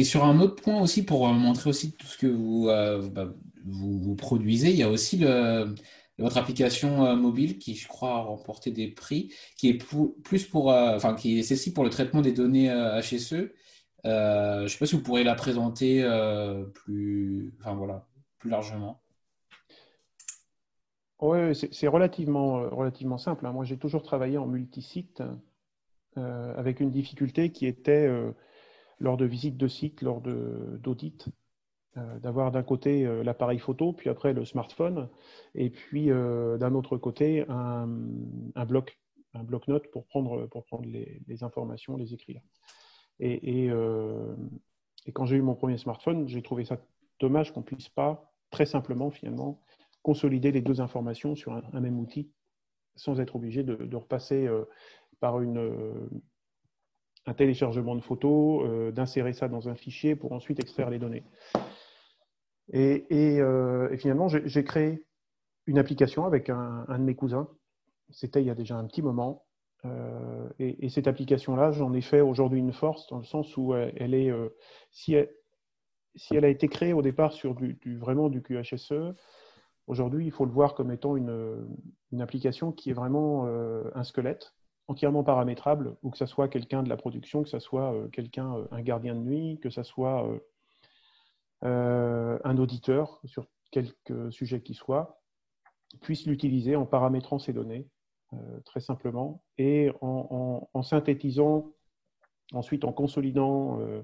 et, 0.00 0.04
sur 0.04 0.24
un 0.24 0.38
autre 0.40 0.62
point 0.62 0.80
aussi, 0.80 1.02
pour 1.04 1.26
montrer 1.28 1.70
aussi 1.70 1.92
tout 1.92 2.06
ce 2.06 2.18
que 2.18 2.26
vous, 2.26 2.66
bah, 2.66 3.32
vous, 3.64 4.14
produisez. 4.14 4.70
Il 4.70 4.76
y 4.76 4.82
a 4.82 4.90
aussi 4.90 5.16
le, 5.16 5.74
votre 6.18 6.38
application 6.38 7.04
euh, 7.04 7.16
mobile 7.16 7.58
qui, 7.58 7.74
je 7.74 7.86
crois, 7.88 8.14
a 8.14 8.20
remporté 8.22 8.70
des 8.70 8.88
prix, 8.88 9.32
qui 9.56 9.68
est 9.68 9.84
plus 10.22 10.46
pour, 10.46 10.72
euh, 10.72 10.96
enfin, 10.96 11.14
qui 11.14 11.38
est 11.38 11.42
celle-ci 11.42 11.72
pour 11.72 11.84
le 11.84 11.90
traitement 11.90 12.22
des 12.22 12.32
données 12.32 12.68
HSE. 12.68 13.52
Euh, 14.04 14.58
je 14.58 14.62
ne 14.62 14.68
sais 14.68 14.78
pas 14.78 14.86
si 14.86 14.94
vous 14.94 15.02
pourrez 15.02 15.24
la 15.24 15.34
présenter 15.34 16.02
plus, 16.74 17.54
enfin, 17.60 17.74
voilà, 17.74 18.06
plus 18.38 18.50
largement. 18.50 19.02
Oui, 21.20 21.38
c'est 21.54 21.88
relativement, 21.88 22.68
relativement 22.70 23.18
simple. 23.18 23.46
Hein. 23.46 23.52
Moi, 23.52 23.64
j'ai 23.64 23.78
toujours 23.78 24.02
travaillé 24.02 24.38
en 24.38 24.46
multisite 24.46 25.22
avec 26.14 26.80
une 26.80 26.90
difficulté 26.90 27.52
qui 27.52 27.66
était 27.66 28.08
lors 29.00 29.16
de 29.18 29.26
visites 29.26 29.56
de 29.56 29.68
sites, 29.68 30.02
lors 30.02 30.22
d'audits. 30.22 31.26
Euh, 31.96 32.18
d'avoir 32.18 32.52
d'un 32.52 32.62
côté 32.62 33.06
euh, 33.06 33.22
l'appareil 33.22 33.58
photo, 33.58 33.94
puis 33.94 34.10
après 34.10 34.34
le 34.34 34.44
smartphone, 34.44 35.08
et 35.54 35.70
puis 35.70 36.10
euh, 36.10 36.58
d'un 36.58 36.74
autre 36.74 36.98
côté 36.98 37.46
un, 37.48 37.86
bloc, 38.66 38.98
un 39.32 39.42
bloc-notes 39.42 39.90
pour 39.90 40.04
prendre, 40.04 40.46
pour 40.46 40.66
prendre 40.66 40.84
les, 40.84 41.42
informations, 41.42 41.96
les 41.96 42.12
écrire. 42.12 42.42
Et, 43.18 43.70
quand 45.14 45.24
j'ai 45.24 45.36
eu 45.36 45.42
mon 45.42 45.54
premier 45.54 45.78
smartphone, 45.78 46.28
j'ai 46.28 46.42
trouvé 46.42 46.64
ça 46.64 46.76
dommage 47.20 47.52
qu'on 47.52 47.60
ne 47.60 47.64
puisse 47.64 47.88
pas 47.88 48.30
très 48.50 48.66
simplement 48.66 49.10
finalement 49.10 49.62
consolider 50.02 50.52
les 50.52 50.60
deux 50.60 50.80
informations 50.80 51.34
sur 51.34 51.52
un, 51.52 51.80
même 51.80 51.98
outil 51.98 52.30
sans 52.96 53.20
être 53.20 53.36
obligé 53.36 53.62
de, 53.62 53.96
repasser 53.96 54.48
par 55.20 55.40
une, 55.40 56.08
un 57.24 57.34
téléchargement 57.34 57.94
de 57.94 58.00
photos, 58.00 58.92
d'insérer 58.92 59.32
ça 59.32 59.48
dans 59.48 59.68
un 59.68 59.76
fichier 59.76 60.16
pour 60.16 60.32
ensuite 60.32 60.60
extraire 60.60 60.90
les 60.90 60.98
données. 60.98 61.24
Euh, 62.74 63.88
et, 63.90 63.96
finalement, 63.96 64.28
j'ai 64.28 64.64
créé 64.64 65.04
une 65.66 65.78
application 65.78 66.24
avec 66.24 66.50
un, 66.50 66.84
de 66.88 67.02
mes 67.02 67.14
cousins. 67.14 67.48
C'était 68.10 68.42
il 68.42 68.46
y 68.46 68.50
a 68.50 68.54
déjà 68.54 68.76
un 68.76 68.84
petit 68.86 69.02
moment. 69.02 69.44
Euh, 69.84 70.48
et, 70.58 70.88
cette 70.88 71.06
application-là, 71.06 71.72
j'en 71.72 71.92
ai 71.92 72.00
fait 72.00 72.20
aujourd'hui 72.20 72.60
une 72.60 72.72
force 72.72 73.06
dans 73.08 73.18
le 73.18 73.24
sens 73.24 73.56
où 73.56 73.74
elle, 73.74 74.14
est, 74.14 74.30
euh, 74.30 74.48
si, 74.90 75.14
elle, 75.14 76.44
a 76.44 76.48
été 76.48 76.68
créée 76.68 76.92
au 76.92 77.02
départ 77.02 77.32
sur 77.32 77.54
vraiment 77.84 78.28
du 78.28 78.42
QHSE, 78.42 79.14
Aujourd'hui, 79.88 80.26
il 80.26 80.32
faut 80.32 80.46
le 80.46 80.50
voir 80.50 80.74
comme 80.74 80.90
étant 80.90 81.16
une, 81.16 81.68
application 82.18 82.72
qui 82.72 82.90
est 82.90 82.92
vraiment 82.92 83.46
un 83.94 84.02
squelette 84.02 84.52
entièrement 84.88 85.22
paramétrable, 85.22 85.96
ou 86.02 86.10
que 86.10 86.18
ce 86.18 86.26
soit 86.26 86.48
quelqu'un 86.48 86.82
de 86.82 86.88
la 86.88 86.96
production, 86.96 87.44
que 87.44 87.48
ce 87.48 87.60
soit 87.60 87.94
quelqu'un, 88.10 88.66
un 88.72 88.82
gardien 88.82 89.14
de 89.14 89.20
nuit, 89.20 89.60
que 89.62 89.70
ce 89.70 89.84
soit 89.84 90.28
un 91.62 92.58
auditeur 92.58 93.20
sur 93.24 93.46
quelque 93.70 94.30
sujet 94.30 94.62
qu'il 94.62 94.74
soit, 94.74 95.20
puisse 96.00 96.26
l'utiliser 96.26 96.76
en 96.76 96.86
paramétrant 96.86 97.38
ses 97.38 97.52
données, 97.52 97.88
très 98.64 98.80
simplement, 98.80 99.42
et 99.58 99.90
en 100.00 100.82
synthétisant 100.82 101.72
Ensuite, 102.52 102.84
en 102.84 102.92
consolidant 102.92 103.80
euh, 103.80 104.02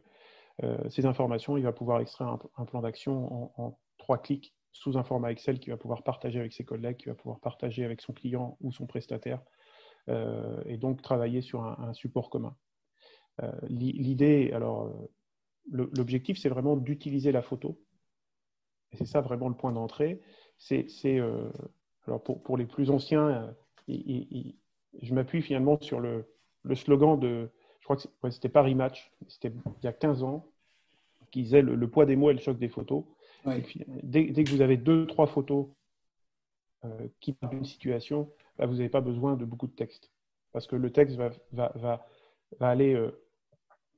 euh, 0.64 0.88
ces 0.88 1.06
informations, 1.06 1.56
il 1.56 1.62
va 1.62 1.72
pouvoir 1.72 2.00
extraire 2.00 2.38
un, 2.56 2.64
plan 2.64 2.80
d'action 2.80 3.52
en, 3.56 3.78
trois 3.98 4.18
clics 4.18 4.54
sous 4.72 4.98
un 4.98 5.04
format 5.04 5.30
Excel 5.30 5.60
qu'il 5.60 5.72
va 5.72 5.76
pouvoir 5.76 6.02
partager 6.02 6.40
avec 6.40 6.52
ses 6.52 6.64
collègues, 6.64 6.96
qu'il 6.96 7.10
va 7.10 7.14
pouvoir 7.14 7.40
partager 7.40 7.84
avec 7.84 8.00
son 8.00 8.12
client 8.12 8.56
ou 8.60 8.72
son 8.72 8.86
prestataire, 8.86 9.40
euh, 10.08 10.60
et 10.66 10.76
donc 10.76 11.02
travailler 11.02 11.40
sur 11.40 11.62
un, 11.62 11.92
support 11.94 12.30
commun. 12.30 12.56
L'idée, 13.68 14.50
alors, 14.52 14.92
l'objectif, 15.70 16.38
c'est 16.38 16.48
vraiment 16.48 16.76
d'utiliser 16.76 17.32
la 17.32 17.42
photo. 17.42 17.80
Et 18.92 18.96
c'est 18.96 19.06
ça 19.06 19.20
vraiment 19.20 19.48
le 19.48 19.54
point 19.54 19.72
d'entrée. 19.72 20.20
C'est, 20.58 20.86
alors 22.06 22.22
pour, 22.22 22.42
pour, 22.42 22.56
les 22.56 22.66
plus 22.66 22.90
anciens, 22.90 23.54
je 23.88 25.14
m'appuie 25.14 25.42
finalement 25.42 25.80
sur 25.80 26.00
le, 26.00 26.26
le 26.62 26.74
slogan 26.74 27.18
de 27.18 27.50
je 27.82 27.84
crois 27.84 27.96
que 27.96 28.30
c'était 28.30 28.48
pas 28.48 28.62
Rematch, 28.62 29.12
c'était 29.26 29.52
il 29.82 29.84
y 29.84 29.88
a 29.88 29.92
15 29.92 30.22
ans, 30.22 30.46
qui 31.32 31.42
disait 31.42 31.62
le, 31.62 31.88
poids 31.88 32.06
des 32.06 32.14
mots 32.14 32.30
et 32.30 32.34
le 32.34 32.38
choc 32.38 32.56
des 32.58 32.68
photos. 32.68 33.04
Dès, 34.04 34.32
que 34.32 34.50
vous 34.50 34.60
avez 34.60 34.76
deux, 34.76 35.06
trois 35.06 35.26
photos 35.26 35.66
euh, 36.84 37.08
qui 37.18 37.32
parlent 37.32 37.54
d'une 37.54 37.64
situation, 37.64 38.30
là, 38.58 38.66
vous 38.66 38.74
n'avez 38.74 38.88
pas 38.88 39.00
besoin 39.00 39.36
de 39.36 39.44
beaucoup 39.44 39.66
de 39.66 39.72
texte. 39.72 40.12
Parce 40.52 40.68
que 40.68 40.76
le 40.76 40.92
texte 40.92 41.16
va, 41.16 41.30
va, 41.50 41.72
va, 41.74 42.06
va 42.60 42.68
aller 42.68 42.94
euh, 42.94 43.10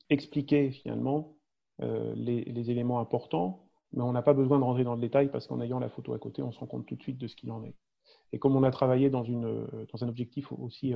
expliquer 0.09 0.71
finalement 0.71 1.19
euh, 1.19 1.44
les, 1.81 2.45
les, 2.45 2.71
éléments 2.71 3.01
importants, 3.01 3.67
mais 3.93 4.03
on 4.03 4.13
n'a 4.13 4.23
pas 4.23 4.33
besoin 4.33 4.59
de 4.59 4.65
rentrer 4.65 4.85
dans 4.85 4.95
le 4.95 5.01
détail 5.01 5.31
parce 5.31 5.47
qu'en 5.47 5.61
ayant 5.61 5.79
la 5.79 5.89
photo 5.89 6.15
à 6.15 6.19
côté, 6.19 6.43
on 6.43 6.53
se 6.53 6.59
rend 6.59 6.67
compte 6.67 6.87
tout 6.87 6.95
de 6.95 7.03
suite 7.03 7.19
de 7.19 7.27
ce 7.27 7.35
qu'il 7.35 7.51
en 7.51 7.65
est. 7.65 7.75
Et 8.33 8.39
comme 8.39 8.55
on 8.57 8.63
a 8.63 8.71
travaillé 8.71 9.11
dans, 9.11 9.25
une, 9.25 9.67
dans 9.93 10.05
un 10.05 10.09
objectif 10.09 10.53
aussi 10.53 10.95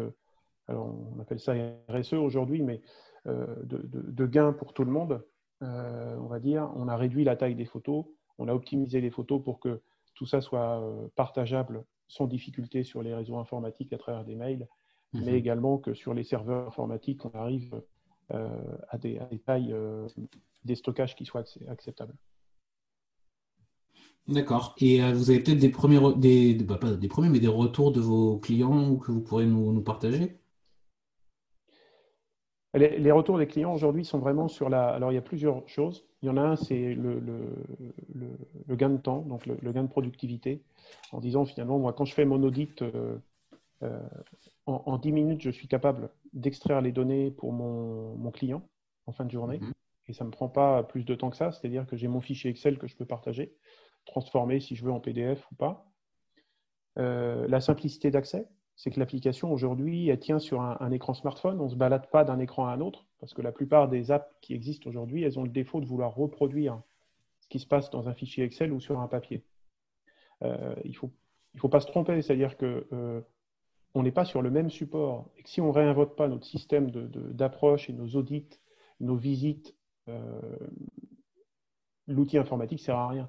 alors 0.68 0.94
on 1.16 1.18
appelle 1.20 1.40
ça 1.40 1.54
RSE 1.88 2.14
aujourd'hui, 2.14 2.62
mais 2.62 2.80
euh, 3.26 3.46
de, 3.64 4.26
gains 4.26 4.52
pour 4.52 4.74
tout 4.74 4.84
le 4.84 4.90
monde, 4.90 5.24
euh, 5.62 6.16
on 6.18 6.26
va 6.26 6.38
dire. 6.38 6.70
On 6.76 6.88
a 6.88 6.96
réduit 6.96 7.24
la 7.24 7.36
taille 7.36 7.54
des 7.54 7.64
photos, 7.64 8.04
on 8.38 8.48
a 8.48 8.54
optimisé 8.54 9.00
les 9.00 9.10
photos 9.10 9.42
pour 9.42 9.60
que 9.60 9.80
tout 10.14 10.26
ça 10.26 10.40
soit 10.40 10.80
euh, 10.80 11.08
partageable 11.16 11.84
sans 12.06 12.26
difficulté 12.26 12.84
sur 12.84 13.02
les 13.02 13.14
réseaux 13.14 13.38
informatiques 13.38 13.92
à 13.92 13.98
travers 13.98 14.24
des 14.24 14.36
mails, 14.36 14.68
mhm. 15.14 15.24
mais 15.24 15.32
également 15.32 15.78
que 15.78 15.94
sur 15.94 16.14
les 16.14 16.24
serveurs 16.24 16.68
informatiques, 16.68 17.24
on 17.24 17.30
arrive 17.30 17.82
à 18.30 18.98
des, 18.98 19.20
tailles, 19.44 19.74
des 20.64 20.74
stockages 20.74 21.14
qui 21.16 21.24
soient 21.24 21.44
acceptables. 21.68 22.14
D'accord. 24.26 24.74
Et 24.78 25.00
vous 25.12 25.30
avez 25.30 25.40
peut-être 25.40 25.58
des 25.58 25.70
premiers, 25.70 26.00
des, 26.16 26.54
bah, 26.54 26.76
pas 26.76 26.92
des 26.92 27.08
premiers, 27.08 27.30
mais 27.30 27.40
des 27.40 27.48
retours 27.48 27.92
de 27.92 28.00
vos 28.00 28.38
clients 28.38 28.96
que 28.96 29.10
vous 29.10 29.22
pourrez 29.22 29.46
nous 29.46 29.80
partager? 29.80 30.38
Les, 32.74 33.10
retours 33.10 33.38
des 33.38 33.46
clients 33.46 33.72
aujourd'hui 33.72 34.04
sont 34.04 34.18
vraiment 34.18 34.46
sur 34.46 34.68
la. 34.68 34.88
Alors, 34.88 35.10
il 35.10 35.14
y 35.14 35.18
a 35.18 35.22
plusieurs 35.22 35.66
choses. 35.66 36.04
Il 36.22 36.26
y 36.26 36.30
en 36.30 36.36
a 36.36 36.42
un, 36.42 36.56
c'est 36.56 36.94
le, 36.94 37.16
gain 38.68 38.90
de 38.90 38.98
temps, 38.98 39.22
donc 39.22 39.46
le, 39.46 39.72
gain 39.72 39.84
de 39.84 39.88
productivité, 39.88 40.62
en 41.12 41.20
disant 41.20 41.46
finalement, 41.46 41.78
moi, 41.78 41.94
quand 41.94 42.04
je 42.04 42.12
fais 42.12 42.26
mon 42.26 42.42
audit, 42.42 42.82
euh, 42.82 43.16
euh, 43.82 44.00
en, 44.66 44.98
10 44.98 45.12
minutes, 45.12 45.42
je 45.42 45.50
suis 45.50 45.68
capable 45.68 46.10
d'extraire 46.32 46.80
les 46.80 46.92
données 46.92 47.30
pour 47.30 47.52
mon, 47.52 48.30
client 48.30 48.68
en 49.06 49.12
fin 49.12 49.24
de 49.24 49.30
journée. 49.30 49.58
Mhm. 49.58 49.72
Et 50.08 50.12
ça 50.12 50.24
ne 50.24 50.28
me 50.28 50.32
prend 50.32 50.48
pas 50.48 50.82
plus 50.82 51.04
de 51.04 51.14
temps 51.14 51.30
que 51.30 51.36
ça, 51.36 51.52
c'est-à-dire 51.52 51.86
que 51.86 51.96
j'ai 51.96 52.08
mon 52.08 52.20
fichier 52.20 52.50
Excel 52.50 52.78
que 52.78 52.86
je 52.86 52.96
peux 52.96 53.04
partager, 53.04 53.54
transformer 54.06 54.60
si 54.60 54.74
je 54.74 54.84
veux 54.84 54.92
en 54.92 55.00
PDF 55.00 55.46
ou 55.52 55.54
pas. 55.54 55.86
Euh, 56.98 57.46
la 57.46 57.60
simplicité 57.60 58.10
d'accès, 58.10 58.48
c'est 58.74 58.90
que 58.90 58.98
l'application 58.98 59.52
aujourd'hui, 59.52 60.08
elle 60.08 60.18
tient 60.18 60.38
sur 60.38 60.60
un, 60.62 60.90
écran 60.92 61.12
smartphone. 61.12 61.60
On 61.60 61.64
ne 61.64 61.70
se 61.70 61.76
balade 61.76 62.08
pas 62.10 62.24
d'un 62.24 62.38
écran 62.38 62.66
à 62.66 62.72
un 62.72 62.80
autre, 62.80 63.06
parce 63.20 63.34
que 63.34 63.42
la 63.42 63.52
plupart 63.52 63.88
des 63.88 64.10
apps 64.10 64.32
qui 64.40 64.54
existent 64.54 64.88
aujourd'hui, 64.88 65.24
elles 65.24 65.38
ont 65.38 65.42
le 65.42 65.50
défaut 65.50 65.80
de 65.80 65.86
vouloir 65.86 66.14
reproduire 66.14 66.80
ce 67.40 67.48
qui 67.48 67.58
se 67.58 67.66
passe 67.66 67.90
dans 67.90 68.08
un 68.08 68.14
fichier 68.14 68.44
Excel 68.44 68.72
ou 68.72 68.80
sur 68.80 69.00
un 69.00 69.08
papier. 69.08 69.44
Euh, 70.42 70.74
il 70.84 70.92
ne 70.92 70.96
faut, 70.96 71.12
il 71.54 71.60
faut 71.60 71.68
pas 71.68 71.80
se 71.80 71.86
tromper, 71.86 72.22
c'est-à-dire 72.22 72.56
que 72.56 72.86
euh, 72.92 73.20
on 73.98 74.02
n'est 74.02 74.12
pas 74.12 74.24
sur 74.24 74.42
le 74.42 74.50
même 74.50 74.70
support. 74.70 75.30
Et 75.36 75.42
si 75.44 75.60
on 75.60 75.68
ne 75.68 75.72
réinvote 75.72 76.16
pas 76.16 76.28
notre 76.28 76.46
système 76.46 76.90
d'approche 76.90 77.90
et 77.90 77.92
nos 77.92 78.08
audits, 78.16 78.48
nos 79.00 79.16
visites, 79.16 79.74
euh, 80.08 80.40
l'outil 82.06 82.38
informatique 82.38 82.78
ne 82.78 82.84
sert 82.84 82.96
à 82.96 83.08
rien. 83.08 83.28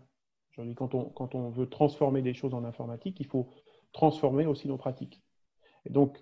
Quand 0.75 0.93
on, 0.93 1.05
quand 1.05 1.35
on 1.35 1.49
veut 1.49 1.69
transformer 1.69 2.21
des 2.21 2.33
choses 2.33 2.53
en 2.53 2.65
informatique, 2.65 3.19
il 3.19 3.25
faut 3.25 3.49
transformer 3.93 4.45
aussi 4.45 4.67
nos 4.67 4.77
pratiques. 4.77 5.21
Et 5.85 5.89
donc, 5.89 6.21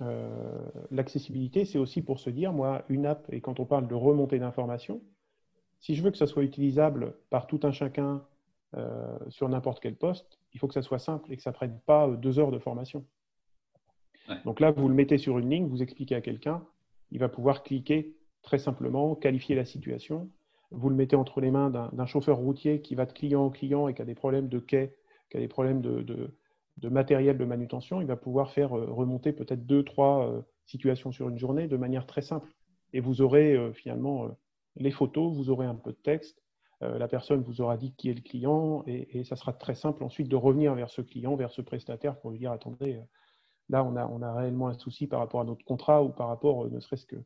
euh, 0.00 0.58
l'accessibilité, 0.90 1.64
c'est 1.64 1.78
aussi 1.78 2.02
pour 2.02 2.18
se 2.18 2.30
dire, 2.30 2.52
moi, 2.52 2.84
une 2.88 3.06
app, 3.06 3.32
et 3.32 3.40
quand 3.40 3.60
on 3.60 3.66
parle 3.66 3.86
de 3.86 3.94
remontée 3.94 4.38
d'informations, 4.38 5.00
si 5.78 5.94
je 5.94 6.02
veux 6.02 6.10
que 6.10 6.18
ça 6.18 6.26
soit 6.26 6.42
utilisable 6.42 7.14
par 7.30 7.46
tout 7.46 7.60
un 7.62 7.70
chacun 7.70 8.26
euh, 8.76 9.18
sur 9.28 9.48
n'importe 9.48 9.80
quel 9.80 9.96
poste, 9.96 10.40
il 10.52 10.58
faut 10.58 10.68
que 10.68 10.74
ça 10.74 10.82
soit 10.82 10.98
simple 10.98 11.32
et 11.32 11.36
que 11.36 11.42
ça 11.42 11.50
ne 11.50 11.54
prenne 11.54 11.78
pas 11.86 12.08
deux 12.08 12.38
heures 12.38 12.50
de 12.50 12.58
formation. 12.58 13.06
Donc 14.44 14.60
là, 14.60 14.70
vous 14.70 14.88
le 14.88 14.94
mettez 14.94 15.18
sur 15.18 15.38
une 15.38 15.50
ligne, 15.50 15.66
vous 15.66 15.82
expliquez 15.82 16.14
à 16.14 16.20
quelqu'un, 16.20 16.62
il 17.10 17.18
va 17.18 17.28
pouvoir 17.28 17.62
cliquer 17.62 18.14
très 18.42 18.58
simplement, 18.58 19.14
qualifier 19.14 19.54
la 19.54 19.64
situation. 19.64 20.30
Vous 20.70 20.88
le 20.88 20.94
mettez 20.94 21.16
entre 21.16 21.40
les 21.40 21.50
mains 21.50 21.70
d'un 21.70 22.06
chauffeur 22.06 22.38
routier 22.38 22.80
qui 22.80 22.94
va 22.94 23.06
de 23.06 23.12
client 23.12 23.44
en 23.44 23.50
client 23.50 23.88
et 23.88 23.94
qui 23.94 24.02
a 24.02 24.04
des 24.04 24.14
problèmes 24.14 24.48
de 24.48 24.58
quai, 24.58 24.94
qui 25.30 25.36
a 25.36 25.40
des 25.40 25.48
problèmes 25.48 25.80
de, 25.80 26.32
matériel 26.88 27.38
de 27.38 27.44
manutention, 27.44 28.00
il 28.00 28.06
va 28.06 28.16
pouvoir 28.16 28.52
faire 28.52 28.76
euh, 28.76 28.86
remonter 28.90 29.32
peut-être 29.32 29.66
deux, 29.66 29.84
trois 29.84 30.26
euh, 30.26 30.40
situations 30.66 31.12
sur 31.12 31.28
une 31.28 31.38
journée 31.38 31.68
de 31.68 31.76
manière 31.76 32.06
très 32.06 32.22
simple. 32.22 32.48
Et 32.92 33.00
vous 33.00 33.20
aurez 33.20 33.54
euh, 33.54 33.72
finalement 33.72 34.28
les 34.76 34.90
photos, 34.90 35.34
vous 35.34 35.50
aurez 35.50 35.66
un 35.66 35.74
peu 35.74 35.90
de 35.90 35.98
texte, 36.02 36.42
la 36.80 37.08
personne 37.08 37.42
vous 37.42 37.60
aura 37.60 37.76
dit 37.76 37.92
qui 37.92 38.08
est 38.08 38.14
le 38.14 38.22
client, 38.22 38.84
et, 38.86 39.22
ça 39.24 39.36
sera 39.36 39.52
très 39.52 39.74
simple 39.74 40.02
ensuite 40.02 40.28
de 40.28 40.36
revenir 40.36 40.74
vers 40.74 40.88
ce 40.88 41.02
client, 41.02 41.36
vers 41.36 41.50
ce 41.50 41.60
prestataire 41.60 42.18
pour 42.18 42.30
lui 42.30 42.38
dire 42.38 42.52
attendez, 42.52 42.98
là 43.70 43.84
on 43.84 44.22
a, 44.22 44.34
réellement 44.34 44.68
un 44.68 44.74
souci 44.74 45.06
par 45.06 45.20
rapport 45.20 45.40
à 45.40 45.44
notre 45.44 45.64
contrat 45.64 46.02
ou 46.02 46.10
par 46.10 46.28
rapport, 46.28 46.68
ne 46.70 46.80
serait-ce 46.80 47.06
que 47.06 47.16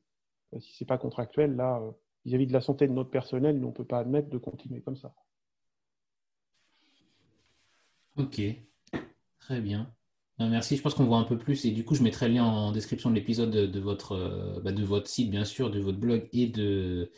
si 0.61 0.73
ce 0.75 0.85
n'est 0.85 0.87
pas 0.87 0.99
contractuel, 0.99 1.57
là, 1.57 1.83
vis-à-vis 2.25 2.45
-vis 2.45 2.49
de 2.49 2.53
la 2.53 2.61
santé 2.61 2.87
de 2.87 2.93
notre 2.93 3.11
personnel, 3.11 3.61
on 3.65 3.69
ne 3.69 3.73
peut 3.73 3.85
pas 3.85 3.99
admettre 3.99 4.29
de 4.31 4.39
continuer 4.39 4.81
comme 4.83 4.97
ça. 4.97 5.13
Ok, 8.17 8.41
Très 9.45 9.61
bien. 9.61 9.93
Euh, 10.41 10.49
merci, 10.49 10.79
je 10.79 10.83
pense 10.83 10.95
qu'on 10.95 11.05
voit 11.05 11.19
un 11.19 11.25
peu 11.25 11.37
plus 11.37 11.67
et 11.67 11.71
du 11.71 11.85
coup 11.85 11.95
je 11.95 12.03
mettrai 12.03 12.29
le 12.29 12.35
lien 12.35 12.45
en 12.45 12.73
description 12.73 13.11
de 13.11 13.15
l'épisode 13.15 13.51
de, 13.51 13.83
euh, 14.13 14.61
bah, 14.61 14.73
de 14.73 14.83
votre 14.83 15.07
site 15.07 15.31
bien 15.31 15.45
sûr, 15.45 15.71
de 15.71 15.79
votre 15.81 15.99
blog 15.99 16.27
et 16.33 16.47
de, 16.47 17.13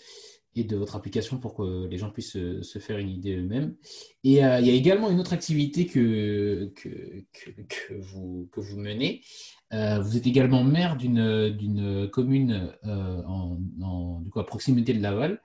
et 0.56 0.64
de 0.64 0.76
votre 0.76 0.96
application 0.96 1.38
pour 1.38 1.54
que 1.54 1.86
les 1.86 1.98
gens 1.98 2.10
puissent 2.10 2.32
se, 2.32 2.78
faire 2.78 2.98
une 2.98 3.10
idée 3.10 3.36
eux-mêmes. 3.36 3.76
Et 4.24 4.44
euh, 4.44 4.58
il 4.60 4.66
y 4.66 4.70
a 4.70 4.74
également 4.74 5.10
une 5.10 5.20
autre 5.20 5.32
activité 5.32 5.86
que, 5.86 6.72
que, 6.74 7.94
vous, 7.94 8.48
que 8.52 8.60
vous 8.60 8.78
menez. 8.78 9.22
vous 9.70 10.16
êtes 10.16 10.26
également 10.26 10.64
maire 10.64 10.96
d'une 10.96 12.08
commune 12.10 12.72
en, 12.84 14.20
du 14.20 14.30
coup, 14.30 14.40
à 14.40 14.46
proximité 14.46 14.92
de 14.94 15.02
Laval 15.02 15.40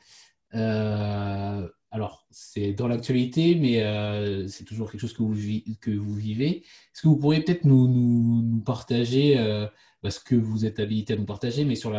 alors, 1.91 2.25
c'est 2.31 2.71
dans 2.71 2.87
l'actualité, 2.87 3.55
mais 3.55 3.83
euh, 3.83 4.47
c'est 4.47 4.63
toujours 4.63 4.89
quelque 4.89 5.01
chose 5.01 5.13
que 5.13 5.23
vous, 5.23 5.35
que 5.81 5.91
vous 5.91 6.15
vivez. 6.15 6.59
Est-ce 6.59 7.01
que 7.01 7.09
vous 7.09 7.17
pourriez 7.17 7.41
peut-être 7.41 7.65
nous, 7.65 8.63
partager 8.65 9.37
euh, 9.37 9.65
bah, 9.65 9.71
ce 10.09 10.19
que 10.19 10.35
vous 10.35 10.65
êtes 10.65 10.79
habilité 10.79 11.13
à 11.13 11.15
nous 11.15 11.25
partager, 11.25 11.65
mais 11.65 11.75
sur 11.75 11.91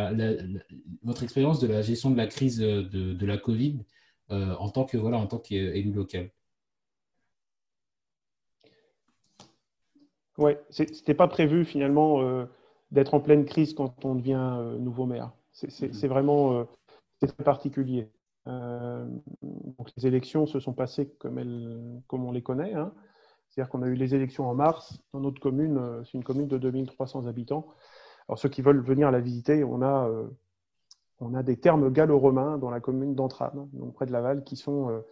votre 1.03 1.23
expérience 1.23 1.59
de 1.59 1.67
la 1.67 1.81
gestion 1.81 2.11
de 2.11 2.17
la 2.17 2.27
crise 2.27 2.57
de, 2.57 3.25
la 3.25 3.37
Covid 3.37 3.79
euh, 4.31 4.55
en 4.55 4.69
tant 4.69 4.83
que 4.85 4.97
voilà, 4.97 5.17
en 5.17 5.27
tant 5.27 5.39
qu'élu 5.39 5.91
local 5.91 6.29
Oui, 10.37 10.53
c'était 10.69 11.13
pas 11.13 11.27
prévu 11.27 11.63
finalement 11.63 12.45
d'être 12.91 13.13
en 13.13 13.19
pleine 13.19 13.45
crise 13.45 13.73
quand 13.73 14.03
on 14.03 14.15
devient 14.15 14.75
nouveau 14.79 15.05
maire. 15.05 15.31
C'est 15.51 15.93
mmh. 15.93 16.07
vraiment 16.07 16.67
très 17.27 17.43
particulier. 17.43 18.09
Euh, 18.47 19.05
donc 19.41 19.89
les 19.95 20.07
élections 20.07 20.45
se 20.45 20.59
sont 20.59 20.73
passées 20.73 21.09
comme, 21.19 21.37
elles, 21.39 22.01
comme 22.07 22.25
on 22.25 22.31
les 22.31 22.41
connaît. 22.41 22.73
Hein. 22.73 22.93
C'est-à-dire 23.49 23.69
qu'on 23.69 23.83
a 23.83 23.87
eu 23.87 23.95
les 23.95 24.15
élections 24.15 24.49
en 24.49 24.55
mars 24.55 24.99
dans 25.13 25.19
notre 25.19 25.39
commune. 25.39 25.77
Euh, 25.77 26.03
c'est 26.03 26.13
une 26.13 26.23
commune 26.23 26.47
de 26.47 26.57
2300 26.57 27.27
habitants. 27.27 27.67
Alors 28.27 28.39
ceux 28.39 28.49
qui 28.49 28.61
veulent 28.61 28.81
venir 28.81 29.11
la 29.11 29.19
visiter, 29.19 29.63
on 29.63 29.81
a, 29.81 30.07
euh, 30.07 30.27
on 31.19 31.33
a 31.33 31.43
des 31.43 31.57
termes 31.57 31.91
gallo-romains 31.91 32.57
dans 32.57 32.69
la 32.69 32.79
commune 32.79 33.15
d'Entrame, 33.15 33.69
donc 33.73 33.93
près 33.93 34.05
de 34.05 34.11
Laval, 34.11 34.43
qui 34.43 34.55
sont 34.55 35.03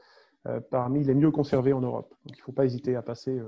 parmi 0.71 1.03
les 1.03 1.13
mieux 1.13 1.29
conservés 1.29 1.71
en 1.71 1.81
Europe. 1.81 2.15
Donc 2.25 2.35
il 2.35 2.39
ne 2.39 2.43
faut 2.43 2.51
pas 2.51 2.65
hésiter 2.65 2.95
à 2.95 3.03
passer 3.03 3.39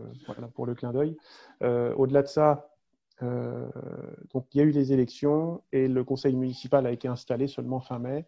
pour 0.53 0.67
le 0.67 0.75
clin 0.75 0.93
d'œil. 0.93 1.17
Au-delà 1.61 2.21
de 2.21 2.27
ça, 2.27 2.69
donc 3.19 4.45
il 4.53 4.57
y 4.57 4.61
a 4.61 4.63
eu 4.63 4.69
les 4.69 4.93
élections 4.93 5.63
et 5.71 5.87
le 5.87 6.03
conseil 6.03 6.35
municipal 6.35 6.85
a 6.85 6.91
été 6.91 7.07
installé 7.07 7.47
seulement 7.47 7.79
fin 7.79 7.97
mai. 7.97 8.27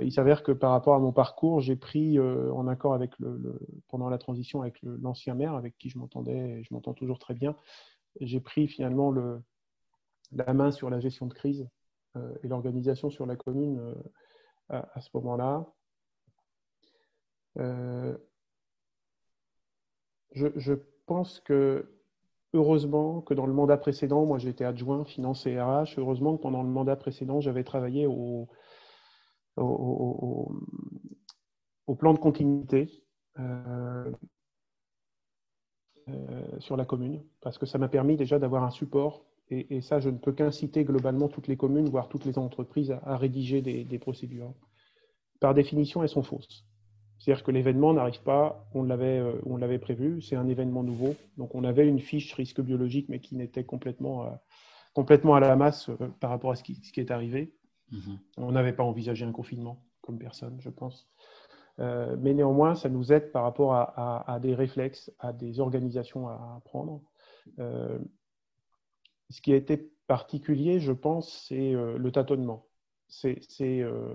il 0.00 0.12
s'avère 0.12 0.42
que 0.42 0.52
par 0.52 0.70
rapport 0.70 0.94
à 0.94 0.98
mon 0.98 1.12
parcours, 1.12 1.60
j'ai 1.60 1.76
pris 1.76 2.18
en 2.18 2.66
accord 2.68 2.94
avec 2.94 3.18
le, 3.18 3.60
pendant 3.88 4.08
la 4.08 4.16
transition 4.16 4.62
avec 4.62 4.80
l'ancien 4.82 5.34
maire, 5.34 5.54
avec 5.54 5.76
qui 5.76 5.90
je 5.90 5.98
m'entendais, 5.98 6.62
je 6.62 6.72
m'entends 6.72 6.94
toujours 6.94 7.18
très 7.18 7.34
bien, 7.34 7.54
j'ai 8.20 8.40
pris 8.40 8.66
finalement 8.66 9.10
le, 9.10 9.42
la 10.32 10.52
main 10.54 10.70
sur 10.70 10.90
la 10.90 11.00
gestion 11.00 11.26
de 11.26 11.34
crise 11.34 11.68
euh, 12.16 12.34
et 12.42 12.48
l'organisation 12.48 13.10
sur 13.10 13.26
la 13.26 13.36
commune 13.36 13.78
euh, 13.78 13.94
à, 14.68 15.00
ce 15.00 15.08
moment-là. 15.14 15.66
Euh, 17.58 18.16
je, 20.32 20.74
pense 21.06 21.40
que 21.40 21.92
heureusement 22.52 23.20
que 23.20 23.34
dans 23.34 23.46
le 23.46 23.52
mandat 23.52 23.76
précédent, 23.76 24.24
moi 24.26 24.38
j'étais 24.38 24.64
adjoint 24.64 25.04
finance 25.04 25.46
et 25.46 25.60
RH, 25.60 25.98
heureusement 25.98 26.36
que 26.36 26.42
pendant 26.42 26.62
le 26.62 26.68
mandat 26.68 26.94
précédent, 26.94 27.40
j'avais 27.40 27.64
travaillé 27.64 28.06
au, 28.06 28.48
au, 29.56 30.52
plan 31.98 32.14
de 32.14 32.18
continuité 32.20 33.04
sur 36.60 36.76
la 36.76 36.84
commune, 36.84 37.24
parce 37.40 37.58
que 37.58 37.66
ça 37.66 37.78
m'a 37.78 37.88
permis 37.88 38.16
déjà 38.16 38.38
d'avoir 38.38 38.62
un 38.62 38.70
support 38.70 39.29
et, 39.50 39.80
ça, 39.80 39.98
je 39.98 40.08
ne 40.08 40.16
peux 40.16 40.32
qu'inciter 40.32 40.84
globalement 40.84 41.28
toutes 41.28 41.48
les 41.48 41.56
communes, 41.56 41.88
voire 41.88 42.08
toutes 42.08 42.24
les 42.24 42.38
entreprises, 42.38 42.94
à, 43.02 43.16
rédiger 43.16 43.60
des, 43.62 43.98
procédures. 43.98 44.54
Par 45.40 45.54
définition, 45.54 46.02
elles 46.02 46.08
sont 46.08 46.22
fausses. 46.22 46.64
C'est-à-dire 47.18 47.44
que 47.44 47.50
l'événement 47.50 47.92
n'arrive 47.92 48.22
pas, 48.22 48.66
on 48.74 48.82
l'avait, 48.82 49.18
euh, 49.18 49.40
on 49.44 49.56
l'avait 49.56 49.78
prévu, 49.78 50.22
c'est 50.22 50.36
un 50.36 50.48
événement 50.48 50.82
nouveau. 50.82 51.16
Donc 51.36 51.54
on 51.54 51.64
avait 51.64 51.86
une 51.86 51.98
fiche 51.98 52.32
risque 52.32 52.62
biologique, 52.62 53.08
mais 53.10 53.20
qui 53.20 53.36
n'était 53.36 53.64
complètement, 53.64 54.24
euh, 54.24 54.30
complètement 54.94 55.34
à 55.34 55.40
la 55.40 55.54
masse 55.54 55.90
euh, 55.90 55.96
par 56.20 56.30
rapport 56.30 56.52
à 56.52 56.56
ce 56.56 56.62
qui, 56.62 56.76
ce 56.76 56.92
qui 56.92 57.00
est 57.00 57.10
arrivé. 57.10 57.52
Mm-hmm. 57.92 58.18
On 58.38 58.52
n'avait 58.52 58.72
pas 58.72 58.84
envisagé 58.84 59.26
un 59.26 59.32
confinement, 59.32 59.84
comme 60.00 60.18
personne, 60.18 60.58
je 60.60 60.70
pense. 60.70 61.10
mais 61.78 62.34
néanmoins, 62.34 62.74
ça 62.74 62.88
nous 62.88 63.12
aide 63.12 63.32
par 63.32 63.42
rapport 63.42 63.74
à, 63.74 64.38
des 64.40 64.54
réflexes, 64.54 65.10
à 65.18 65.32
des 65.32 65.60
organisations 65.60 66.28
à 66.28 66.60
prendre. 66.64 67.02
Ce 69.30 69.40
qui 69.40 69.52
a 69.52 69.56
été 69.56 69.90
particulier, 70.08 70.80
je 70.80 70.92
pense, 70.92 71.46
c'est 71.46 71.72
euh, 71.74 71.96
le 71.96 72.10
tâtonnement. 72.10 72.66
C'est, 73.06 73.40
euh, 73.62 74.14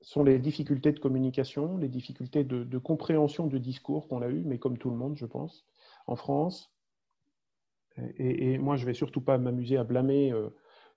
sont 0.00 0.22
les 0.22 0.38
difficultés 0.38 0.92
de 0.92 1.00
communication, 1.00 1.76
les 1.76 1.88
difficultés 1.88 2.44
de, 2.44 2.78
compréhension 2.78 3.46
du 3.46 3.60
discours 3.60 4.08
qu'on 4.08 4.22
a 4.22 4.28
eu, 4.28 4.42
mais 4.44 4.58
comme 4.58 4.78
tout 4.78 4.90
le 4.90 4.96
monde, 4.96 5.16
je 5.16 5.26
pense, 5.26 5.66
en 6.06 6.14
France. 6.14 6.72
Et, 8.18 8.58
moi, 8.58 8.76
je 8.76 8.82
ne 8.82 8.86
vais 8.86 8.94
surtout 8.94 9.20
pas 9.20 9.38
m'amuser 9.38 9.76
à 9.76 9.84
blâmer 9.84 10.32
euh, 10.32 10.50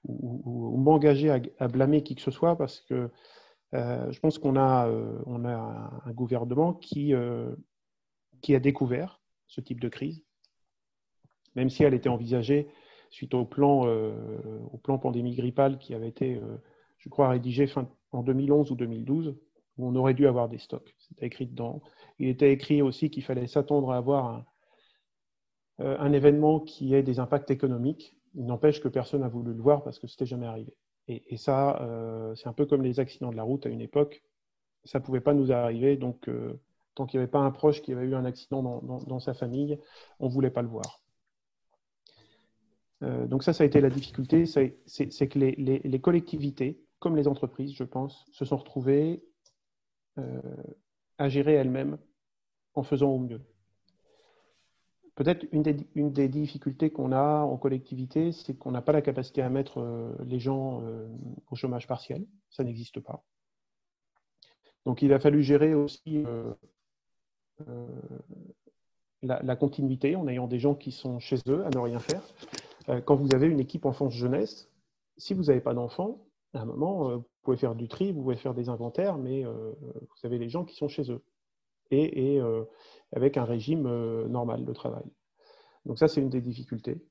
ou, 0.06 0.78
m'engager 0.78 1.32
à, 1.58 1.68
blâmer 1.68 2.04
qui 2.04 2.14
que 2.16 2.22
ce 2.22 2.32
soit, 2.32 2.56
parce 2.56 2.82
que 2.82 3.10
je 3.74 4.20
pense 4.20 4.38
qu'on 4.38 4.58
a, 4.58 4.90
on 5.26 5.46
a 5.46 6.02
un 6.06 6.12
gouvernement 6.12 6.74
qui, 6.74 7.14
qui 8.42 8.54
a 8.54 8.60
découvert 8.60 9.22
ce 9.48 9.62
type 9.62 9.80
de 9.80 9.90
crise, 9.90 10.24
même 11.56 11.70
si 11.70 11.84
elle 11.84 11.94
était 11.94 12.10
envisagée 12.10 12.68
suite 13.12 13.34
au 13.34 13.46
plan, 13.46 13.86
euh, 13.86 14.14
au 14.72 14.78
plan 14.78 14.98
pandémie 14.98 15.36
grippale 15.36 15.78
qui 15.78 15.94
avait 15.94 16.08
été, 16.08 16.36
euh, 16.36 16.58
je 16.98 17.10
crois, 17.10 17.30
rédigé 17.30 17.68
fin, 17.68 17.88
en 18.12 18.24
2011 18.24 18.72
ou 18.72 18.76
2012, 18.76 19.36
où 19.78 19.88
on 19.88 19.96
aurait 19.96 20.14
dû 20.14 20.28
avoir 20.28 20.50
des 20.50 20.58
stocks. 20.58 20.96
C'était 20.98 21.28
écrit 21.28 21.46
dedans. 21.46 21.82
Il 22.20 22.30
était 22.30 22.52
écrit 22.52 22.82
aussi 22.82 23.10
qu'il 23.10 23.24
fallait 23.24 23.48
s'attendre 23.48 23.92
à 23.92 23.98
avoir 23.98 24.26
un, 24.26 24.46
euh, 25.82 25.98
un, 26.00 26.14
événement 26.14 26.60
qui 26.62 26.96
ait 26.96 27.04
des 27.04 27.20
impacts 27.20 27.52
économiques. 27.52 28.16
Il 28.34 28.46
n'empêche 28.46 28.82
que 28.82 28.88
personne 28.88 29.22
n'a 29.22 29.28
voulu 29.28 29.54
le 29.54 29.62
voir 29.62 29.84
parce 29.84 30.00
que 30.00 30.08
c'était 30.08 30.26
jamais 30.26 30.48
arrivé. 30.48 30.74
Et, 31.08 31.36
ça, 31.36 31.82
c'est 32.36 32.48
un 32.48 32.54
peu 32.54 32.66
comme 32.66 32.84
les 32.84 33.02
accidents 33.02 33.32
de 33.32 33.36
la 33.36 33.44
route 33.44 33.66
à 33.66 33.70
une 33.70 33.82
époque. 33.82 34.24
Ça 34.86 35.00
ne 35.00 35.04
pouvait 35.04 35.20
pas 35.20 35.34
nous 35.34 35.52
arriver, 35.52 35.98
donc 35.98 36.30
tant 36.96 37.06
qu'il 37.06 37.20
n'y 37.20 37.24
avait 37.24 37.32
pas 37.32 37.40
un 37.40 37.52
proche 37.52 37.82
qui 37.82 37.92
avait 37.92 38.06
eu 38.06 38.16
un 38.16 38.24
accident 38.24 38.64
dans, 38.64 39.00
dans 39.00 39.20
sa 39.20 39.34
famille, 39.34 39.78
on 40.20 40.28
ne 40.28 40.32
voulait 40.32 40.52
pas 40.52 40.62
le 40.62 40.70
voir. 40.70 41.01
Euh, 43.04 43.26
donc 43.26 43.44
ça, 43.44 43.54
ça 43.54 43.64
a 43.64 43.68
été 43.68 43.82
la 43.82 43.90
difficulté, 43.90 44.46
c'est 44.46 45.28
que 45.28 45.40
les, 45.40 46.00
collectivités, 46.00 46.80
comme 47.00 47.16
les 47.16 47.28
entreprises, 47.28 47.74
je 47.74 47.84
pense, 47.84 48.26
se 48.32 48.46
sont 48.46 48.58
retrouvées 48.58 49.24
euh, 50.18 50.42
à 51.18 51.30
gérer 51.30 51.54
elles-mêmes 51.54 51.98
en 52.76 52.84
faisant 52.84 53.10
au 53.10 53.20
mieux. 53.20 53.42
Peut-être 55.16 55.46
une 55.52 56.12
des, 56.12 56.30
difficultés 56.30 56.90
qu'on 56.90 57.12
a 57.12 57.42
en 57.42 57.58
collectivité, 57.58 58.32
c'est 58.32 58.56
qu'on 58.58 58.72
n'a 58.72 58.82
pas 58.82 58.92
la 58.92 59.02
capacité 59.02 59.42
à 59.42 59.50
mettre 59.50 59.80
euh, 59.80 60.16
les 60.26 60.40
gens 60.40 60.82
au 61.50 61.56
chômage 61.56 61.88
partiel. 61.88 62.26
Ça 62.50 62.64
n'existe 62.64 63.00
pas. 63.00 63.24
Donc 64.86 65.02
il 65.02 65.14
a 65.14 65.20
fallu 65.20 65.44
gérer 65.44 65.74
aussi 65.76 66.24
la, 69.22 69.56
continuité 69.56 70.16
en 70.16 70.28
ayant 70.28 70.48
des 70.48 70.60
gens 70.60 70.74
qui 70.74 70.92
sont 70.92 71.20
chez 71.20 71.38
eux 71.48 71.64
à 71.66 71.70
ne 71.70 71.78
rien 71.78 72.00
faire. 72.00 72.24
Euh, 72.90 73.02
quand 73.02 73.16
vous 73.16 73.34
avez 73.34 73.48
une 73.48 73.60
équipe 73.60 73.86
enfance-jeunesse, 73.86 74.70
si 75.18 75.34
vous 75.34 75.44
n'avez 75.44 75.62
pas 75.62 75.74
d'enfants, 75.74 76.26
à 76.54 76.62
un 76.62 76.66
moment, 76.66 77.10
euh, 77.10 77.16
vous 77.18 77.26
pouvez 77.44 77.58
faire 77.58 77.76
du 77.76 77.88
tri, 77.88 78.12
vous 78.12 78.22
pouvez 78.22 78.36
faire 78.36 78.54
des 78.54 78.70
inventaires, 78.70 79.18
mais 79.18 79.46
euh, 79.46 79.72
vous 79.82 80.26
avez 80.26 80.38
les 80.38 80.50
gens 80.50 80.66
qui 80.66 80.76
sont 80.76 80.88
chez 80.88 81.12
eux 81.12 81.24
et, 81.94 82.40
avec 83.12 83.36
un 83.36 83.44
régime 83.44 83.84
normal 84.28 84.64
de 84.64 84.72
travail. 84.72 85.04
Donc 85.86 86.00
ça, 86.00 86.08
c'est 86.08 86.22
une 86.22 86.30
des 86.30 86.40
difficultés. 86.40 87.04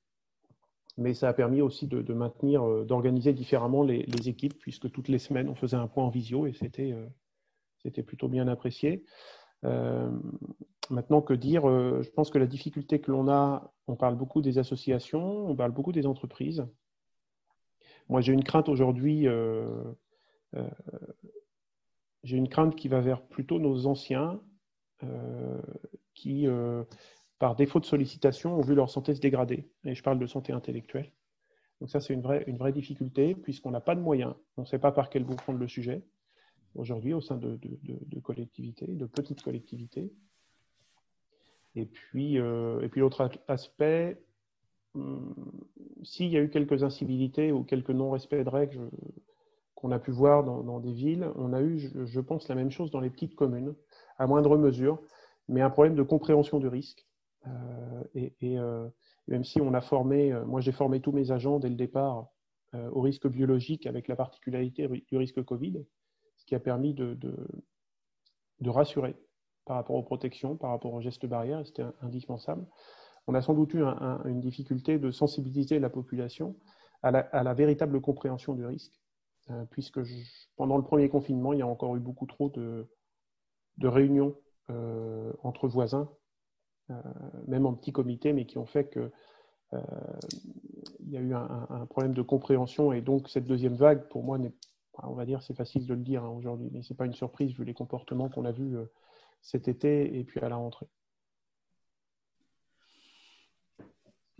Mais 0.96 1.12
ça 1.12 1.28
a 1.28 1.34
permis 1.34 1.60
aussi 1.60 1.86
de, 1.86 2.14
maintenir, 2.14 2.86
d'organiser 2.86 3.34
différemment 3.34 3.82
les, 3.82 4.06
équipes, 4.26 4.58
puisque 4.58 4.90
toutes 4.90 5.08
les 5.08 5.18
semaines, 5.18 5.50
on 5.50 5.54
faisait 5.54 5.76
un 5.76 5.86
point 5.86 6.04
en 6.04 6.08
visio 6.08 6.46
et 6.46 6.54
c'était, 6.54 6.94
c'était 7.82 8.02
plutôt 8.02 8.26
bien 8.26 8.48
apprécié. 8.48 9.04
Maintenant, 10.90 11.22
que 11.22 11.34
dire 11.34 11.68
euh, 11.68 12.02
Je 12.02 12.10
pense 12.10 12.30
que 12.30 12.38
la 12.38 12.46
difficulté 12.46 13.00
que 13.00 13.12
l'on 13.12 13.28
a, 13.28 13.72
on 13.86 13.94
parle 13.94 14.16
beaucoup 14.16 14.42
des 14.42 14.58
associations, 14.58 15.48
on 15.48 15.54
parle 15.54 15.70
beaucoup 15.70 15.92
des 15.92 16.04
entreprises. 16.04 16.66
Moi, 18.08 18.20
j'ai 18.20 18.32
une 18.32 18.42
crainte 18.42 18.68
aujourd'hui, 18.68 19.28
euh, 19.28 19.84
euh, 20.56 20.68
j'ai 22.24 22.36
une 22.36 22.48
crainte 22.48 22.74
qui 22.74 22.88
va 22.88 23.00
vers 23.00 23.22
plutôt 23.22 23.58
nos 23.60 23.86
anciens 23.86 24.40
qui, 26.12 26.46
par 27.38 27.56
défaut 27.56 27.80
de 27.80 27.86
sollicitation, 27.86 28.58
ont 28.58 28.60
vu 28.60 28.74
leur 28.74 28.90
santé 28.90 29.14
se 29.14 29.20
dégrader. 29.20 29.70
Et 29.84 29.94
je 29.94 30.02
parle 30.02 30.18
de 30.18 30.26
santé 30.26 30.52
intellectuelle. 30.52 31.10
Donc 31.80 31.88
ça, 31.88 32.00
c'est 32.00 32.12
une 32.12 32.20
vraie, 32.20 32.72
difficulté, 32.72 33.34
puisqu'on 33.34 33.70
n'a 33.70 33.80
pas 33.80 33.94
de 33.94 34.02
moyens. 34.02 34.34
On 34.58 34.62
ne 34.62 34.66
sait 34.66 34.78
pas 34.78 34.92
par 34.92 35.08
quel 35.08 35.24
bout 35.24 35.36
prendre 35.36 35.58
le 35.58 35.68
sujet 35.68 36.04
aujourd'hui 36.74 37.14
au 37.14 37.22
sein 37.22 37.38
de 37.38 37.58
collectivités, 38.20 38.88
de 38.88 39.06
petites 39.06 39.40
collectivités. 39.40 40.12
Et 41.74 41.86
puis, 41.86 42.38
euh, 42.38 42.80
et 42.82 42.88
puis 42.88 43.00
l'autre 43.00 43.30
aspect, 43.48 44.20
hum, 44.94 45.34
s'il 46.02 46.28
y 46.28 46.36
a 46.36 46.40
eu 46.40 46.50
quelques 46.50 46.82
incivilités 46.82 47.52
ou 47.52 47.62
quelques 47.62 47.90
non-respects 47.90 48.42
de 48.42 48.48
règles 48.48 48.90
qu'on 49.74 49.92
a 49.92 49.98
pu 49.98 50.10
voir 50.10 50.44
dans, 50.44 50.80
des 50.80 50.92
villes, 50.92 51.30
on 51.36 51.52
a 51.52 51.62
eu, 51.62 51.78
je, 51.78 52.20
pense, 52.20 52.48
la 52.48 52.54
même 52.54 52.70
chose 52.70 52.90
dans 52.90 53.00
les 53.00 53.08
petites 53.08 53.34
communes, 53.34 53.74
à 54.18 54.26
moindre 54.26 54.58
mesure, 54.58 55.00
mais 55.48 55.62
un 55.62 55.70
problème 55.70 55.94
de 55.94 56.02
compréhension 56.02 56.58
du 56.58 56.68
risque. 56.68 57.06
Euh, 57.46 58.04
et, 58.14 58.58
euh, 58.58 58.86
même 59.26 59.44
si 59.44 59.60
on 59.60 59.72
a 59.72 59.80
formé, 59.80 60.32
moi 60.44 60.60
j'ai 60.60 60.72
formé 60.72 61.00
tous 61.00 61.12
mes 61.12 61.30
agents 61.30 61.60
dès 61.60 61.68
le 61.68 61.76
départ 61.76 62.26
au 62.92 63.00
risque 63.00 63.26
biologique 63.26 63.86
avec 63.86 64.06
la 64.08 64.16
particularité 64.16 64.86
du 64.88 65.16
risque 65.16 65.42
Covid, 65.42 65.84
ce 66.36 66.44
qui 66.44 66.54
a 66.54 66.60
permis 66.60 66.94
de 66.94 67.16
rassurer 68.66 69.16
par 69.64 69.76
rapport 69.76 69.96
aux 69.96 70.02
protections, 70.02 70.56
par 70.56 70.70
rapport 70.70 70.92
aux 70.92 71.00
gestes 71.00 71.26
barrières, 71.26 71.64
c'était 71.66 71.84
indispensable. 72.02 72.66
On 73.26 73.34
a 73.34 73.42
sans 73.42 73.54
doute 73.54 73.74
eu 73.74 73.82
une 74.24 74.40
difficulté 74.40 74.98
de 74.98 75.10
sensibiliser 75.10 75.78
la 75.78 75.90
population 75.90 76.56
à 77.02 77.10
la, 77.10 77.54
véritable 77.54 78.00
compréhension 78.00 78.54
du 78.54 78.66
risque, 78.66 79.00
euh, 79.50 79.64
puisque 79.70 80.00
pendant 80.56 80.76
le 80.76 80.82
premier 80.82 81.08
confinement, 81.08 81.52
il 81.52 81.60
y 81.60 81.62
a 81.62 81.66
encore 81.66 81.96
eu 81.96 82.00
beaucoup 82.00 82.26
trop 82.26 82.50
de, 82.50 82.88
réunions 83.82 84.36
euh, 84.70 85.32
entre 85.42 85.66
voisins, 85.66 86.10
euh, 86.90 86.94
même 87.46 87.64
en 87.66 87.72
petit 87.72 87.92
comité, 87.92 88.32
mais 88.32 88.44
qui 88.46 88.58
ont 88.58 88.66
fait 88.66 88.88
que 88.88 89.10
il 90.98 91.10
y 91.10 91.16
a 91.16 91.20
eu 91.20 91.32
un, 91.32 91.86
problème 91.88 92.12
de 92.12 92.22
compréhension 92.22 92.92
et 92.92 93.00
donc 93.00 93.28
cette 93.28 93.46
deuxième 93.46 93.76
vague, 93.76 94.08
pour 94.08 94.24
moi, 94.24 94.36
on 95.04 95.14
va 95.14 95.24
dire, 95.24 95.42
c'est 95.44 95.54
facile 95.54 95.86
de 95.86 95.94
le 95.94 96.00
dire 96.00 96.24
hein, 96.24 96.30
aujourd'hui, 96.30 96.70
mais 96.72 96.82
ce 96.82 96.92
n'est 96.92 96.96
pas 96.96 97.06
une 97.06 97.14
surprise 97.14 97.52
vu 97.52 97.64
les 97.64 97.72
comportements 97.72 98.28
qu'on 98.28 98.44
a 98.44 98.50
vus 98.50 98.76
cet 99.42 99.68
été 99.68 100.18
et 100.18 100.24
puis 100.24 100.40
à 100.40 100.48
la 100.48 100.56
rentrée. 100.56 100.88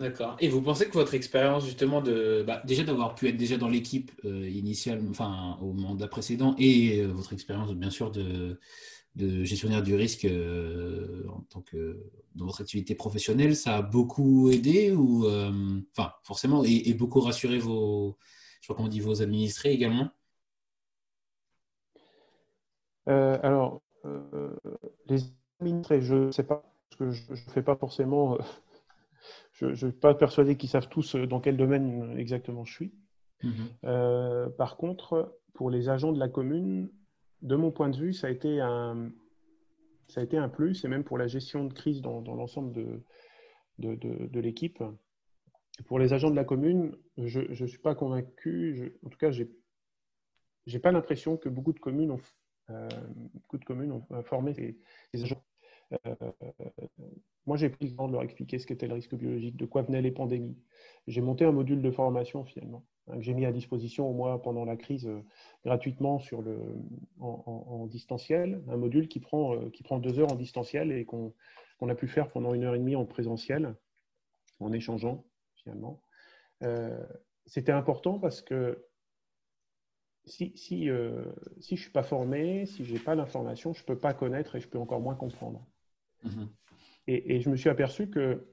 D'accord. 0.00 0.34
Et 0.40 0.48
vous 0.48 0.62
pensez 0.62 0.86
que 0.88 0.94
votre 0.94 1.12
expérience 1.12 1.66
justement 1.66 2.00
de 2.00 2.42
bah, 2.46 2.62
déjà 2.64 2.84
d'avoir 2.84 3.14
pu 3.14 3.28
être 3.28 3.36
déjà 3.36 3.58
dans 3.58 3.68
l'équipe 3.68 4.10
euh, 4.24 4.48
initiale, 4.48 5.02
enfin 5.10 5.58
au 5.60 5.74
mandat 5.74 6.08
précédent, 6.08 6.54
et 6.56 7.02
euh, 7.02 7.08
votre 7.08 7.34
expérience 7.34 7.70
bien 7.74 7.90
sûr 7.90 8.10
de 8.10 8.58
de 9.16 9.44
gestionnaire 9.44 9.82
du 9.82 9.94
risque 9.94 10.24
euh, 10.24 11.26
en 11.28 11.40
tant 11.42 11.60
que 11.60 12.02
dans 12.34 12.46
votre 12.46 12.62
activité 12.62 12.94
professionnelle, 12.94 13.54
ça 13.54 13.76
a 13.76 13.82
beaucoup 13.82 14.48
aidé 14.48 14.92
ou 14.92 15.26
enfin 15.94 16.12
forcément 16.22 16.64
et, 16.64 16.94
beaucoup 16.94 17.20
rassuré 17.20 17.58
vos, 17.58 18.16
je 18.62 18.68
crois 18.68 18.76
qu'on 18.76 18.88
dit 18.88 19.00
vos 19.00 19.20
administrés 19.20 19.72
également? 19.72 20.08
Alors 23.06 23.82
les 25.06 25.20
administrés, 25.60 26.00
je 26.00 26.14
ne 26.14 26.30
sais 26.30 26.44
pas 26.44 26.62
parce 26.90 26.98
que 26.98 27.10
je 27.10 27.32
ne 27.32 27.50
fais 27.52 27.62
pas 27.62 27.76
forcément. 27.76 28.38
je 29.52 29.66
ne 29.66 29.74
suis 29.74 29.92
pas 29.92 30.14
persuadé 30.14 30.56
qu'ils 30.56 30.70
savent 30.70 30.88
tous 30.88 31.16
dans 31.16 31.40
quel 31.40 31.56
domaine 31.56 32.18
exactement 32.18 32.64
je 32.64 32.72
suis. 32.72 32.94
Mhm. 33.42 34.52
par 34.58 34.76
contre, 34.76 35.38
pour 35.54 35.70
les 35.70 35.88
agents 35.88 36.12
de 36.12 36.18
la 36.18 36.28
commune, 36.28 36.90
de 37.42 37.56
mon 37.56 37.70
point 37.70 37.88
de 37.88 37.96
vue, 37.96 38.12
ça 38.12 38.26
a 38.26 38.30
été 38.30 38.60
un, 38.60 39.10
ça 40.08 40.20
a 40.20 40.24
été 40.24 40.36
un 40.36 40.48
plus, 40.48 40.84
et 40.84 40.88
même 40.88 41.04
pour 41.04 41.18
la 41.18 41.26
gestion 41.26 41.64
de 41.64 41.72
crise 41.72 42.02
dans, 42.02 42.20
l'ensemble 42.20 42.72
de, 42.72 43.02
de, 43.78 44.40
l'équipe. 44.40 44.82
Pour 45.86 45.98
les 45.98 46.12
agents 46.12 46.30
de 46.30 46.36
la 46.36 46.44
commune, 46.44 46.96
je 47.16 47.40
ne 47.40 47.66
suis 47.66 47.78
pas 47.78 47.94
convaincu, 47.94 48.98
en 49.04 49.08
tout 49.08 49.18
cas, 49.18 49.30
je 49.30 49.44
n'ai 50.66 50.78
pas 50.78 50.92
l'impression 50.92 51.36
que 51.36 51.48
beaucoup 51.48 51.72
de 51.72 51.78
communes 51.78 52.10
ont, 52.10 52.20
euh, 52.20 52.20
beaucoup 53.34 53.58
de 53.58 53.64
communes 53.64 53.92
ont 53.92 54.22
formé 54.22 54.54
ces, 54.54 55.22
agents. 55.22 55.42
Euh, 56.06 56.14
moi, 57.46 57.56
j'ai 57.56 57.68
pris 57.68 57.88
le 57.88 57.96
temps 57.96 58.06
de 58.06 58.12
leur 58.12 58.22
expliquer 58.22 58.58
ce 58.58 58.66
qu'était 58.66 58.86
le 58.86 58.94
risque 58.94 59.14
biologique, 59.14 59.56
de 59.56 59.66
quoi 59.66 59.82
venaient 59.82 60.02
les 60.02 60.12
pandémies. 60.12 60.58
J'ai 61.06 61.20
monté 61.20 61.44
un 61.44 61.52
module 61.52 61.82
de 61.82 61.90
formation 61.90 62.44
finalement. 62.44 62.84
Hein, 63.08 63.16
que 63.16 63.22
j'ai 63.22 63.34
mis 63.34 63.46
à 63.46 63.52
disposition 63.52 64.08
au 64.08 64.12
moins 64.12 64.38
pendant 64.38 64.64
la 64.64 64.76
crise 64.76 65.06
euh, 65.06 65.22
gratuitement 65.64 66.18
sur 66.18 66.42
le, 66.42 66.58
en, 67.18 67.86
distanciel, 67.86 68.62
un 68.68 68.76
module 68.76 69.08
qui 69.08 69.20
prend, 69.20 69.56
euh, 69.56 69.70
qui 69.70 69.82
prend 69.82 69.98
deux 69.98 70.18
heures 70.18 70.32
en 70.32 70.36
distanciel 70.36 70.92
et 70.92 71.04
qu'on 71.04 71.32
a 71.88 71.94
pu 71.94 72.06
faire 72.06 72.28
pendant 72.30 72.54
une 72.54 72.64
heure 72.64 72.74
et 72.74 72.78
demie 72.78 72.96
en 72.96 73.06
présentiel, 73.06 73.74
en 74.60 74.72
échangeant 74.72 75.24
finalement. 75.54 76.02
Euh, 76.62 77.04
c'était 77.46 77.72
important 77.72 78.18
parce 78.18 78.42
que 78.42 78.86
si, 80.30 80.52
si, 80.56 80.56
si 80.56 80.86
je 80.86 80.92
ne 81.72 81.76
suis 81.76 81.90
pas 81.90 82.02
formé, 82.02 82.66
si 82.66 82.84
je 82.84 82.92
n'ai 82.94 82.98
pas 82.98 83.14
l'information, 83.14 83.72
je 83.72 83.82
ne 83.82 83.86
peux 83.86 83.98
pas 83.98 84.14
connaître 84.14 84.56
et 84.56 84.60
je 84.60 84.68
peux 84.68 84.78
encore 84.78 85.00
moins 85.00 85.14
comprendre. 85.14 85.66
Mm-hmm. 86.24 86.48
Et, 87.08 87.36
et, 87.36 87.40
je 87.40 87.50
me 87.50 87.56
suis 87.56 87.68
aperçu 87.68 88.08
que 88.08 88.46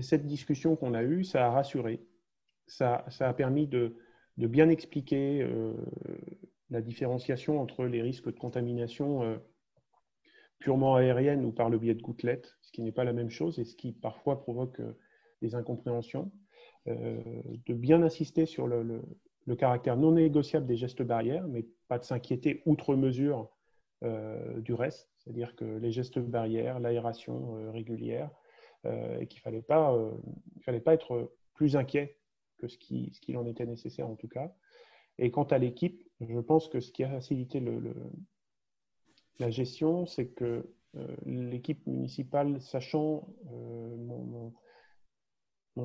cette 0.00 0.26
discussion 0.26 0.76
qu'on 0.76 0.94
a 0.94 1.02
eue, 1.02 1.24
ça 1.24 1.46
a 1.46 1.50
rassuré 1.50 2.00
ça, 2.68 3.04
a 3.20 3.34
permis 3.34 3.66
de, 3.66 3.96
bien 4.36 4.68
expliquer 4.68 5.42
euh, 5.42 5.74
la 6.70 6.80
différenciation 6.80 7.60
entre 7.60 7.84
les 7.86 8.02
risques 8.02 8.26
de 8.32 8.38
contamination 8.38 9.22
euh, 9.22 9.36
purement 10.58 10.96
aérienne 10.96 11.44
ou 11.44 11.52
par 11.52 11.70
le 11.70 11.78
biais 11.78 11.94
de 11.94 12.02
gouttelettes, 12.02 12.56
ce 12.62 12.70
qui 12.70 12.82
n'est 12.82 12.92
pas 12.92 13.04
la 13.04 13.12
même 13.12 13.30
chose 13.30 13.58
et 13.58 13.64
ce 13.64 13.74
qui 13.74 13.92
parfois 13.92 14.40
provoque 14.40 14.80
euh, 14.80 14.92
des 15.42 15.54
incompréhensions, 15.54 16.32
de 16.86 17.74
bien 17.74 18.02
insister 18.02 18.46
sur 18.46 18.66
le, 18.66 19.02
caractère 19.54 19.96
non 19.96 20.12
négociable 20.12 20.66
des 20.66 20.76
gestes 20.76 21.02
barrières, 21.02 21.46
mais 21.48 21.66
pas 21.88 21.98
de 21.98 22.04
s'inquiéter 22.04 22.62
outre 22.66 22.94
mesure 22.94 23.50
du 24.58 24.74
reste, 24.74 25.10
c'est-à-dire 25.18 25.56
que 25.56 25.64
les 25.64 25.90
gestes 25.90 26.20
barrières, 26.20 26.78
l'aération 26.78 27.72
régulière, 27.72 28.30
et 28.84 29.26
qu'il 29.26 29.38
ne 29.38 29.42
fallait, 29.42 29.62
pas, 29.62 29.92
fallait 30.60 30.78
pas 30.78 30.94
être 30.94 31.32
plus 31.54 31.74
inquiet 31.74 32.16
que 32.58 32.68
ce 32.68 32.78
qu'il 32.78 33.12
ce 33.12 33.36
en 33.36 33.44
était 33.46 33.66
nécessaire 33.66 34.08
en 34.08 34.14
tout 34.14 34.28
cas. 34.28 34.54
Et 35.18 35.30
quant 35.32 35.44
à 35.44 35.58
l'équipe, 35.58 36.08
je 36.20 36.38
pense 36.38 36.68
que 36.68 36.80
ce 36.80 36.92
qui 36.92 37.02
a 37.02 37.10
facilité 37.10 37.58
le, 37.60 37.94
la 39.38 39.50
gestion, 39.50 40.06
c'est 40.06 40.28
que 40.28 40.68
euh, 40.96 41.16
l'équipe 41.26 41.86
municipale, 41.86 42.60
sachant 42.60 43.28
euh, 43.52 44.50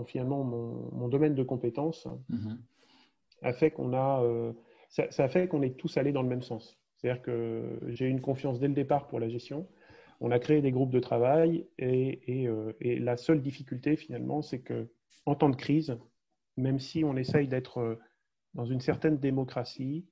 finalement 0.06 0.44
mon, 0.44 1.08
domaine 1.08 1.36
de 1.36 1.44
compétences, 1.44 2.08
mm-hmm. 2.32 2.58
A 3.44 3.54
fait 3.54 3.72
qu'on 3.72 3.94
a, 3.94 4.24
euh, 4.24 4.54
ça, 4.90 5.28
fait 5.28 5.48
qu'on 5.48 5.62
est 5.62 5.78
tous 5.78 5.98
allés 5.98 6.12
dans 6.12 6.24
le 6.24 6.30
même 6.30 6.42
sens. 6.42 6.80
C'est-à-dire 6.98 7.22
que 7.22 7.80
j'ai 7.88 8.06
eu 8.06 8.10
une 8.10 8.22
confiance 8.22 8.60
dès 8.60 8.68
le 8.68 8.74
départ 8.74 9.08
pour 9.08 9.20
la 9.20 9.30
gestion. 9.30 9.68
On 10.22 10.32
a 10.32 10.40
créé 10.40 10.62
des 10.62 10.72
groupes 10.72 10.92
de 10.92 11.00
travail 11.00 11.68
et, 11.78 12.48
et 12.80 13.00
la 13.00 13.18
seule 13.18 13.42
difficulté 13.42 13.98
finalement, 13.98 14.42
c'est 14.42 14.62
que 14.62 14.88
en 15.26 15.36
temps 15.36 15.50
de 15.50 15.56
crise, 15.56 15.98
même 16.58 16.80
si 16.80 17.04
on 17.04 17.16
essaye 17.16 17.48
d'être 17.48 17.80
euh, 17.80 18.00
dans 18.54 18.66
une 18.66 18.82
certaine 18.82 19.18
démocratie, 19.18 20.06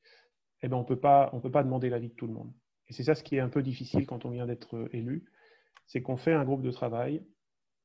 eh 0.62 0.68
ben, 0.68 0.78
on 0.78 0.82
ne 0.82 0.86
peut 0.86 1.00
pas 1.00 1.64
demander 1.64 1.90
l'avis 1.90 2.10
de 2.10 2.14
tout 2.14 2.28
le 2.28 2.34
monde. 2.34 2.52
Et 2.88 2.94
c'est 2.94 3.04
ça 3.04 3.16
ce 3.16 3.24
qui 3.24 3.36
est 3.36 3.40
un 3.40 3.50
peu 3.50 3.62
difficile 3.62 4.06
quand 4.06 4.26
on 4.26 4.30
vient 4.30 4.46
d'être 4.46 4.76
euh, 4.76 4.90
élu, 4.94 5.26
c'est 5.86 6.02
qu'on 6.02 6.18
fait 6.18 6.34
un 6.34 6.46
groupe 6.46 6.62
de 6.62 6.72
travail, 6.72 7.24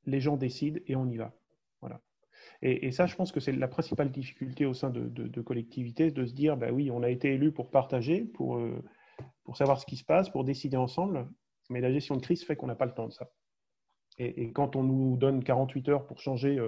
les 0.05 0.21
gens 0.21 0.37
décident 0.37 0.81
et 0.87 0.97
on 0.97 1.09
y 1.09 1.17
va. 1.17 1.35
Voilà. 1.81 2.01
Et, 2.63 2.91
ça, 2.91 3.07
je 3.07 3.15
pense 3.17 3.33
que 3.33 3.41
c'est 3.41 3.53
la 3.53 3.69
principale 3.69 4.11
difficulté 4.11 4.65
au 4.65 4.75
sein 4.75 4.91
de, 4.91 5.41
collectivités, 5.43 6.11
de 6.11 6.25
se 6.25 6.33
dire, 6.33 6.57
bah 6.57 6.73
oui, 6.73 6.91
on 6.91 7.03
a 7.03 7.11
été 7.11 7.33
élu 7.35 7.53
pour 7.53 7.71
partager, 7.71 8.23
pour, 8.23 8.57
euh, 8.57 8.83
pour 9.45 9.57
savoir 9.57 9.79
ce 9.79 9.87
qui 9.87 9.97
se 9.97 10.05
passe, 10.05 10.31
pour 10.31 10.45
décider 10.45 10.77
ensemble, 10.77 11.29
mais 11.69 11.81
la 11.81 11.93
gestion 11.93 12.17
de 12.17 12.23
crise 12.23 12.45
fait 12.45 12.57
qu'on 12.57 12.67
n'a 12.67 12.75
pas 12.75 12.87
le 12.87 12.95
temps 12.95 13.09
de 13.09 13.13
ça. 13.13 13.31
Et, 14.19 14.53
quand 14.53 14.77
on 14.77 14.83
nous 14.83 15.17
donne 15.17 15.45
48 15.45 15.89
heures 15.91 16.07
pour 16.07 16.21
changer 16.21 16.59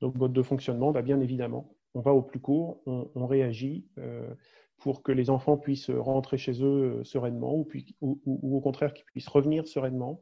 donc, 0.00 0.14
mode 0.16 0.32
de 0.32 0.42
fonctionnement, 0.42 0.92
bah, 0.92 1.02
bien 1.02 1.20
évidemment, 1.20 1.74
on 1.94 2.00
va 2.00 2.12
au 2.12 2.22
plus 2.22 2.40
court, 2.40 2.80
on, 2.86 3.26
réagit 3.26 3.86
euh, 3.98 4.34
pour 4.78 5.02
que 5.02 5.12
les 5.12 5.30
enfants 5.30 5.56
puissent 5.56 5.90
rentrer 5.90 6.38
chez 6.38 6.62
eux 6.62 7.00
euh, 7.00 7.04
sereinement 7.04 7.54
ou, 7.54 7.68
ou, 8.00 8.56
au 8.56 8.60
contraire 8.60 8.94
qu'ils 8.94 9.04
puissent 9.06 9.28
revenir 9.28 9.66
sereinement 9.66 10.20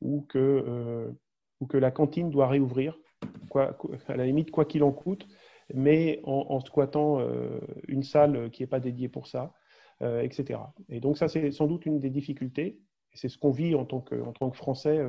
ou 0.00 0.22
que, 0.28 0.38
euh, 0.38 1.10
ou 1.60 1.66
que 1.66 1.78
la 1.78 1.90
cantine 1.90 2.30
doit 2.30 2.48
réouvrir, 2.48 2.98
à 3.54 4.16
la 4.16 4.26
limite, 4.26 4.50
quoi 4.50 4.64
qu'il 4.64 4.82
en 4.82 4.92
coûte, 4.92 5.26
mais 5.72 6.20
en, 6.24 6.60
squattant 6.60 7.20
une 7.88 8.02
salle 8.02 8.50
qui 8.50 8.62
n'est 8.62 8.66
pas 8.66 8.80
dédiée 8.80 9.08
pour 9.08 9.26
ça, 9.26 9.54
etc. 10.00 10.60
Et 10.90 11.00
donc 11.00 11.16
ça, 11.16 11.26
c'est 11.28 11.50
sans 11.52 11.66
doute 11.66 11.86
une 11.86 11.98
des 11.98 12.10
difficultés, 12.10 12.78
c'est 13.14 13.28
ce 13.28 13.38
qu'on 13.38 13.50
vit 13.50 13.74
en 13.74 13.86
tant 13.86 14.00
que, 14.00 14.14
tant 14.38 14.50
que 14.50 14.56
Français 14.56 15.00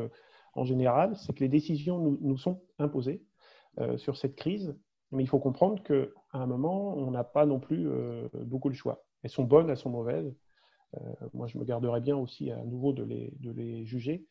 en 0.57 0.63
général, 0.63 1.15
c'est 1.15 1.33
que 1.33 1.41
les 1.41 1.49
décisions 1.49 1.99
nous, 1.99 2.17
nous 2.21 2.37
sont 2.37 2.61
imposées 2.79 3.21
euh, 3.79 3.97
sur 3.97 4.17
cette 4.17 4.35
crise. 4.35 4.75
Mais 5.11 5.23
il 5.23 5.27
faut 5.27 5.39
comprendre 5.39 5.81
qu'à 5.83 6.07
un 6.33 6.47
moment, 6.47 6.97
on 6.97 7.11
n'a 7.11 7.23
pas 7.23 7.45
non 7.45 7.59
plus 7.59 7.87
euh, 7.87 8.27
beaucoup 8.33 8.67
le 8.67 8.75
choix. 8.75 9.05
Elles 9.21 9.29
sont 9.29 9.43
bonnes, 9.43 9.69
elles 9.69 9.77
sont 9.77 9.91
mauvaises. 9.91 10.35
Euh, 10.95 10.99
moi, 11.33 11.47
je 11.47 11.57
me 11.57 11.65
garderais 11.65 12.01
bien 12.01 12.15
aussi 12.15 12.51
à 12.51 12.63
nouveau 12.63 12.93
de 12.93 13.03
les, 13.03 13.33
de 13.39 13.51
les 13.51 13.85
juger, 13.85 14.25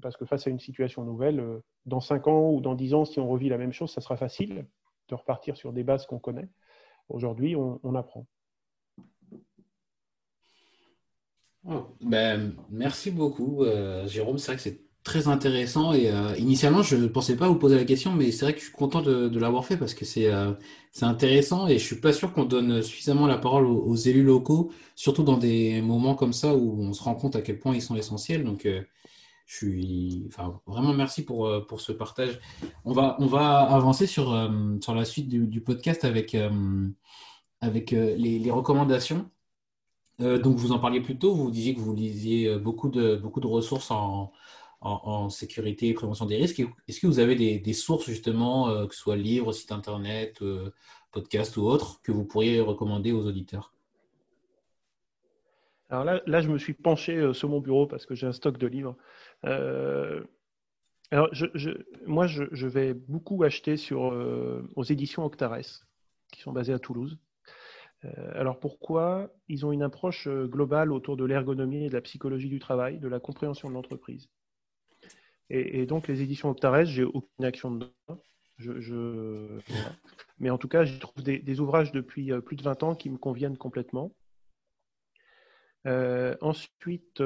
parce 0.00 0.16
que 0.16 0.24
face 0.24 0.46
à 0.46 0.50
une 0.50 0.60
situation 0.60 1.04
nouvelle, 1.04 1.44
dans 1.84 2.00
5 2.00 2.28
ans 2.28 2.50
ou 2.52 2.60
dans 2.60 2.76
10 2.76 2.94
ans, 2.94 3.04
si 3.04 3.18
on 3.18 3.28
revit 3.28 3.48
la 3.48 3.58
même 3.58 3.72
chose, 3.72 3.90
ça 3.90 4.00
sera 4.00 4.16
facile 4.16 4.66
de 5.08 5.14
repartir 5.16 5.56
sur 5.56 5.72
des 5.72 5.82
bases 5.82 6.06
qu'on 6.06 6.20
connaît. 6.20 6.48
Aujourd'hui, 7.08 7.56
on, 7.56 7.94
apprend. 7.96 8.28
Oh, 11.68 11.88
ben, 12.00 12.54
merci 12.70 13.10
beaucoup, 13.10 13.64
Jérôme. 14.06 14.38
C'est 14.38 14.52
vrai 14.52 14.56
que 14.56 14.62
c'est 14.62 14.89
très 15.02 15.28
intéressant 15.28 15.92
et 15.94 16.10
euh, 16.10 16.36
initialement 16.36 16.82
je 16.82 16.96
ne 16.96 17.06
pensais 17.06 17.36
pas 17.36 17.48
vous 17.48 17.56
poser 17.56 17.76
la 17.76 17.84
question 17.84 18.12
mais 18.12 18.32
c'est 18.32 18.44
vrai 18.44 18.52
que 18.52 18.58
je 18.60 18.64
suis 18.64 18.72
content 18.72 19.00
de, 19.00 19.38
l'avoir 19.38 19.64
fait 19.64 19.78
parce 19.78 19.94
que 19.94 20.04
c'est 20.04 20.26
euh, 20.26 20.52
c'est 20.92 21.06
intéressant 21.06 21.68
et 21.68 21.78
je 21.78 21.84
suis 21.84 21.96
pas 21.96 22.12
sûr 22.12 22.32
qu'on 22.32 22.44
donne 22.44 22.82
suffisamment 22.82 23.26
la 23.26 23.38
parole 23.38 23.64
aux, 23.64 23.96
élus 23.96 24.22
locaux 24.22 24.72
surtout 24.96 25.22
dans 25.22 25.38
des 25.38 25.80
moments 25.80 26.14
comme 26.14 26.34
ça 26.34 26.54
où 26.54 26.82
on 26.82 26.92
se 26.92 27.02
rend 27.02 27.14
compte 27.14 27.34
à 27.36 27.42
quel 27.42 27.58
point 27.58 27.74
ils 27.74 27.82
sont 27.82 27.96
essentiels. 27.96 28.44
Donc 28.44 28.66
euh, 28.66 28.82
je 29.46 29.56
suis 29.56 30.24
enfin 30.28 30.60
vraiment 30.66 30.92
merci 30.92 31.24
pour 31.24 31.66
pour 31.66 31.80
ce 31.80 31.92
partage. 31.92 32.38
On 32.84 32.92
va 32.92 33.16
on 33.20 33.26
va 33.26 33.60
avancer 33.60 34.06
sur 34.06 34.26
sur 34.80 34.94
la 34.94 35.04
suite 35.04 35.28
du, 35.28 35.60
podcast 35.60 36.04
avec 36.04 36.36
avec 37.60 37.90
les, 37.90 38.38
les 38.38 38.50
recommandations. 38.50 39.28
Donc 40.20 40.56
vous 40.56 40.72
en 40.72 40.78
parliez 40.78 41.00
plus 41.00 41.18
tôt 41.18 41.34
vous 41.34 41.50
disiez 41.50 41.74
que 41.74 41.80
vous 41.80 41.94
lisiez 41.94 42.58
beaucoup 42.58 42.90
de 42.90 43.16
beaucoup 43.16 43.40
de 43.40 43.48
ressources 43.48 43.90
en 43.90 44.32
en, 44.80 45.28
sécurité 45.28 45.88
et 45.88 45.94
prévention 45.94 46.26
des 46.26 46.36
risques. 46.36 46.62
Est-ce 46.88 47.00
que 47.00 47.06
vous 47.06 47.18
avez 47.18 47.58
des, 47.58 47.72
sources 47.72 48.06
justement, 48.06 48.68
euh, 48.68 48.86
que 48.86 48.94
ce 48.94 49.00
soit 49.00 49.16
livres, 49.16 49.52
site 49.52 49.72
internet, 49.72 50.40
euh, 50.42 50.70
podcast 51.12 51.56
ou 51.56 51.62
autres, 51.62 52.00
que 52.02 52.12
vous 52.12 52.24
pourriez 52.24 52.60
recommander 52.60 53.12
aux 53.12 53.26
auditeurs? 53.26 53.72
Alors 55.90 56.04
là, 56.04 56.40
je 56.40 56.48
me 56.48 56.58
suis 56.58 56.72
penché 56.72 57.16
euh, 57.16 57.32
sur 57.32 57.48
mon 57.48 57.60
bureau 57.60 57.86
parce 57.86 58.06
que 58.06 58.14
j'ai 58.14 58.26
un 58.26 58.32
stock 58.32 58.56
de 58.58 58.66
livres. 58.66 58.96
alors, 59.42 61.28
je, 61.32 61.70
moi, 62.06 62.26
je, 62.26 62.66
vais 62.66 62.94
beaucoup 62.94 63.42
acheter 63.42 63.74
aux 63.92 64.84
éditions 64.84 65.24
Octares, 65.24 65.82
qui 66.32 66.40
sont 66.40 66.52
basées 66.52 66.72
à 66.72 66.78
Toulouse. 66.78 67.18
alors 68.34 68.60
pourquoi? 68.60 69.30
Ils 69.48 69.66
ont 69.66 69.72
une 69.72 69.82
approche 69.82 70.28
globale 70.28 70.92
autour 70.92 71.16
de 71.16 71.24
l'ergonomie 71.24 71.86
et 71.86 71.88
de 71.88 71.94
la 71.94 72.00
psychologie 72.00 72.48
du 72.48 72.60
travail, 72.60 73.00
de 73.00 73.08
la 73.08 73.18
compréhension 73.18 73.68
de 73.68 73.74
l'entreprise. 73.74 74.30
Et, 75.50 75.84
donc, 75.84 76.06
les 76.06 76.22
éditions 76.22 76.50
Octares, 76.50 76.84
j'ai 76.84 77.04
aucune 77.04 77.44
action 77.44 77.72
dedans. 77.72 77.90
Je, 78.58 79.58
Mais 80.38 80.50
en 80.50 80.58
tout 80.58 80.68
cas, 80.68 80.84
j'y 80.84 80.98
trouve 80.98 81.24
des, 81.24 81.60
ouvrages 81.60 81.92
depuis 81.92 82.30
euh, 82.30 82.40
plus 82.40 82.56
de 82.56 82.62
20 82.62 82.82
ans 82.82 82.94
qui 82.94 83.10
me 83.10 83.16
conviennent 83.16 83.56
complètement. 83.56 84.12
ensuite, 85.84 87.20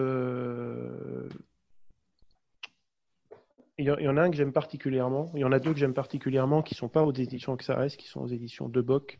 il 3.77 3.87
y, 3.87 4.09
en 4.09 4.17
a 4.17 4.23
un 4.23 4.31
que 4.31 4.37
j'aime 4.37 4.53
particulièrement. 4.53 5.33
Il 5.35 5.41
y 5.41 5.45
en 5.45 5.51
a 5.51 5.59
deux 5.59 5.73
que 5.73 5.79
j'aime 5.79 5.95
particulièrement 5.95 6.63
qui 6.63 6.75
ne 6.75 6.79
sont 6.79 6.89
pas 6.89 7.03
aux 7.03 7.13
éditions 7.13 7.57
XRS, 7.57 7.97
qui 7.99 8.07
sont 8.07 8.21
aux 8.21 8.29
éditions 8.29 8.69
De 8.69 8.81
Boc. 8.81 9.19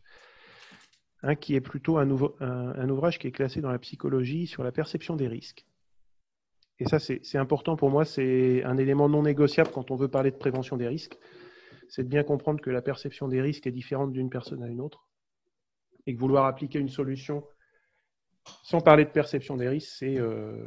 Un 1.23 1.35
qui 1.35 1.57
est 1.57 1.61
plutôt 1.61 1.99
un, 1.99 2.09
ouvrage 2.11 3.19
qui 3.19 3.27
est 3.27 3.33
classé 3.33 3.61
dans 3.61 3.73
la 3.73 3.79
psychologie 3.81 4.47
sur 4.47 4.63
la 4.63 4.71
perception 4.71 5.17
des 5.17 5.27
risques. 5.27 5.67
Et 6.81 6.87
ça, 6.87 6.99
c'est 6.99 7.39
important 7.39 7.77
pour 7.77 7.91
moi. 7.91 8.05
C'est 8.05 8.65
un 8.65 8.77
élément 8.77 9.09
non 9.09 9.23
négociable 9.23 9.71
quand 9.73 9.91
on 9.91 9.97
veut 9.97 10.09
parler 10.09 10.31
de 10.31 10.37
prévention 10.37 10.77
des 10.77 10.89
risques. 10.89 11.17
C'est 11.89 12.03
de 12.03 12.09
bien 12.09 12.25
comprendre 12.25 12.61
que 12.61 12.71
la 12.71 12.83
perception 12.83 13.29
des 13.29 13.41
risques 13.41 13.67
est 13.67 13.73
différente 13.73 14.13
d'une 14.13 14.31
personne 14.31 14.63
à 14.63 14.69
une 14.69 14.81
autre. 14.81 15.09
Et 16.07 16.15
que 16.15 16.21
vouloir 16.21 16.47
appliquer 16.47 16.81
une 16.81 16.89
solution 16.89 17.45
sans 18.63 18.81
parler 18.81 19.05
de 19.05 19.11
perception 19.11 19.57
des 19.57 19.69
risques, 19.69 19.95
c'est 19.99 20.19
euh, 20.19 20.65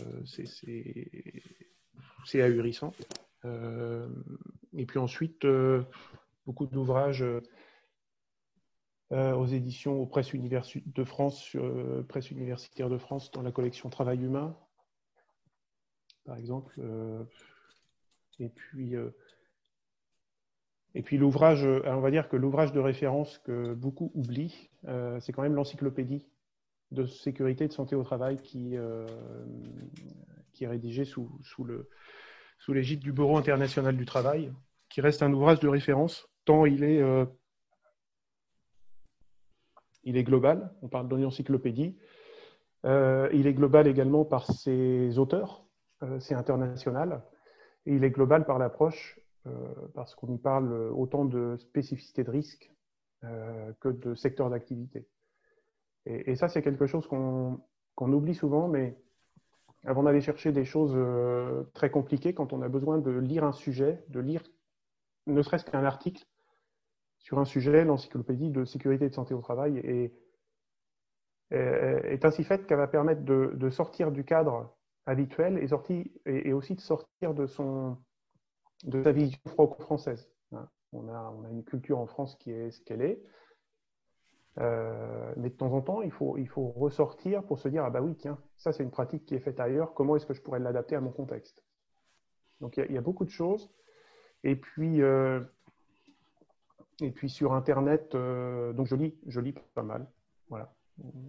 ahurissant. 2.34 2.94
Euh, 3.46 4.08
et 4.76 4.86
puis 4.86 5.00
ensuite, 5.00 5.46
euh, 5.46 5.84
beaucoup 6.46 6.66
d'ouvrages 6.66 7.24
aux 9.10 9.46
éditions 9.46 10.02
aux 10.02 10.06
presses 10.06 10.34
de 10.36 11.04
France, 11.06 11.56
presse 12.10 12.30
universitaire 12.32 12.90
de 12.90 12.98
France, 12.98 13.32
dans 13.32 13.42
la 13.42 13.54
collection 13.54 13.90
Travail 13.90 14.22
humain, 14.22 14.58
par 16.28 16.38
exemple. 16.38 16.80
et 18.40 18.50
puis, 18.50 18.94
et 20.94 21.02
puis 21.02 21.18
l'ouvrage, 21.18 21.66
on 21.66 22.00
va 22.00 22.12
dire 22.12 22.30
que 22.30 22.36
l'ouvrage 22.36 22.72
de 22.74 22.80
référence 22.80 23.40
que 23.40 23.74
beaucoup 23.74 24.12
oublient, 24.14 24.70
c'est 25.20 25.32
quand 25.32 25.42
même 25.42 25.56
l'encyclopédie 25.56 26.28
de 26.92 27.06
sécurité 27.06 27.64
et 27.64 27.68
de 27.68 27.74
santé 27.74 27.96
au 27.96 28.04
travail 28.04 28.38
qui, 28.38 28.76
est 28.76 30.68
rédigée 30.68 31.06
sous, 31.06 31.40
sous 31.44 31.64
le, 31.64 31.90
sous 32.60 32.74
l'égide 32.74 33.00
du 33.00 33.12
Bureau 33.12 33.38
international 33.38 33.96
du 33.96 34.06
travail, 34.06 34.52
qui 34.90 35.02
reste 35.02 35.22
un 35.22 35.32
ouvrage 35.34 35.60
de 35.60 35.68
référence, 35.68 36.28
tant 36.46 36.66
il 36.66 36.84
est, 36.84 37.02
euh, 37.02 37.26
il 40.04 40.18
est 40.18 40.24
global, 40.24 40.74
on 40.82 40.88
parle 40.88 41.08
d'une 41.10 41.26
encyclopédie, 41.26 41.98
euh, 42.86 43.30
il 43.34 43.48
est 43.48 43.54
global 43.54 43.88
également 43.88 44.26
par 44.26 44.52
ses 44.52 45.18
auteurs, 45.18 45.64
euh, 45.64 45.67
c'est 46.20 46.36
international, 46.36 47.24
et 47.86 47.96
il 47.96 48.04
est 48.04 48.12
global 48.12 48.46
par 48.46 48.60
l'approche, 48.60 49.20
parce 49.94 50.14
qu'on 50.16 50.34
y 50.34 50.38
parle 50.38 50.72
autant 50.92 51.26
de 51.26 51.56
spécificité 51.58 52.24
de 52.24 52.32
risque 52.32 52.72
que 53.22 53.90
de 53.90 54.14
secteur 54.14 54.50
d'activité. 54.50 55.08
Et, 56.06 56.36
ça, 56.36 56.48
c'est 56.48 56.62
quelque 56.62 56.86
chose 56.86 57.08
qu'on 57.08 57.60
oublie 58.00 58.36
souvent, 58.36 58.68
mais 58.68 58.98
avant 59.84 60.04
d'aller 60.04 60.22
chercher 60.22 60.52
des 60.52 60.66
choses 60.66 60.94
euh, 60.96 61.64
très 61.74 61.90
compliquées, 61.90 62.34
quand 62.34 62.54
on 62.54 62.62
a 62.62 62.70
besoin 62.70 62.98
de 62.98 63.12
lire 63.12 63.44
un 63.44 63.52
sujet, 63.52 64.04
de 64.10 64.20
lire 64.20 64.44
ne 65.26 65.42
serait-ce 65.42 65.66
qu'un 65.66 65.84
article 65.84 66.26
sur 67.20 67.40
un 67.40 67.46
sujet, 67.46 67.84
l'encyclopédie 67.84 68.52
de 68.52 68.64
sécurité 68.64 69.06
et 69.06 69.10
de 69.10 69.14
santé 69.14 69.34
au 69.34 69.42
travail 69.42 69.80
est 69.80 70.14
ainsi 72.24 72.46
faite 72.46 72.66
qu'elle 72.68 72.78
va 72.78 72.88
permettre 72.88 73.24
de, 73.24 73.70
sortir 73.70 74.12
du 74.12 74.24
cadre 74.24 74.77
habituel 75.08 75.58
et, 75.58 76.50
et, 76.50 76.54
aussi 76.54 76.76
de 76.76 76.82
sortir 76.82 77.34
de, 77.34 77.48
son, 77.48 77.98
de 78.84 79.02
sa 79.02 79.12
vision 79.12 79.40
franco-française. 79.48 80.30
Hein. 80.52 80.70
On 80.92 81.08
a, 81.08 81.34
on 81.36 81.46
a, 81.46 81.50
une 81.50 81.64
culture 81.64 81.98
en 81.98 82.06
France 82.06 82.36
qui 82.36 82.52
est 82.52 82.70
ce 82.72 82.82
qu'elle 82.82 83.02
est. 83.02 83.24
Euh, 84.60 85.34
mais 85.38 85.50
de 85.50 85.56
temps 85.56 85.72
en 85.72 85.82
temps, 85.82 86.02
il 86.02 86.12
faut, 86.12 86.38
il 86.38 86.48
faut 86.48 86.68
ressortir 86.68 87.44
pour 87.44 87.58
se 87.60 87.70
dire 87.70 87.86
Ah, 87.86 87.90
bah 87.90 88.02
oui, 88.02 88.16
tiens, 88.16 88.38
ça 88.58 88.74
c'est 88.74 88.84
une 88.84 88.92
pratique 88.92 89.26
qui 89.26 89.36
est 89.36 89.40
faite 89.40 89.60
ailleurs, 89.60 89.94
comment 89.94 90.16
est-ce 90.16 90.26
que 90.26 90.34
je 90.34 90.42
pourrais 90.42 90.60
l'adapter 90.60 90.96
à 90.96 91.02
mon 91.02 91.12
contexte? 91.12 91.64
Donc 92.60 92.78
il 92.78 92.92
y, 92.92 92.98
a 92.98 93.02
beaucoup 93.02 93.24
de 93.24 93.30
choses. 93.30 93.70
Et 94.44 94.56
puis, 94.56 95.02
euh, 95.04 95.42
et 97.02 97.12
puis 97.12 97.30
sur 97.30 97.54
Internet, 97.54 98.16
euh, 98.16 98.74
donc 98.74 98.88
je 98.88 98.96
lis, 98.96 99.16
je 99.28 99.40
lis 99.40 99.54
pas 99.76 99.84
mal. 99.84 100.08
Voilà. 100.50 100.74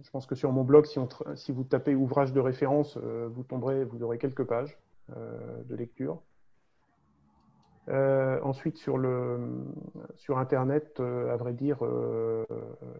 Je 0.01 0.09
pense 0.09 0.25
que 0.25 0.35
sur 0.35 0.51
mon 0.51 0.63
blog, 0.63 0.85
si, 0.85 0.99
on, 0.99 1.07
si 1.35 1.51
vous 1.51 1.63
tapez 1.63 1.95
ouvrage 1.95 2.33
de 2.33 2.39
référence, 2.39 2.97
vous 2.97 3.43
tomberez, 3.43 3.85
vous 3.85 4.03
aurez 4.03 4.17
quelques 4.17 4.43
pages 4.43 4.77
de 5.09 5.75
lecture. 5.75 6.21
Euh, 7.89 8.39
ensuite, 8.43 8.77
sur, 8.77 8.97
le, 8.97 9.65
sur 10.15 10.37
Internet, 10.37 10.99
euh, 10.99 11.33
à 11.33 11.37
vrai 11.37 11.53
dire, 11.53 11.79
euh, 11.81 12.45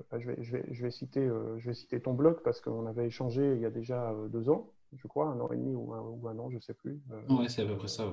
bah, 0.10 0.18
je, 0.18 0.32
vais, 0.32 0.44
je, 0.44 0.58
vais, 0.58 0.66
je, 0.72 0.82
vais, 0.82 0.90
citer, 0.90 1.30
je 1.58 1.66
vais 1.66 1.76
citer 1.76 2.02
ton 2.02 2.14
blog 2.14 2.42
parce 2.44 2.60
qu'on 2.60 2.88
avait 2.88 3.06
échangé 3.06 3.54
il 3.54 3.62
y 3.62 3.66
a 3.66 3.70
déjà 3.70 4.16
deux 4.30 4.50
ans, 4.50 4.72
je 4.94 5.08
crois, 5.08 5.28
un 5.28 5.40
an 5.40 5.52
et 5.52 5.58
demi 5.58 5.76
ou 5.76 5.94
un, 5.94 6.02
ou 6.02 6.28
un 6.28 6.40
an, 6.40 6.50
je 6.50 6.56
ne 6.56 6.62
sais 6.62 6.74
plus. 6.74 7.00
oui, 7.30 7.50
c'est 7.50 7.62
à 7.62 7.66
peu 7.66 7.78
près 7.78 7.88
ça. 7.88 8.12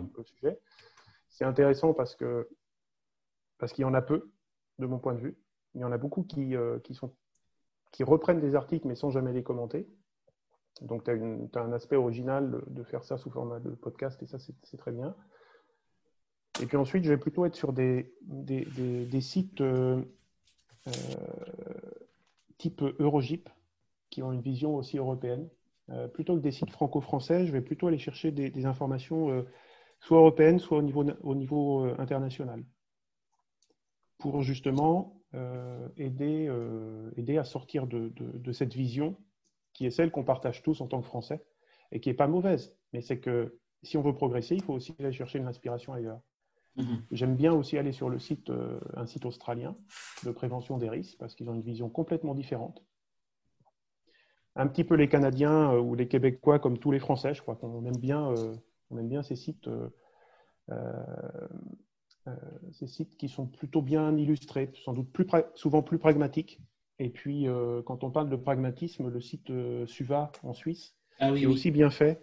C'est 1.30 1.44
intéressant 1.44 1.94
parce 1.94 2.14
que 2.14 2.48
parce 3.58 3.72
qu'il 3.72 3.82
y 3.82 3.86
en 3.86 3.94
a 3.94 4.02
peu, 4.02 4.30
de 4.78 4.86
mon 4.86 4.98
point 4.98 5.14
de 5.14 5.20
vue. 5.20 5.38
Il 5.74 5.80
y 5.80 5.84
en 5.84 5.92
a 5.92 5.98
beaucoup 5.98 6.24
qui, 6.24 6.54
qui, 6.84 6.94
sont, 6.94 7.10
qui 7.96 8.04
reprennent 8.04 8.40
des 8.40 8.54
articles 8.54 8.86
mais 8.86 8.94
sans 8.94 9.08
jamais 9.08 9.32
les 9.32 9.42
commenter. 9.42 9.88
Donc, 10.82 11.04
tu 11.04 11.10
as, 11.10 11.62
un 11.62 11.72
aspect 11.72 11.96
original 11.96 12.62
de 12.66 12.82
faire 12.82 13.04
ça 13.04 13.16
sous 13.16 13.30
format 13.30 13.58
de 13.58 13.70
podcast 13.70 14.22
et 14.22 14.26
ça, 14.26 14.36
c'est 14.38 14.76
très 14.76 14.92
bien. 14.92 15.16
Et 16.60 16.66
puis 16.66 16.76
ensuite, 16.76 17.04
je 17.04 17.08
vais 17.08 17.16
plutôt 17.16 17.46
être 17.46 17.54
sur 17.54 17.72
des, 17.72 18.12
sites 19.20 19.62
euh, 19.62 20.02
euh, 20.88 20.90
type 22.58 22.82
Eurogip, 22.98 23.48
qui 24.10 24.22
ont 24.22 24.30
une 24.30 24.42
vision 24.42 24.76
aussi 24.76 24.98
européenne. 24.98 25.48
Euh, 25.88 26.06
plutôt 26.06 26.34
que 26.34 26.40
des 26.40 26.50
sites 26.50 26.70
franco-français, 26.70 27.46
je 27.46 27.52
vais 27.52 27.62
plutôt 27.62 27.86
aller 27.86 27.98
chercher 27.98 28.30
des, 28.30 28.66
informations 28.66 29.42
soit 30.00 30.18
européennes, 30.18 30.58
soit 30.58 30.76
au 30.76 31.34
niveau 31.34 31.84
international, 31.98 32.62
pour 34.18 34.42
justement 34.42 35.15
aider, 35.96 36.50
aider 37.16 37.36
à 37.36 37.44
sortir 37.44 37.86
de, 37.86 38.12
de, 38.16 38.52
cette 38.52 38.74
vision 38.74 39.16
qui 39.74 39.84
est 39.84 39.90
celle 39.90 40.10
qu'on 40.10 40.24
partage 40.24 40.62
tous 40.62 40.80
en 40.80 40.86
tant 40.86 41.00
que 41.00 41.06
Français 41.06 41.44
et 41.92 42.00
qui 42.00 42.08
n'est 42.08 42.14
pas 42.14 42.26
mauvaise. 42.26 42.74
Mais 42.92 43.00
c'est 43.02 43.18
que 43.18 43.58
si 43.82 43.96
on 43.96 44.02
veut 44.02 44.14
progresser, 44.14 44.54
il 44.54 44.62
faut 44.62 44.72
aussi 44.72 44.94
aller 44.98 45.12
chercher 45.12 45.38
une 45.38 45.46
inspiration 45.46 45.92
ailleurs. 45.92 46.20
Mhm. 46.76 47.02
J'aime 47.10 47.36
bien 47.36 47.52
aussi 47.54 47.78
aller 47.78 47.92
sur 47.92 48.10
le 48.10 48.18
site, 48.18 48.50
euh, 48.50 48.80
un 48.94 49.06
site 49.06 49.24
australien 49.24 49.76
de 50.24 50.30
prévention 50.30 50.76
des 50.76 50.90
risques, 50.90 51.16
parce 51.18 51.34
qu'ils 51.34 51.48
ont 51.48 51.54
une 51.54 51.62
vision 51.62 51.88
complètement 51.88 52.34
différente. 52.34 52.82
Un 54.56 54.66
petit 54.66 54.84
peu 54.84 54.94
les 54.94 55.08
Canadiens 55.08 55.72
euh, 55.72 55.80
ou 55.80 55.94
les 55.94 56.08
Québécois, 56.08 56.58
comme 56.58 56.78
tous 56.78 56.90
les 56.90 56.98
Français, 56.98 57.34
je 57.34 57.42
crois 57.42 57.56
qu'on 57.56 57.84
aime 57.84 57.96
bien, 57.96 58.30
euh, 58.30 58.54
on 58.90 58.98
aime 58.98 59.08
bien 59.08 59.22
ces 59.22 59.36
sites, 59.36 59.68
ces 62.72 62.86
sites 62.86 63.16
qui 63.16 63.28
sont 63.28 63.46
plutôt 63.46 63.82
bien 63.82 64.16
illustrés, 64.16 64.70
sans 64.84 64.92
doute 64.92 65.10
plus 65.12 65.26
souvent 65.54 65.82
plus 65.82 65.98
pragmatiques. 65.98 66.60
Et 66.98 67.10
puis, 67.10 67.46
quand 67.84 68.04
on 68.04 68.10
parle 68.10 68.28
de 68.28 68.36
pragmatisme, 68.36 69.08
le 69.08 69.20
site 69.20 69.52
Suva 69.86 70.32
en 70.42 70.54
Suisse 70.54 70.94
ah 71.20 71.30
est 71.30 71.46
aussi 71.46 71.70
bien 71.70 71.90
fait. 71.90 72.20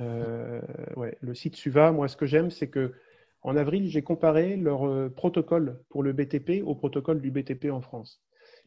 Ouais, 0.00 1.16
le 1.20 1.34
site 1.34 1.56
Suva, 1.56 1.92
moi, 1.92 2.08
ce 2.08 2.16
que 2.16 2.26
j'aime, 2.26 2.50
c'est 2.50 2.68
que 2.68 2.92
en 3.46 3.56
avril, 3.56 3.88
j'ai 3.88 4.02
comparé 4.02 4.56
leur 4.56 4.88
euh, 4.88 5.08
protocole 5.08 5.80
pour 5.88 6.02
le 6.02 6.12
BTP 6.12 6.64
au 6.64 6.74
protocole 6.74 7.20
du 7.20 7.30
BTP 7.30 7.66
en 7.70 7.80
France. 7.80 8.20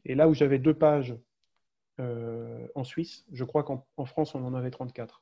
Et 0.05 0.15
là 0.15 0.29
où 0.29 0.33
j'avais 0.33 0.57
deux 0.57 0.73
pages 0.73 1.17
euh, 1.99 2.65
en 2.75 2.85
Suisse, 2.85 3.25
je 3.33 3.43
crois 3.43 3.63
qu'en 3.63 4.05
France, 4.05 4.35
on 4.35 4.45
en 4.45 4.53
avait 4.53 4.71
34. 4.71 5.21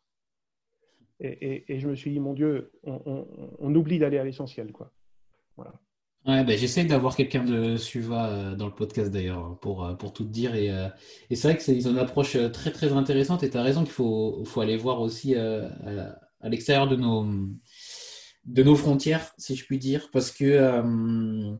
Et, 1.19 1.79
je 1.79 1.87
me 1.87 1.95
suis 1.95 2.11
dit, 2.11 2.19
mon 2.19 2.33
Dieu, 2.33 2.71
on, 2.83 3.73
oublie 3.73 3.97
d'aller 3.97 4.19
à 4.19 4.23
l'essentiel. 4.23 4.71
quoi. 4.71 4.91
Ouais, 6.25 6.43
ben, 6.43 6.57
j'essaie 6.57 6.83
d'avoir 6.83 7.15
quelqu'un 7.15 7.43
de 7.45 7.77
Suva 7.77 8.27
euh, 8.27 8.55
dans 8.55 8.65
le 8.65 8.75
podcast 8.75 9.11
d'ailleurs, 9.11 9.57
pour, 9.59 9.95
pour 9.97 10.11
tout 10.11 10.25
dire. 10.25 10.55
Et, 10.55 10.69
c'est 11.35 11.47
vrai 11.53 11.57
qu'ils 11.57 11.87
ont 11.87 11.91
une 11.91 11.99
approche 11.99 12.37
très 12.51 12.71
très 12.71 12.91
intéressante. 12.91 13.43
Et 13.43 13.49
tu 13.49 13.57
as 13.57 13.63
raison 13.63 13.83
qu'il 13.83 13.93
faut, 13.93 14.43
faut, 14.45 14.61
aller 14.61 14.75
voir 14.77 14.99
aussi 15.01 15.35
à, 15.35 15.69
l'extérieur 16.43 16.87
de 16.87 16.97
nos, 16.97 17.25
de 18.45 18.63
nos 18.63 18.75
frontières, 18.75 19.33
si 19.37 19.55
je 19.55 19.65
puis 19.65 19.77
dire, 19.77 20.09
parce 20.11 20.31
que, 20.31 20.45
euh, 20.45 21.55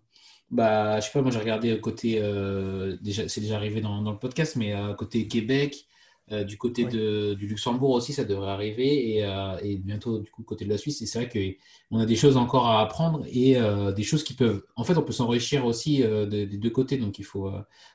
bah, 0.50 1.00
je 1.00 1.06
sais 1.06 1.12
pas, 1.14 1.22
moi 1.22 1.32
j'ai 1.32 1.40
regardé 1.40 1.80
côté, 1.80 2.20
euh, 2.22 2.98
déjà, 3.02 3.28
c'est 3.30 3.42
déjà 3.42 3.56
arrivé 3.56 3.82
dans, 3.82 4.02
le 4.02 4.20
podcast, 4.20 4.56
mais 4.58 4.74
côté 4.98 5.28
Québec, 5.28 5.86
euh, 6.32 6.44
du 6.44 6.58
côté 6.58 6.86
de, 6.86 7.34
du 7.36 7.48
Luxembourg 7.48 7.92
aussi, 7.92 8.14
ça 8.14 8.24
devrait 8.24 8.52
arriver, 8.52 9.18
et, 9.18 9.78
bientôt 9.78 10.20
du 10.20 10.30
coup 10.32 10.44
côté 10.44 10.66
de 10.66 10.70
la 10.70 10.78
Suisse. 10.78 11.02
Et 11.02 11.06
c'est 11.06 11.26
vrai 11.26 11.58
qu'on 11.92 12.00
a 12.00 12.06
des 12.06 12.16
choses 12.16 12.38
encore 12.38 12.68
à 12.68 12.82
apprendre 12.82 13.26
et 13.32 13.58
des 13.96 14.04
choses 14.04 14.24
qui 14.24 14.34
peuvent, 14.34 14.64
en 14.76 14.84
fait, 14.84 14.98
on 14.98 15.04
peut 15.04 15.14
s'enrichir 15.14 15.66
aussi 15.66 16.00
des 16.00 16.46
deux 16.46 16.70
côtés, 16.70 16.98
donc 16.98 17.20
il 17.20 17.26
faut, 17.26 17.50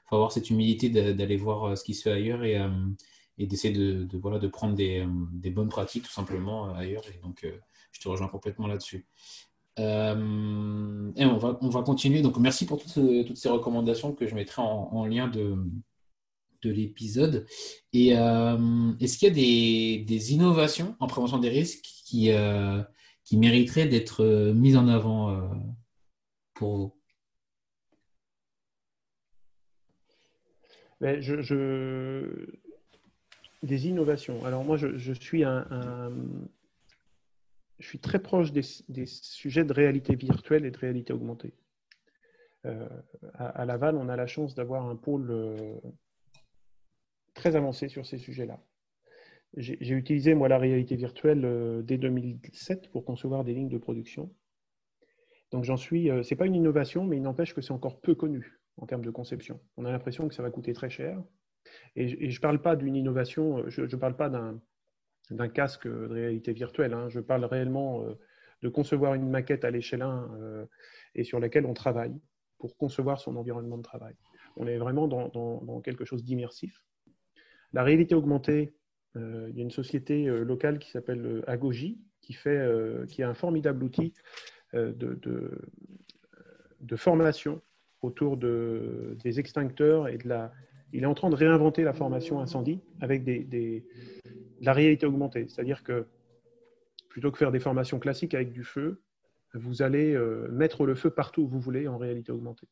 faut 0.07 0.14
avoir 0.16 0.33
cette 0.33 0.51
humilité 0.51 0.89
d'aller 0.89 1.37
voir 1.37 1.76
ce 1.76 1.85
qui 1.85 1.95
se 1.95 2.03
fait 2.03 2.12
ailleurs 2.12 2.45
et, 2.45 2.59
et 3.39 3.47
d'essayer 3.47 3.74
de, 3.74 4.05
de, 4.05 4.18
voilà, 4.18 4.39
de 4.39 4.49
prendre 4.49 4.74
des, 4.74 5.07
des, 5.33 5.51
bonnes 5.51 5.68
pratiques 5.68 6.05
tout 6.05 6.12
simplement 6.12 6.74
ailleurs. 6.74 7.05
Et 7.14 7.20
donc, 7.22 7.47
je 7.93 8.01
te 8.01 8.09
rejoins 8.09 8.28
complètement 8.28 8.66
là-dessus. 8.66 9.07
Euh, 9.78 11.12
et 11.16 11.24
on 11.24 11.39
va, 11.39 11.59
on 11.61 11.68
va 11.68 11.83
continuer. 11.83 12.22
Donc, 12.22 12.37
merci 12.39 12.66
pour 12.66 12.83
toutes, 12.83 13.26
toutes, 13.26 13.37
ces 13.37 13.49
recommandations 13.49 14.12
que 14.12 14.26
je 14.26 14.35
mettrai 14.35 14.62
en, 14.62 15.07
lien 15.07 15.28
de, 15.28 15.57
l'épisode. 16.70 17.46
Et 17.92 18.08
est-ce 18.08 19.18
qu'il 19.18 19.28
y 19.28 19.30
a 19.30 20.04
des, 20.04 20.32
innovations 20.32 20.96
en 21.00 21.06
prévention 21.06 21.38
des 21.38 21.48
risques 21.48 21.82
qui, 21.82 22.30
qui 23.24 23.36
mériteraient 23.36 23.86
d'être 23.86 24.52
mises 24.52 24.76
en 24.76 24.88
avant 24.88 25.50
pour 26.54 26.76
vous? 26.76 26.94
Ben, 31.00 31.20
je, 31.20 32.46
Des 33.62 33.88
innovations. 33.88 34.44
Alors 34.44 34.64
moi, 34.64 34.76
je, 34.76 35.12
suis 35.12 35.42
un, 35.42 35.66
je 37.82 37.88
suis 37.88 37.98
très 37.98 38.20
proche 38.20 38.52
des, 38.52 38.62
sujets 39.06 39.64
de 39.64 39.72
réalité 39.72 40.14
virtuelle 40.14 40.64
et 40.64 40.70
de 40.70 40.78
réalité 40.78 41.12
augmentée. 41.12 41.52
Euh, 42.64 42.88
à, 43.34 43.64
Laval, 43.64 43.96
on 43.96 44.08
a 44.08 44.14
la 44.14 44.28
chance 44.28 44.54
d'avoir 44.54 44.86
un 44.88 44.94
pôle 44.94 45.30
euh, 45.30 45.80
très 47.35 47.57
avancé 47.57 47.89
sur 47.89 48.07
ces 48.07 48.18
sujets-là. 48.18 48.61
J'ai 49.57 49.95
utilisé, 49.95 50.35
moi, 50.35 50.49
la 50.49 50.59
réalité 50.59 50.97
virtuelle 50.97 51.45
euh, 51.45 51.83
dès 51.83 51.99
2007 51.99 52.91
pour 52.91 53.05
concevoir 53.05 53.45
des 53.45 53.53
lignes 53.53 53.68
de 53.68 53.76
production. 53.76 54.35
Donc, 55.51 55.64
j'en 55.64 55.76
suis, 55.76 56.07
ce 56.07 56.30
n'est 56.30 56.39
pas 56.39 56.47
une 56.47 56.55
innovation, 56.55 57.05
mais 57.05 57.18
il 57.18 57.22
n'empêche 57.22 57.55
que 57.55 57.61
c'est 57.61 57.72
encore 57.72 58.01
peu 58.01 58.14
connu 58.14 58.59
en 58.78 58.87
termes 58.87 59.05
de 59.05 59.11
conception. 59.11 59.61
On 59.76 59.85
a 59.85 59.93
l'impression 59.93 60.26
que 60.26 60.35
ça 60.35 60.43
va 60.43 60.51
coûter 60.51 60.72
très 60.72 60.89
cher. 60.89 61.22
Et, 61.95 62.09
je 62.09 62.37
ne 62.37 62.41
parle 62.41 62.62
pas 62.62 62.76
d'une 62.76 62.97
innovation, 62.97 63.68
je 63.68 63.83
ne 63.83 63.97
parle 63.97 64.16
pas 64.16 64.30
d'un 64.30 65.49
casque 65.49 65.87
de 65.87 66.07
réalité 66.07 66.55
virtuelle. 66.55 66.95
Hein. 66.95 67.11
Je 67.11 67.20
parle 67.20 67.45
réellement 67.45 68.03
de 68.62 68.68
concevoir 68.70 69.12
une 69.12 69.28
maquette 69.28 69.66
à 69.66 69.70
l'échelle 69.70 70.01
1 70.01 70.66
et 71.16 71.24
sur 71.24 71.39
laquelle 71.39 71.66
on 71.66 71.74
travaille 71.74 72.18
pour 72.62 72.76
concevoir 72.76 73.20
son 73.20 73.37
environnement 73.37 73.76
de 73.76 73.83
travail. 73.83 74.14
On 74.57 74.68
est 74.68 74.78
vraiment 74.78 75.09
dans, 75.09 75.80
quelque 75.80 76.05
chose 76.05 76.22
d'immersif. 76.22 76.85
La 77.72 77.82
réalité 77.82 78.14
augmentée, 78.14 78.74
euh, 79.16 79.48
il 79.50 79.56
y 79.56 79.60
a 79.60 79.62
une 79.62 79.70
société 79.70 80.28
euh, 80.28 80.44
locale 80.44 80.78
qui 80.78 80.90
s'appelle 80.90 81.24
euh, 81.24 81.50
Agogi, 81.50 81.98
qui, 82.20 82.34
fait, 82.34 82.56
a 82.56 83.28
un 83.28 83.34
formidable 83.34 83.82
outil 83.82 84.14
de, 84.72 85.18
formation 86.94 87.60
autour 88.00 88.36
de, 88.36 89.16
des 89.24 89.40
extincteurs 89.40 90.06
et 90.06 90.18
de 90.18 90.28
la... 90.28 90.52
Il 90.92 91.02
est 91.02 91.06
en 91.06 91.14
train 91.14 91.30
de 91.30 91.34
réinventer 91.34 91.82
la 91.82 91.94
formation 91.94 92.40
incendie 92.40 92.80
avec 93.00 93.28
la 94.60 94.72
réalité 94.72 95.04
augmentée. 95.04 95.46
C'est-à-dire 95.48 95.82
que 95.82 96.06
plutôt 97.08 97.32
que 97.32 97.38
faire 97.38 97.50
des 97.50 97.58
formations 97.58 97.98
classiques 97.98 98.34
avec 98.34 98.52
du 98.52 98.62
feu, 98.62 99.02
vous 99.54 99.82
allez 99.82 100.16
mettre 100.48 100.86
le 100.86 100.94
feu 100.94 101.10
partout 101.10 101.42
où 101.42 101.48
vous 101.48 101.60
voulez 101.60 101.88
en 101.88 101.98
réalité 101.98 102.30
augmentée. 102.30 102.68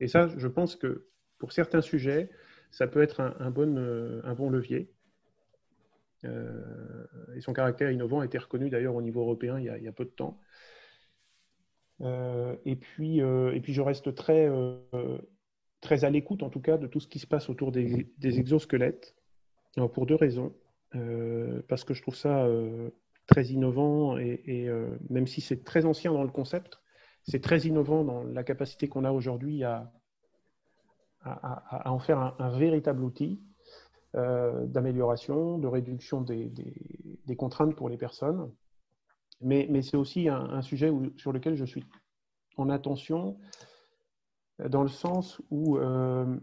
Et 0.00 0.08
ça, 0.08 0.28
je 0.34 0.48
pense 0.48 0.76
que 0.76 1.08
pour 1.36 1.52
certains 1.52 1.82
sujets, 1.82 2.30
ça 2.70 2.86
peut 2.86 3.02
être 3.02 3.20
un, 3.20 3.50
bon, 3.50 3.76
euh, 3.76 4.34
bon, 4.34 4.50
levier. 4.50 4.90
Euh, 6.24 7.06
et 7.36 7.40
son 7.40 7.52
caractère 7.52 7.90
innovant 7.90 8.20
a 8.20 8.24
été 8.24 8.38
reconnu 8.38 8.70
d'ailleurs 8.70 8.96
au 8.96 9.02
niveau 9.02 9.20
européen 9.20 9.58
il 9.58 9.64
y 9.64 9.88
a, 9.88 9.92
peu 9.92 10.04
de 10.04 10.10
temps. 10.10 10.40
et, 12.00 12.76
puis, 12.76 13.18
et 13.18 13.60
puis, 13.60 13.72
je 13.72 13.82
reste 13.82 14.14
très, 14.14 14.50
très 15.80 16.04
à 16.04 16.10
l'écoute, 16.10 16.42
en 16.42 16.50
tout 16.50 16.60
cas, 16.60 16.76
de 16.76 16.86
tout 16.86 17.00
ce 17.00 17.08
qui 17.08 17.18
se 17.18 17.26
passe 17.26 17.48
autour 17.48 17.72
des, 17.72 18.08
exosquelettes, 18.22 19.14
pour 19.92 20.06
deux 20.06 20.16
raisons. 20.16 20.54
parce 21.68 21.84
que 21.84 21.94
je 21.94 22.02
trouve 22.02 22.16
ça 22.16 22.46
très 23.28 23.44
innovant 23.44 24.18
et, 24.18 24.42
euh, 24.48 24.96
même 25.10 25.28
si 25.28 25.40
c'est 25.40 25.62
très 25.62 25.84
ancien 25.84 26.12
dans 26.12 26.24
le 26.24 26.30
concept, 26.30 26.80
c'est 27.22 27.42
très 27.42 27.60
innovant 27.60 28.02
dans 28.02 28.24
la 28.24 28.42
capacité 28.42 28.88
qu'on 28.88 29.04
a 29.04 29.12
aujourd'hui 29.12 29.62
à, 29.62 29.92
à, 31.28 31.90
en 31.90 31.98
faire 31.98 32.34
un, 32.38 32.50
véritable 32.50 33.04
outil 33.04 33.40
euh, 34.16 34.66
d'amélioration, 34.66 35.58
de 35.58 35.66
réduction 35.66 36.22
des, 36.22 36.52
contraintes 37.36 37.74
pour 37.76 37.88
les 37.88 37.96
personnes. 37.96 38.52
Mais, 39.40 39.82
c'est 39.82 39.96
aussi 39.96 40.28
un, 40.28 40.62
sujet 40.62 40.92
sur 41.16 41.32
lequel 41.32 41.54
je 41.54 41.64
suis 41.64 41.84
en 42.56 42.68
attention 42.70 43.38
dans 44.58 44.82
le 44.82 44.88
sens 44.88 45.40
où, 45.50 45.76
euh, 45.78 46.38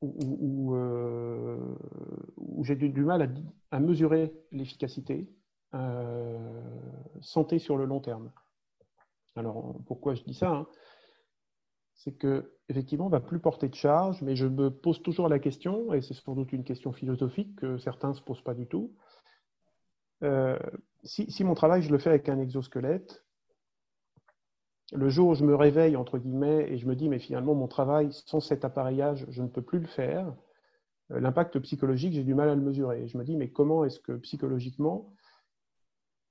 où, 0.00 0.74
j'ai 2.64 2.76
du, 2.76 3.04
mal 3.04 3.34
à, 3.70 3.80
mesurer 3.80 4.32
l'efficacité 4.52 5.28
euh, 5.74 6.62
santé 7.20 7.58
sur 7.58 7.76
le 7.76 7.84
long 7.84 8.00
terme. 8.00 8.32
Alors, 9.36 9.76
pourquoi 9.86 10.14
je 10.14 10.22
dis 10.22 10.34
ça 10.34 10.50
hein? 10.50 10.66
C'est 11.94 12.12
que 12.12 12.57
effectivement, 12.68 13.08
va 13.08 13.20
plus 13.20 13.38
porter 13.38 13.68
de 13.68 13.74
charge, 13.74 14.20
mais 14.22 14.36
je 14.36 14.46
me 14.46 14.70
pose 14.70 15.02
toujours 15.02 15.28
la 15.28 15.38
question, 15.38 15.92
et 15.94 16.02
c'est 16.02 16.14
sans 16.14 16.34
doute 16.34 16.52
une 16.52 16.64
question 16.64 16.92
philosophique 16.92 17.56
que 17.56 17.78
certains 17.78 18.10
ne 18.10 18.14
se 18.14 18.22
posent 18.22 18.42
pas 18.42 18.54
du 18.54 18.66
tout. 18.66 18.92
Euh, 20.22 20.58
si, 21.02 21.44
mon 21.44 21.54
travail, 21.54 21.82
je 21.82 21.90
le 21.90 21.98
fais 21.98 22.10
avec 22.10 22.28
un 22.28 22.38
exosquelette, 22.38 23.24
le 24.92 25.08
jour 25.08 25.28
où 25.28 25.34
je 25.34 25.44
me 25.44 25.54
réveille, 25.54 25.96
entre 25.96 26.18
guillemets, 26.18 26.70
et 26.70 26.78
je 26.78 26.86
me 26.86 26.94
dis, 26.94 27.08
mais 27.08 27.18
finalement, 27.18 27.54
mon 27.54 27.68
travail, 27.68 28.10
sans 28.12 28.40
cet 28.40 28.64
appareillage, 28.64 29.26
je 29.30 29.42
ne 29.42 29.48
peux 29.48 29.62
plus 29.62 29.80
le 29.80 29.86
faire, 29.86 30.34
euh, 31.10 31.20
l'impact 31.20 31.58
psychologique, 31.60 32.12
j'ai 32.12 32.24
du 32.24 32.34
mal 32.34 32.50
à 32.50 32.54
le 32.54 32.60
mesurer. 32.60 33.06
je 33.06 33.16
me 33.16 33.24
dis, 33.24 33.36
mais 33.36 33.50
comment 33.50 33.84
est-ce 33.84 34.00
que 34.00 34.12
psychologiquement, 34.12 35.14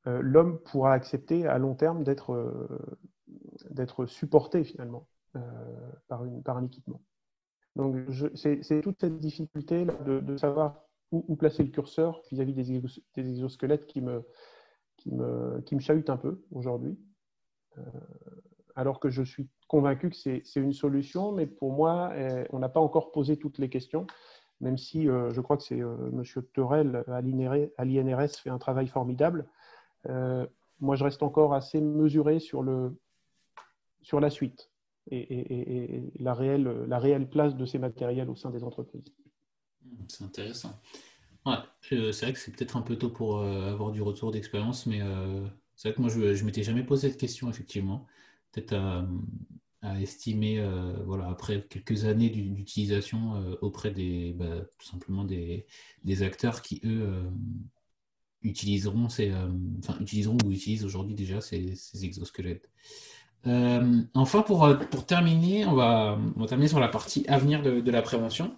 euh, 0.05 0.21
l'homme 0.21 0.59
pourra 0.59 0.93
accepter 0.93 1.47
à 1.47 1.57
long 1.57 1.75
terme 1.75 2.03
d'être 2.03 2.75
supporté 4.05 4.63
finalement? 4.63 5.07
Par, 6.07 6.25
une, 6.25 6.43
par 6.43 6.57
un 6.57 6.65
équipement. 6.65 7.01
Donc 7.75 7.95
c'est 8.35 8.81
toute 8.81 8.99
cette 8.99 9.19
difficulté 9.19 9.85
de, 10.05 10.37
savoir 10.37 10.83
où, 11.11 11.35
placer 11.35 11.63
le 11.63 11.69
curseur 11.69 12.21
vis-à-vis 12.31 12.53
des, 12.53 13.29
exosquelettes 13.29 13.85
qui 13.85 14.01
me, 14.01 14.23
qui 14.97 15.11
un 16.07 16.17
peu 16.17 16.41
aujourd'hui. 16.51 16.97
alors 18.75 18.99
que 18.99 19.09
je 19.09 19.21
suis 19.21 19.47
convaincu 19.67 20.09
que 20.09 20.15
c'est 20.15 20.59
une 20.59 20.73
solution, 20.73 21.31
mais 21.31 21.45
pour 21.45 21.71
moi, 21.71 22.11
eh, 22.15 22.45
on 22.51 22.59
n'a 22.59 22.69
pas 22.69 22.79
encore 22.79 23.11
posé 23.11 23.37
toutes 23.37 23.59
les 23.59 23.69
questions, 23.69 24.07
même 24.59 24.77
si 24.77 25.03
je 25.05 25.41
crois 25.41 25.57
que 25.57 25.63
c'est 25.63 25.77
M. 25.77 26.23
Terrel 26.53 27.03
à 27.07 27.21
l'INRS 27.21 28.39
fait 28.41 28.49
un 28.49 28.57
travail 28.57 28.87
formidable. 28.87 29.47
Euh, 30.09 30.45
moi, 30.79 30.95
je 30.95 31.03
reste 31.03 31.23
encore 31.23 31.53
assez 31.53 31.81
mesuré 31.81 32.39
sur 32.39 32.63
la 32.63 34.29
suite 34.29 34.69
et, 35.11 36.03
la, 36.19 36.33
réelle, 36.33 36.85
la 36.87 36.99
réelle 36.99 37.29
place 37.29 37.55
de 37.55 37.65
ces 37.65 37.79
matériels 37.79 38.29
au 38.29 38.35
sein 38.35 38.51
des 38.51 38.63
entreprises. 38.63 39.05
C'est 40.07 40.23
intéressant. 40.23 40.79
Euh, 41.47 42.11
c'est 42.11 42.25
vrai 42.25 42.33
que 42.33 42.39
c'est 42.39 42.51
peut-être 42.51 42.75
un 42.75 42.81
peu 42.81 42.97
tôt 42.97 43.09
pour 43.09 43.39
euh, 43.39 43.71
avoir 43.71 43.91
du 43.91 44.01
retour 44.01 44.31
d'expérience, 44.31 44.85
mais 44.85 44.99
c'est 45.75 45.89
vrai 45.89 45.95
que 45.95 46.01
moi, 46.01 46.09
je 46.09 46.19
ne 46.19 46.43
m'étais 46.43 46.63
jamais 46.63 46.83
posé 46.83 47.09
cette 47.09 47.19
question, 47.19 47.49
effectivement. 47.49 48.05
Peut-être 48.51 48.73
à, 48.73 49.07
estimer, 50.01 50.61
voilà, 51.05 51.29
après 51.29 51.65
quelques 51.69 52.05
années 52.05 52.29
d'utilisation 52.29 53.55
auprès 53.61 53.91
des, 53.91 54.33
bah, 54.33 54.61
tout 54.77 54.85
simplement 54.85 55.23
des, 55.23 55.65
des, 56.03 56.23
acteurs 56.23 56.61
qui, 56.61 56.81
eux, 56.83 57.23
utiliseront, 58.43 59.09
ces, 59.09 59.31
euh, 59.31 59.49
enfin, 59.79 59.97
utiliseront 59.99 60.37
ou 60.45 60.51
utilisent 60.51 60.85
aujourd'hui 60.85 61.15
déjà 61.15 61.41
ces, 61.41 61.75
exosquelettes. 62.03 62.69
Euh, 63.45 64.01
enfin, 64.13 64.41
pour, 64.41 64.65
euh, 64.65 64.75
pour 64.75 65.05
terminer, 65.05 65.65
on 65.65 65.73
va, 65.73 66.17
on 66.35 66.41
va 66.41 66.47
terminer 66.47 66.67
sur 66.67 66.79
la 66.79 66.87
partie 66.87 67.25
avenir 67.27 67.61
de, 67.61 67.91
la 67.91 68.01
prévention. 68.01 68.57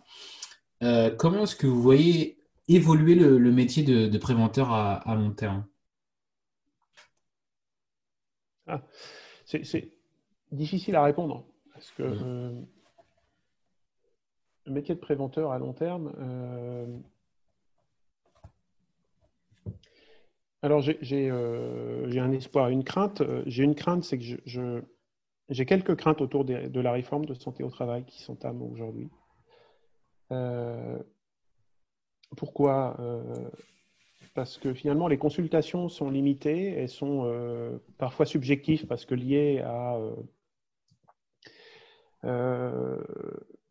comment 1.17 1.43
est-ce 1.43 1.55
que 1.55 1.67
vous 1.67 1.81
voyez 1.81 2.37
évoluer 2.67 3.15
le, 3.15 3.51
métier 3.51 3.83
de, 3.83 4.17
préventeur 4.17 4.71
à, 4.71 5.15
long 5.15 5.31
terme? 5.31 5.65
Ah, 8.67 8.81
C'est 9.45 9.91
difficile 10.51 10.95
à 10.95 11.03
répondre 11.03 11.45
parce 11.73 11.91
que 11.91 12.03
mmh. 12.03 12.67
le 14.65 14.71
métier 14.71 14.95
de 14.95 14.99
préventeur 14.99 15.51
à 15.51 15.59
long 15.59 15.73
terme, 15.73 16.13
alors, 20.61 20.83
euh, 20.89 22.05
j'ai 22.09 22.19
un 22.19 22.31
espoir, 22.31 22.69
une 22.69 22.83
crainte. 22.83 23.21
Euh, 23.21 23.43
j'ai 23.45 23.63
une 23.63 23.75
crainte, 23.75 24.03
c'est 24.03 24.17
que 24.17 24.25
je, 24.45 24.81
j'ai 25.49 25.65
quelques 25.65 25.95
craintes 25.95 26.21
autour 26.21 26.43
de, 26.43 26.79
la 26.79 26.91
réforme 26.91 27.25
de 27.25 27.33
santé 27.33 27.63
au 27.63 27.69
travail 27.69 28.03
qui 28.05 28.25
à 28.43 28.51
aujourd'hui. 28.51 29.09
Euh, 30.31 30.99
pourquoi? 32.35 32.97
Parce 34.35 34.57
que 34.57 34.73
finalement, 34.73 35.07
les 35.07 35.17
consultations 35.17 35.89
sont 35.89 36.11
limitées, 36.11 36.73
elles 36.73 36.89
sont 36.89 37.79
parfois 37.97 38.27
subjectives 38.27 38.85
parce 38.85 39.05
que 39.05 39.15
liées 39.15 39.63
à, 39.65 39.97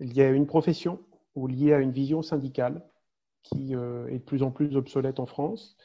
liées 0.01 0.25
à 0.25 0.31
une 0.31 0.47
profession 0.47 1.01
ou 1.37 1.47
liées 1.47 1.75
à 1.75 1.79
une 1.79 1.93
vision 1.93 2.23
syndicale 2.23 2.85
qui 3.45 3.75
est 3.75 4.19
de 4.19 4.25
plus 4.25 4.43
en 4.43 4.51
plus 4.51 4.75
obsolète 4.75 5.21
en 5.21 5.27
France. 5.27 5.77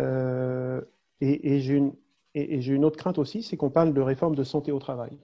Euh, 0.00 0.80
et, 1.20 1.60
j'ai 1.60 1.76
une, 1.76 2.84
autre 2.84 2.96
crainte 2.96 3.18
aussi, 3.18 3.42
c'est 3.42 3.56
qu'on 3.56 3.70
parle 3.70 3.92
de 3.92 4.00
réforme 4.00 4.34
de 4.34 4.44
santé 4.44 4.72
au 4.72 4.78
travail. 4.78 5.18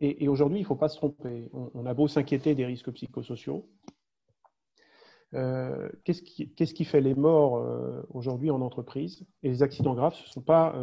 Et, 0.00 0.28
aujourd'hui, 0.28 0.58
il 0.58 0.62
ne 0.62 0.66
faut 0.66 0.76
pas 0.76 0.88
se 0.88 0.96
tromper. 0.96 1.50
On, 1.52 1.86
a 1.86 1.94
beau 1.94 2.08
s'inquiéter 2.08 2.54
des 2.54 2.66
risques 2.66 2.90
psychosociaux, 2.92 3.66
qu'est-ce 5.32 6.74
qui, 6.74 6.84
fait 6.84 7.00
les 7.00 7.14
morts 7.14 7.64
aujourd'hui 8.10 8.50
en 8.50 8.60
entreprise? 8.60 9.24
Et 9.42 9.48
les 9.48 9.62
accidents 9.62 9.94
graves, 9.94 10.14
ce 10.14 10.28
sont 10.28 10.42
pas, 10.42 10.74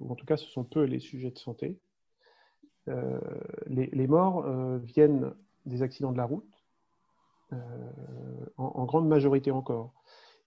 ou 0.00 0.12
en 0.12 0.14
tout 0.14 0.26
cas, 0.26 0.36
ce 0.36 0.46
sont 0.46 0.64
peu 0.64 0.84
les 0.84 1.00
sujets 1.00 1.30
de 1.30 1.38
santé. 1.38 1.78
Les, 3.66 4.06
morts 4.06 4.46
viennent 4.78 5.32
des 5.66 5.82
accidents 5.82 6.12
de 6.12 6.18
la 6.18 6.26
route, 6.26 6.64
en, 8.56 8.84
grande 8.84 9.08
majorité 9.08 9.50
encore 9.50 9.99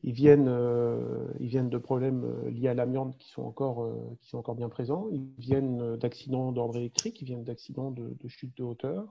ils 0.03 0.13
viennent, 0.13 0.49
euh, 0.49 1.25
ils 1.39 1.47
viennent 1.47 1.69
de 1.69 1.77
problèmes 1.77 2.25
euh, 2.25 2.49
liés 2.49 2.67
à 2.67 2.73
l'amiante 2.73 3.17
qui, 3.17 3.29
sont 3.29 3.43
encore, 3.43 3.83
euh, 3.83 4.17
qui 4.19 4.27
sont 4.27 4.37
encore 4.37 4.55
bien 4.55 4.67
présents. 4.67 5.07
Ils 5.11 5.33
viennent 5.37 5.95
d'accidents 5.95 6.51
d'ordre 6.51 6.77
électrique, 6.77 7.21
ils 7.21 7.25
viennent 7.25 7.45
d'accidents 7.45 7.89
de, 7.89 8.27
chute 8.27 8.55
de 8.57 8.63
hauteur. 8.63 9.07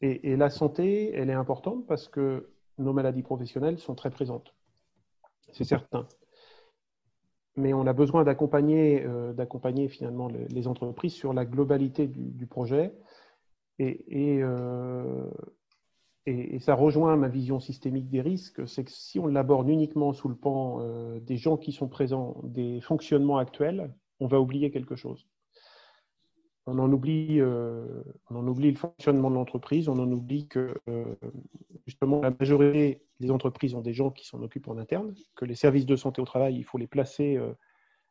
Et, 0.00 0.36
la 0.36 0.50
santé, 0.50 1.12
elle 1.14 1.30
est 1.30 1.34
importante 1.34 1.86
parce 1.86 2.08
que 2.08 2.50
nos 2.78 2.92
maladies 2.92 3.22
professionnelles 3.22 3.78
sont 3.78 3.94
très 3.94 4.10
présentes. 4.10 4.54
C'est 5.52 5.64
certain. 5.64 6.06
Mais 7.56 7.72
on 7.72 7.86
a 7.86 7.92
besoin 7.92 8.22
d'accompagner 8.22 9.06
d'accompagner 9.34 9.88
finalement 9.88 10.28
les, 10.28 10.68
entreprises 10.68 11.14
sur 11.14 11.32
la 11.32 11.46
globalité 11.46 12.06
du, 12.06 12.46
projet. 12.46 12.92
Et, 13.78 14.36
et 14.36 14.42
et, 16.26 16.58
ça 16.58 16.74
rejoint 16.74 17.16
ma 17.16 17.28
vision 17.28 17.60
systémique 17.60 18.08
des 18.08 18.20
risques, 18.20 18.66
c'est 18.66 18.84
que 18.84 18.90
si 18.90 19.18
on 19.18 19.26
l'aborde 19.26 19.68
uniquement 19.68 20.12
sous 20.12 20.28
le 20.28 20.36
pan 20.36 20.78
euh, 20.80 21.20
des 21.20 21.36
gens 21.36 21.56
qui 21.56 21.72
sont 21.72 21.88
présents, 21.88 22.36
des 22.44 22.80
fonctionnements 22.80 23.38
actuels, 23.38 23.94
on 24.20 24.26
va 24.26 24.40
oublier 24.40 24.70
quelque 24.70 24.96
chose. 24.96 25.26
On 26.66 26.78
en 26.78 26.90
oublie, 26.90 27.40
euh, 27.40 28.02
on 28.30 28.36
en 28.36 28.46
oublie 28.46 28.70
le 28.70 28.78
fonctionnement 28.78 29.30
de 29.30 29.34
l'entreprise, 29.34 29.88
on 29.88 29.98
en 29.98 30.10
oublie 30.10 30.48
que 30.48 30.74
euh, 30.88 31.14
justement 31.86 32.22
la 32.22 32.30
majorité 32.30 33.02
des 33.20 33.30
entreprises 33.30 33.74
ont 33.74 33.82
des 33.82 33.92
gens 33.92 34.10
qui 34.10 34.26
s'en 34.26 34.42
occupent 34.42 34.68
en 34.68 34.78
interne, 34.78 35.14
que 35.36 35.44
les 35.44 35.54
services 35.54 35.84
de 35.84 35.96
santé 35.96 36.22
au 36.22 36.24
travail, 36.24 36.56
il 36.56 36.64
faut 36.64 36.78
les 36.78 36.86
placer 36.86 37.38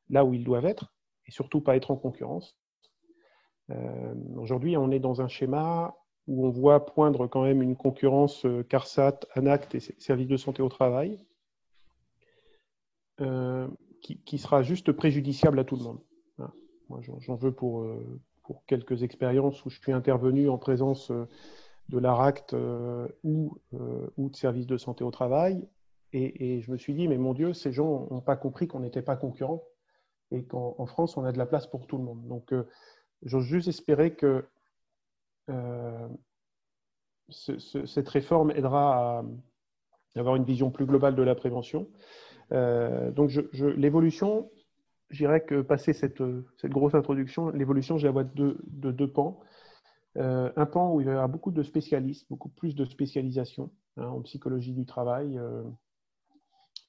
là 0.10 0.24
où 0.24 0.36
ils 0.36 0.44
doivent 0.44 0.66
être 0.66 0.94
et 1.26 1.32
surtout 1.32 1.62
pas 1.62 1.76
être 1.76 1.90
en 1.90 1.96
concurrence. 1.96 2.56
Aujourd'hui, 4.36 4.78
on 4.78 4.92
est 4.92 5.00
dans 5.00 5.22
un 5.22 5.28
schéma 5.28 5.96
où 6.28 6.46
on 6.46 6.50
voit 6.50 6.86
poindre 6.86 7.28
quand 7.28 7.44
même 7.44 7.62
une 7.62 7.76
concurrence 7.76 8.46
euh, 8.46 8.64
CARSAT, 8.64 9.20
ANACT 9.36 9.76
et 9.76 9.80
services 9.80 10.28
de 10.28 10.38
santé 10.38 10.62
au 10.62 10.70
travail, 10.70 11.18
euh, 13.22 13.68
qui, 14.02 14.38
sera 14.38 14.64
juste 14.64 14.92
préjudiciable 14.92 15.60
à 15.60 15.64
tout 15.64 15.78
le 15.78 15.84
monde. 15.84 16.00
Moi, 16.90 17.00
j'en 17.02 17.36
veux 17.36 17.54
pour, 17.54 17.82
euh, 17.82 18.20
pour 18.44 18.66
quelques 18.66 19.04
expériences 19.04 19.64
où 19.66 19.70
je 19.70 19.80
suis 19.80 19.94
intervenu 19.94 20.50
en 20.50 20.58
présence 20.58 21.12
de 21.90 21.98
l'ARACT 21.98 22.54
ou, 23.24 23.58
de 23.72 24.36
services 24.36 24.68
de 24.68 24.78
santé 24.78 25.06
au 25.06 25.12
travail. 25.12 25.66
Et, 26.12 26.60
je 26.60 26.70
me 26.70 26.78
suis 26.78 26.94
dit, 26.94 27.08
mais 27.08 27.18
mon 27.18 27.34
Dieu, 27.34 27.54
ces 27.54 27.72
gens 27.72 28.08
n'ont 28.12 28.22
pas 28.22 28.36
compris 28.36 28.68
qu'on 28.68 28.82
n'était 28.82 29.02
pas 29.02 29.16
concurrents 29.16 29.64
et 30.32 30.44
qu'en 30.44 30.86
France, 30.86 31.16
on 31.16 31.24
a 31.24 31.32
de 31.32 31.38
la 31.38 31.46
place 31.46 31.66
pour 31.66 31.88
tout 31.88 31.98
le 31.98 32.04
monde. 32.04 32.28
Donc, 32.28 32.54
j'ose 33.24 33.46
juste 33.46 33.70
espérer 33.70 34.14
que 34.14 34.46
euh, 35.50 36.08
cette 37.30 38.10
réforme 38.10 38.52
aidera 38.52 39.20
à 39.20 39.24
avoir 40.20 40.36
une 40.36 40.44
vision 40.44 40.70
plus 40.70 40.86
globale 40.86 41.16
de 41.16 41.24
la 41.24 41.36
prévention. 41.36 41.88
Euh, 42.52 43.12
donc, 43.12 43.32
l'évolution, 43.78 44.52
je 45.10 45.18
dirais 45.18 45.42
que 45.42 45.62
passé 45.62 45.94
cette, 45.94 46.22
cette 46.58 46.72
grosse 46.72 46.94
introduction, 46.94 47.50
l'évolution, 47.50 47.98
je 47.98 48.06
la 48.06 48.12
vois 48.12 48.24
de, 48.24 48.58
de 48.68 48.92
deux 48.92 49.08
pans. 49.08 49.40
Euh, 50.18 50.52
un 50.56 50.66
pan 50.68 50.94
où 50.94 51.02
il 51.02 51.08
y 51.08 51.10
aura 51.10 51.28
beaucoup 51.28 51.52
de 51.52 51.64
spécialistes, 51.64 52.28
beaucoup 52.30 52.50
plus 52.50 52.76
de 52.76 52.86
spécialisation 52.86 53.72
hein, 53.98 54.06
en 54.06 54.22
psychologie 54.22 54.74
du 54.74 54.86
travail, 54.86 55.40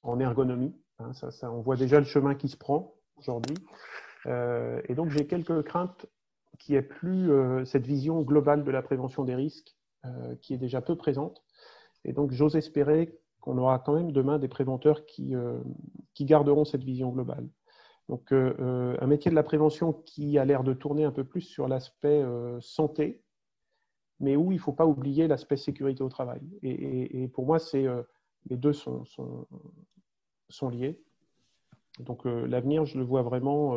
en 0.02 0.20
ergonomie. 0.20 0.74
Hein, 0.98 1.12
ça, 1.14 1.50
on 1.50 1.62
voit 1.62 1.76
déjà 1.76 2.00
le 2.00 2.06
chemin 2.06 2.34
qui 2.34 2.48
se 2.48 2.56
prend 2.56 2.94
aujourd'hui. 3.16 3.56
et 4.26 4.94
donc, 4.94 5.10
j'ai 5.10 5.26
quelques 5.26 5.62
craintes 5.62 6.06
qui 6.58 6.74
est 6.74 6.82
plus 6.82 7.30
euh, 7.30 7.64
cette 7.64 7.86
vision 7.86 8.22
globale 8.22 8.64
de 8.64 8.70
la 8.70 8.82
prévention 8.82 9.24
des 9.24 9.34
risques 9.34 9.76
euh, 10.04 10.34
qui 10.40 10.54
est 10.54 10.58
déjà 10.58 10.80
peu 10.80 10.96
présente. 10.96 11.42
Et 12.04 12.12
donc, 12.12 12.32
j'ose 12.32 12.56
espérer 12.56 13.18
qu'on 13.40 13.58
aura 13.58 13.78
quand 13.78 13.94
même 13.94 14.12
demain 14.12 14.38
des 14.38 14.48
préventeurs 14.48 15.06
qui, 15.06 15.34
euh, 15.34 15.58
qui 16.14 16.24
garderont 16.24 16.64
cette 16.64 16.84
vision 16.84 17.10
globale. 17.10 17.48
Donc, 18.10 18.32
un 18.32 19.06
métier 19.06 19.30
de 19.30 19.34
la 19.34 19.42
prévention 19.42 19.94
qui 19.94 20.36
a 20.36 20.44
l'air 20.44 20.62
de 20.62 20.74
tourner 20.74 21.04
un 21.04 21.10
peu 21.10 21.24
plus 21.24 21.40
sur 21.40 21.68
l'aspect 21.68 22.22
santé, 22.60 23.22
mais 24.20 24.36
où 24.36 24.52
il 24.52 24.56
ne 24.56 24.60
faut 24.60 24.74
pas 24.74 24.84
oublier 24.84 25.26
l'aspect 25.26 25.56
sécurité 25.56 26.02
au 26.02 26.10
travail. 26.10 26.42
Et, 26.62 27.26
pour 27.28 27.46
moi, 27.46 27.58
c'est 27.58 27.86
les 28.50 28.58
deux 28.58 28.74
sont, 28.74 29.06
sont, 29.06 29.46
sont 30.50 30.68
liés. 30.68 31.00
Donc, 31.98 32.26
l'avenir, 32.26 32.84
je 32.84 32.98
le 32.98 33.04
vois 33.04 33.22
vraiment 33.22 33.74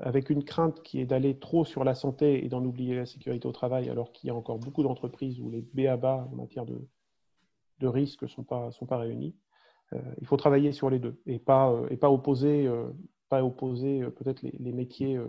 avec 0.00 0.30
une 0.30 0.44
crainte 0.44 0.82
qui 0.82 1.00
est 1.00 1.06
d'aller 1.06 1.38
trop 1.38 1.64
sur 1.64 1.82
la 1.82 1.94
santé 1.94 2.44
et 2.44 2.48
d'en 2.48 2.64
oublier 2.64 2.94
la 2.94 3.06
sécurité 3.06 3.48
au 3.48 3.52
travail, 3.52 3.90
alors 3.90 4.12
qu'il 4.12 4.28
y 4.28 4.30
a 4.30 4.34
encore 4.34 4.58
beaucoup 4.58 4.82
d'entreprises 4.84 5.40
où 5.40 5.50
les 5.50 5.62
BABA 5.62 6.28
en 6.30 6.36
matière 6.36 6.64
de, 6.64 6.86
de 7.80 7.86
risques 7.86 8.22
ne 8.22 8.28
sont 8.28 8.44
pas, 8.44 8.70
sont 8.70 8.86
réunis. 8.86 9.34
Euh, 9.92 10.00
il 10.20 10.26
faut 10.26 10.36
travailler 10.36 10.72
sur 10.72 10.90
les 10.90 10.98
deux 10.98 11.20
et 11.26 11.38
pas, 11.38 11.70
euh, 11.70 11.96
pas 11.96 12.10
opposer, 12.10 12.68
peut-être 13.28 14.42
les, 14.42 14.54
les, 14.58 14.72
métiers 14.72 15.20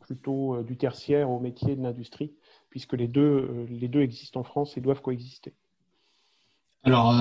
plutôt 0.00 0.62
du 0.62 0.76
tertiaire 0.76 1.30
aux 1.30 1.40
métiers 1.40 1.76
de 1.76 1.82
l'industrie, 1.82 2.34
puisque 2.70 2.94
les 2.94 3.06
deux, 3.06 3.66
les 3.68 3.88
deux 3.88 4.00
existent 4.00 4.40
en 4.40 4.44
France 4.44 4.76
et 4.76 4.80
doivent 4.80 5.02
coexister. 5.02 5.54
Alors, 6.82 7.12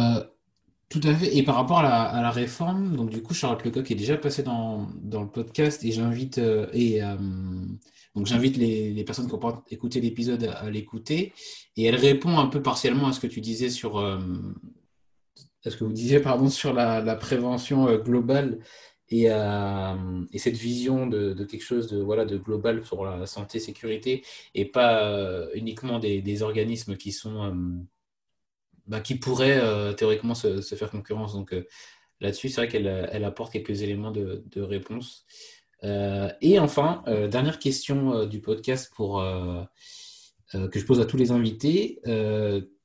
tout 0.90 1.02
à 1.04 1.14
fait. 1.14 1.36
Et 1.36 1.44
par 1.44 1.56
rapport 1.56 1.80
à 1.80 2.22
la, 2.22 2.32
réforme, 2.32 2.96
donc 2.96 3.10
du 3.10 3.22
coup, 3.22 3.34
Charlotte 3.34 3.64
Lecoq 3.66 3.92
est 3.92 3.96
déjà 3.96 4.16
passée 4.18 4.44
dans, 4.44 4.88
dans 5.02 5.22
le 5.22 5.30
podcast 5.30 5.84
et 5.84 5.92
j'invite 5.92 6.38
euh, 6.38 6.68
euh, 6.74 7.18
les, 8.16 9.04
personnes 9.04 9.28
qui 9.28 9.34
ont 9.34 9.40
pas 9.40 9.64
écouté 9.70 10.00
l'épisode 10.00 10.46
à, 10.46 10.70
l'écouter 10.70 11.34
et 11.76 11.84
elle 11.84 11.96
répond 11.96 12.38
un 12.38 12.48
peu 12.48 12.62
partiellement 12.62 13.08
à 13.08 13.14
ce 13.14 13.20
que 13.20 13.28
tu 13.28 13.42
disais 13.42 13.70
sur 13.70 13.98
euh, 13.98 14.18
à 15.66 15.72
ce 15.72 15.76
que 15.76 15.84
vous 15.84 15.92
disiez 15.92 16.22
pardon 16.22 16.50
sur 16.50 16.74
la, 16.74 17.16
prévention 17.16 17.94
globale 17.98 18.60
et, 19.10 19.26
et, 19.26 20.40
cette 20.40 20.56
vision 20.56 21.06
de, 21.08 21.34
quelque 21.44 21.64
chose 21.64 21.88
de 21.88 22.02
voilà 22.02 22.24
de 22.24 22.38
global 22.38 22.86
sur 22.86 23.04
la 23.04 23.26
santé 23.26 23.60
sécurité 23.60 24.24
et 24.56 24.66
pas 24.66 25.48
uniquement 25.54 26.00
des, 26.00 26.42
organismes 26.44 26.96
qui 26.96 27.12
sont 27.12 27.86
bah, 28.88 29.02
qui 29.02 29.16
pourrait 29.16 29.60
euh, 29.62 29.94
théoriquement 29.94 30.36
se, 30.36 30.62
faire 30.62 30.90
concurrence. 30.90 31.34
Donc 31.34 31.54
euh, 31.54 31.66
là-dessus, 32.22 32.50
c'est 32.50 32.62
vrai 32.62 32.68
qu'elle 32.68 33.10
elle 33.12 33.26
apporte 33.26 33.52
quelques 33.52 33.82
éléments 33.82 34.12
de, 34.12 34.62
réponse. 34.62 35.26
Euh, 35.84 36.30
et 36.42 36.58
enfin, 36.58 37.04
dernière 37.30 37.60
question 37.60 38.26
du 38.26 38.40
podcast 38.40 38.92
pour, 38.96 39.24
que 40.52 40.80
je 40.80 40.86
pose 40.86 41.00
à 41.00 41.06
tous 41.06 41.18
les 41.18 41.32
invités. 41.32 42.00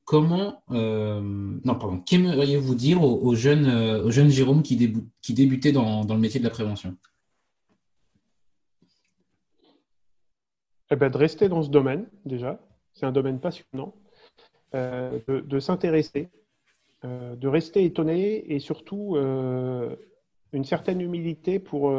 comment, 0.05 0.62
non, 0.68 1.74
pardon, 1.78 2.00
qu'aimeriez-vous 2.00 2.74
dire 2.74 3.03
aux, 3.03 3.34
jeunes, 3.34 3.70
aux 4.05 4.11
jeunes 4.11 4.28
Jérôme 4.28 4.62
qui, 4.62 4.92
qui 5.22 5.34
débutaient 5.34 5.72
dans, 5.72 6.05
dans, 6.05 6.14
le 6.14 6.20
métier 6.20 6.40
de 6.40 6.44
la 6.44 6.50
prévention? 6.50 6.96
Eh 10.90 10.96
ben, 10.96 11.11
De 11.11 11.16
rester 11.16 11.48
dans 11.48 11.62
ce 11.62 11.70
domaine, 11.70 12.07
déjà. 12.26 12.61
C'est 12.92 13.07
un 13.07 13.12
domaine 13.12 13.40
passionnant. 13.40 13.94
Euh, 14.75 15.18
de, 15.29 15.61
s'intéresser, 15.61 16.31
euh, 17.05 17.37
de 17.37 17.47
rester 17.47 17.85
étonné 17.85 18.55
et 18.55 18.59
surtout 18.59 19.16
euh, 19.16 19.95
une 20.55 20.64
certaine 20.64 21.03
humilité 21.03 21.59
pour, 21.59 21.93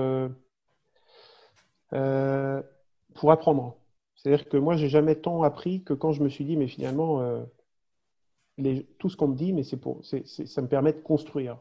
pour 1.91 3.31
apprendre. 3.31 3.77
C'est-à-dire 4.15 4.49
que 4.49 4.57
moi, 4.57 4.75
j'ai 4.75 4.89
jamais 4.89 5.15
tant 5.15 5.43
appris 5.43 5.83
que 5.83 5.93
quand 5.93 6.13
je 6.13 6.23
me 6.23 6.29
suis 6.29 6.45
dit, 6.45 6.57
mais 6.57 6.67
finalement, 6.67 7.45
tout 8.97 9.09
ce 9.09 9.17
qu'on 9.17 9.27
me 9.27 9.35
dit, 9.35 9.53
mais 9.53 9.63
c'est 9.63 9.77
pour, 9.77 10.01
ça 10.03 10.61
me 10.61 10.67
permet 10.67 10.93
de 10.93 11.01
construire. 11.01 11.59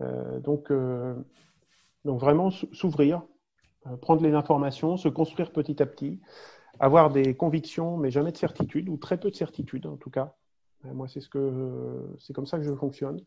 donc, 0.00 0.72
donc 2.06 2.20
vraiment 2.20 2.50
s'ouvrir, 2.50 3.22
prendre 4.00 4.22
les 4.22 4.32
informations, 4.32 4.96
se 4.96 5.08
construire 5.08 5.52
petit 5.52 5.82
à 5.82 5.86
petit, 5.86 6.20
avoir 6.80 7.10
des 7.10 7.34
convictions, 7.34 7.96
mais 7.96 8.10
jamais 8.10 8.32
de 8.32 8.36
certitude, 8.36 8.88
ou 8.88 8.96
très 8.96 9.18
peu 9.18 9.30
de 9.30 9.36
certitude 9.36 9.86
en 9.86 9.96
tout 9.96 10.10
cas. 10.10 10.34
Euh, 10.84 10.94
moi, 10.94 11.08
c'est 11.08 11.20
ce 11.20 11.28
que 11.28 12.14
c'est 12.18 12.32
comme 12.32 12.46
ça 12.46 12.58
que 12.58 12.64
je 12.64 12.74
fonctionne. 12.74 13.20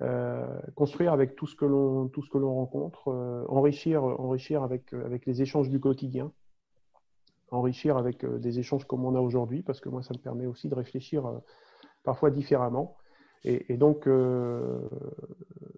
Euh, 0.00 0.60
construire 0.76 1.12
avec 1.12 1.34
tout 1.34 1.46
ce 1.48 1.56
que 1.56 1.64
l'on 1.64 2.54
rencontre, 2.54 3.08
euh, 3.08 3.44
enrichir 3.48 4.04
enrichir 4.04 4.62
avec 4.62 4.92
avec 4.92 5.26
les 5.26 5.42
échanges 5.42 5.68
du 5.68 5.80
quotidien, 5.80 6.30
enrichir 7.50 7.96
avec 7.96 8.24
des 8.24 8.60
échanges 8.60 8.84
comme 8.84 9.04
on 9.04 9.16
a 9.16 9.20
aujourd'hui, 9.20 9.62
parce 9.62 9.80
que 9.80 9.88
moi, 9.88 10.02
ça 10.02 10.14
me 10.14 10.20
permet 10.20 10.46
aussi 10.46 10.68
de 10.68 10.74
réfléchir 10.74 11.24
parfois 12.04 12.30
différemment. 12.30 12.96
Et, 13.44 13.76
donc, 13.76 14.08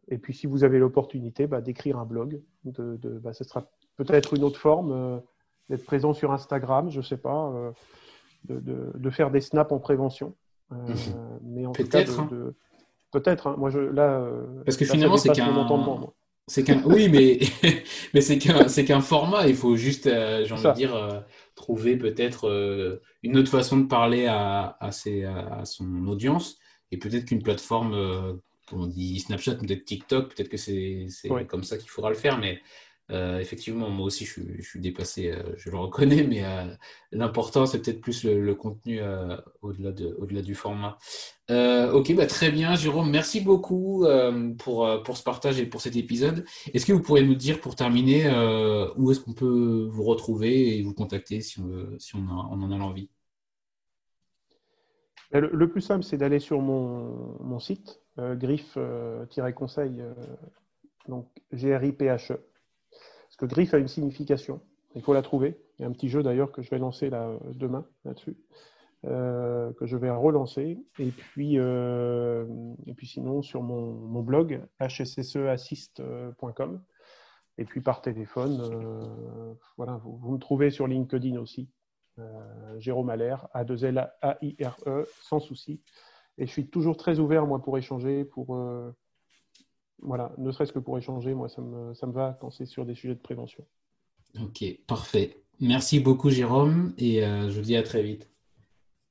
et 0.08 0.18
puis 0.18 0.32
si 0.34 0.46
vous 0.46 0.64
avez 0.64 0.78
l'opportunité 0.78 1.46
bah, 1.46 1.60
d'écrire 1.60 1.98
un 1.98 2.06
blog, 2.06 2.40
de, 2.64 2.96
bah, 3.18 3.32
sera 3.34 3.70
peut-être 3.96 4.34
une 4.34 4.42
autre 4.44 4.58
forme 4.58 5.22
d'être 5.70 5.84
présent 5.84 6.12
sur 6.12 6.32
Instagram, 6.32 6.90
je 6.90 6.98
ne 6.98 7.02
sais 7.02 7.16
pas. 7.16 7.52
Euh, 7.54 7.70
de, 8.48 9.10
faire 9.10 9.30
des 9.30 9.40
snaps 9.40 9.72
en 9.72 9.78
prévention. 9.78 10.34
Euh, 10.72 10.76
mhm. 10.76 11.40
Mais 11.42 11.66
en 11.66 11.72
tout 11.72 11.84
cas, 11.84 12.00
hein. 12.00 12.28
peut-être. 13.12 13.46
Hein. 13.46 13.54
moi, 13.58 13.70
je, 13.70 13.78
là, 13.78 14.26
parce 14.64 14.76
que 14.76 14.84
finalement, 14.84 15.16
c'est 15.16 15.32
qu'un. 15.32 16.12
C'est 16.46 16.64
qu'un. 16.64 16.82
oui, 16.84 17.08
mais 17.08 17.38
mais 18.14 18.20
c'est 18.20 18.38
qu'un 18.38 18.68
c'est 18.68 18.84
qu'un 18.84 19.00
format. 19.00 19.46
Il 19.46 19.54
faut 19.54 19.76
juste, 19.76 20.04
j'ai 20.04 20.52
envie 20.52 20.64
de 20.64 20.74
dire, 20.74 21.24
trouver 21.54 21.96
peut-être 21.96 23.00
une 23.22 23.38
autre 23.38 23.50
façon 23.50 23.78
de 23.78 23.86
parler 23.86 24.26
à, 24.26 24.76
à, 24.80 24.90
ses, 24.90 25.24
à 25.24 25.64
son 25.64 26.06
audience 26.06 26.58
et 26.90 26.96
peut-être 26.98 27.26
qu'une 27.26 27.42
plateforme 27.42 28.40
on 28.72 28.86
dit 28.86 29.20
Snapchat, 29.20 29.56
peut-être 29.56 29.84
TikTok, 29.84 30.34
peut-être 30.34 30.48
que 30.48 30.56
c'est 30.56 31.06
comme 31.48 31.64
ça 31.64 31.76
qu'il 31.76 31.90
faudra 31.90 32.10
le 32.10 32.16
faire, 32.16 32.38
mais 32.38 32.54
euh, 32.54 32.58
effectivement, 33.40 33.90
moi 33.90 34.06
aussi, 34.06 34.24
je, 34.24 34.62
suis 34.62 34.80
dépassé, 34.80 35.30
euh, 35.30 35.42
je 35.56 35.70
le 35.70 35.76
reconnais, 35.76 36.22
mais 36.22 36.44
euh, 36.44 36.66
l'important, 37.12 37.66
c'est 37.66 37.80
peut-être 37.80 38.00
plus 38.00 38.24
le, 38.24 38.54
contenu 38.54 39.00
au-delà 39.62 39.90
au 40.18 40.26
du 40.26 40.54
format. 40.54 40.98
ok, 41.48 42.14
bah, 42.14 42.26
très 42.26 42.50
bien, 42.50 42.74
Jérôme, 42.74 43.10
merci 43.10 43.40
beaucoup 43.40 44.06
pour, 44.58 44.86
ce 45.16 45.22
partage 45.22 45.60
et 45.60 45.66
pour 45.66 45.80
cet 45.80 45.96
épisode. 45.96 46.44
Est-ce 46.72 46.86
que 46.86 46.92
vous 46.92 47.02
pourriez 47.02 47.24
nous 47.24 47.34
dire, 47.34 47.60
pour 47.60 47.76
terminer, 47.76 48.28
où 48.96 49.10
est-ce 49.10 49.20
qu'on 49.20 49.34
peut 49.34 49.88
vous 49.90 50.04
retrouver 50.04 50.78
et 50.78 50.82
vous 50.82 50.94
contacter 50.94 51.40
si 51.40 51.60
on, 51.60 52.18
en 52.28 52.72
a 52.72 52.78
l'envie? 52.78 53.10
Le, 55.32 55.68
plus 55.68 55.80
simple, 55.80 56.02
c'est 56.02 56.16
d'aller 56.16 56.40
sur 56.40 56.60
mon, 56.60 57.60
site, 57.60 58.00
euh, 58.18 58.34
griffe-conseil, 58.34 60.00
euh, 60.00 60.12
donc 61.08 61.28
G-R-I-P-H-E. 61.52 62.34
Parce 62.34 62.42
que 63.40 63.46
griffe 63.46 63.72
a 63.72 63.78
une 63.78 63.88
signification. 63.88 64.60
Il 64.94 65.02
faut 65.02 65.14
la 65.14 65.22
trouver. 65.22 65.58
Il 65.78 65.82
y 65.82 65.86
a 65.86 65.88
un 65.88 65.92
petit 65.92 66.10
jeu 66.10 66.22
d'ailleurs 66.22 66.52
que 66.52 66.60
je 66.60 66.68
vais 66.68 66.78
lancer 66.78 67.08
là, 67.08 67.32
demain 67.54 67.86
là-dessus. 68.04 68.36
Euh, 69.06 69.72
que 69.72 69.86
je 69.86 69.96
vais 69.96 70.10
relancer. 70.10 70.78
Et 70.98 71.10
puis, 71.10 71.56
et 71.56 72.94
puis 72.94 73.06
sinon, 73.06 73.40
sur 73.40 73.62
mon, 73.62 74.20
blog, 74.20 74.60
hsseassist.com. 74.78 76.82
Et 77.56 77.64
puis 77.64 77.80
par 77.80 78.02
téléphone, 78.02 78.60
voilà, 79.78 79.96
vous, 79.96 80.18
vous, 80.18 80.32
me 80.32 80.38
trouvez 80.38 80.70
sur 80.70 80.86
LinkedIn 80.86 81.40
aussi. 81.40 81.70
Jérôme 82.76 83.08
Allaire, 83.08 83.48
A2L-A-I-R-E, 83.54 85.06
sans 85.22 85.40
souci. 85.40 85.80
Et 86.36 86.46
je 86.46 86.52
suis 86.52 86.68
toujours 86.68 86.98
très 86.98 87.20
ouvert, 87.20 87.46
moi, 87.46 87.62
pour 87.62 87.78
échanger, 87.78 88.26
pour. 88.26 88.54
Voilà, 90.02 90.32
ne 90.38 90.50
serait-ce 90.50 90.72
que 90.72 90.78
pour 90.78 90.96
échanger, 90.98 91.34
moi, 91.34 91.48
ça 91.48 91.60
me, 91.60 91.94
ça 91.94 92.06
me 92.06 92.12
va 92.12 92.38
quand 92.40 92.50
c'est 92.50 92.66
sur 92.66 92.86
des 92.86 92.94
sujets 92.94 93.14
de 93.14 93.20
prévention. 93.20 93.64
Ok, 94.40 94.64
parfait. 94.86 95.42
Merci 95.60 96.00
beaucoup, 96.00 96.30
Jérôme, 96.30 96.94
et 96.96 97.24
euh, 97.24 97.50
je 97.50 97.58
vous 97.58 97.66
dis 97.66 97.76
à 97.76 97.82
très 97.82 98.02
vite. 98.02 98.30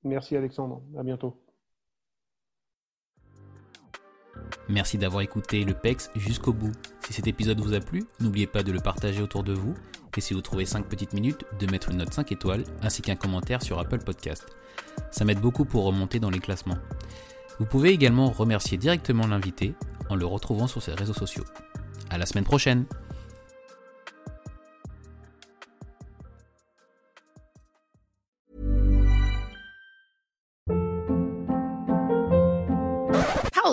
Merci, 0.04 0.36
Alexandre. 0.36 0.82
À 0.98 1.04
bientôt. 1.04 1.36
Merci 4.68 4.98
d'avoir 4.98 5.22
écouté 5.22 5.64
le 5.64 5.74
PEX 5.74 6.10
jusqu'au 6.16 6.54
bout. 6.54 6.72
Si 7.02 7.14
cet 7.14 7.28
épisode 7.28 7.60
vous 7.60 7.74
a 7.74 7.80
plu, 7.80 8.04
n'oubliez 8.20 8.48
pas 8.48 8.64
de 8.64 8.72
le 8.72 8.80
partager 8.80 9.22
autour 9.22 9.44
de 9.44 9.54
vous 9.54 9.76
et 10.20 10.22
si 10.22 10.34
vous 10.34 10.42
trouvez 10.42 10.66
5 10.66 10.86
petites 10.90 11.14
minutes, 11.14 11.46
de 11.62 11.72
mettre 11.72 11.92
une 11.92 12.00
note 12.00 12.14
5 12.14 12.34
étoiles 12.34 12.66
ainsi 12.82 13.02
qu'un 13.02 13.16
commentaire 13.16 13.62
sur 13.64 13.80
Apple 13.80 14.00
Podcast. 14.00 14.46
Ça 15.12 15.24
m'aide 15.24 15.40
beaucoup 15.40 15.64
pour 15.64 15.86
remonter 15.86 16.20
dans 16.20 16.30
les 16.30 16.40
classements. 16.40 16.78
Vous 17.60 17.66
pouvez 17.66 17.90
également 17.90 18.30
remercier 18.30 18.78
directement 18.78 19.28
l'invité 19.28 19.76
en 20.10 20.16
le 20.16 20.26
retrouvant 20.26 20.68
sur 20.68 20.82
ses 20.82 20.94
réseaux 20.94 21.14
sociaux. 21.14 21.44
À 22.10 22.18
la 22.18 22.26
semaine 22.26 22.46
prochaine! 22.46 22.86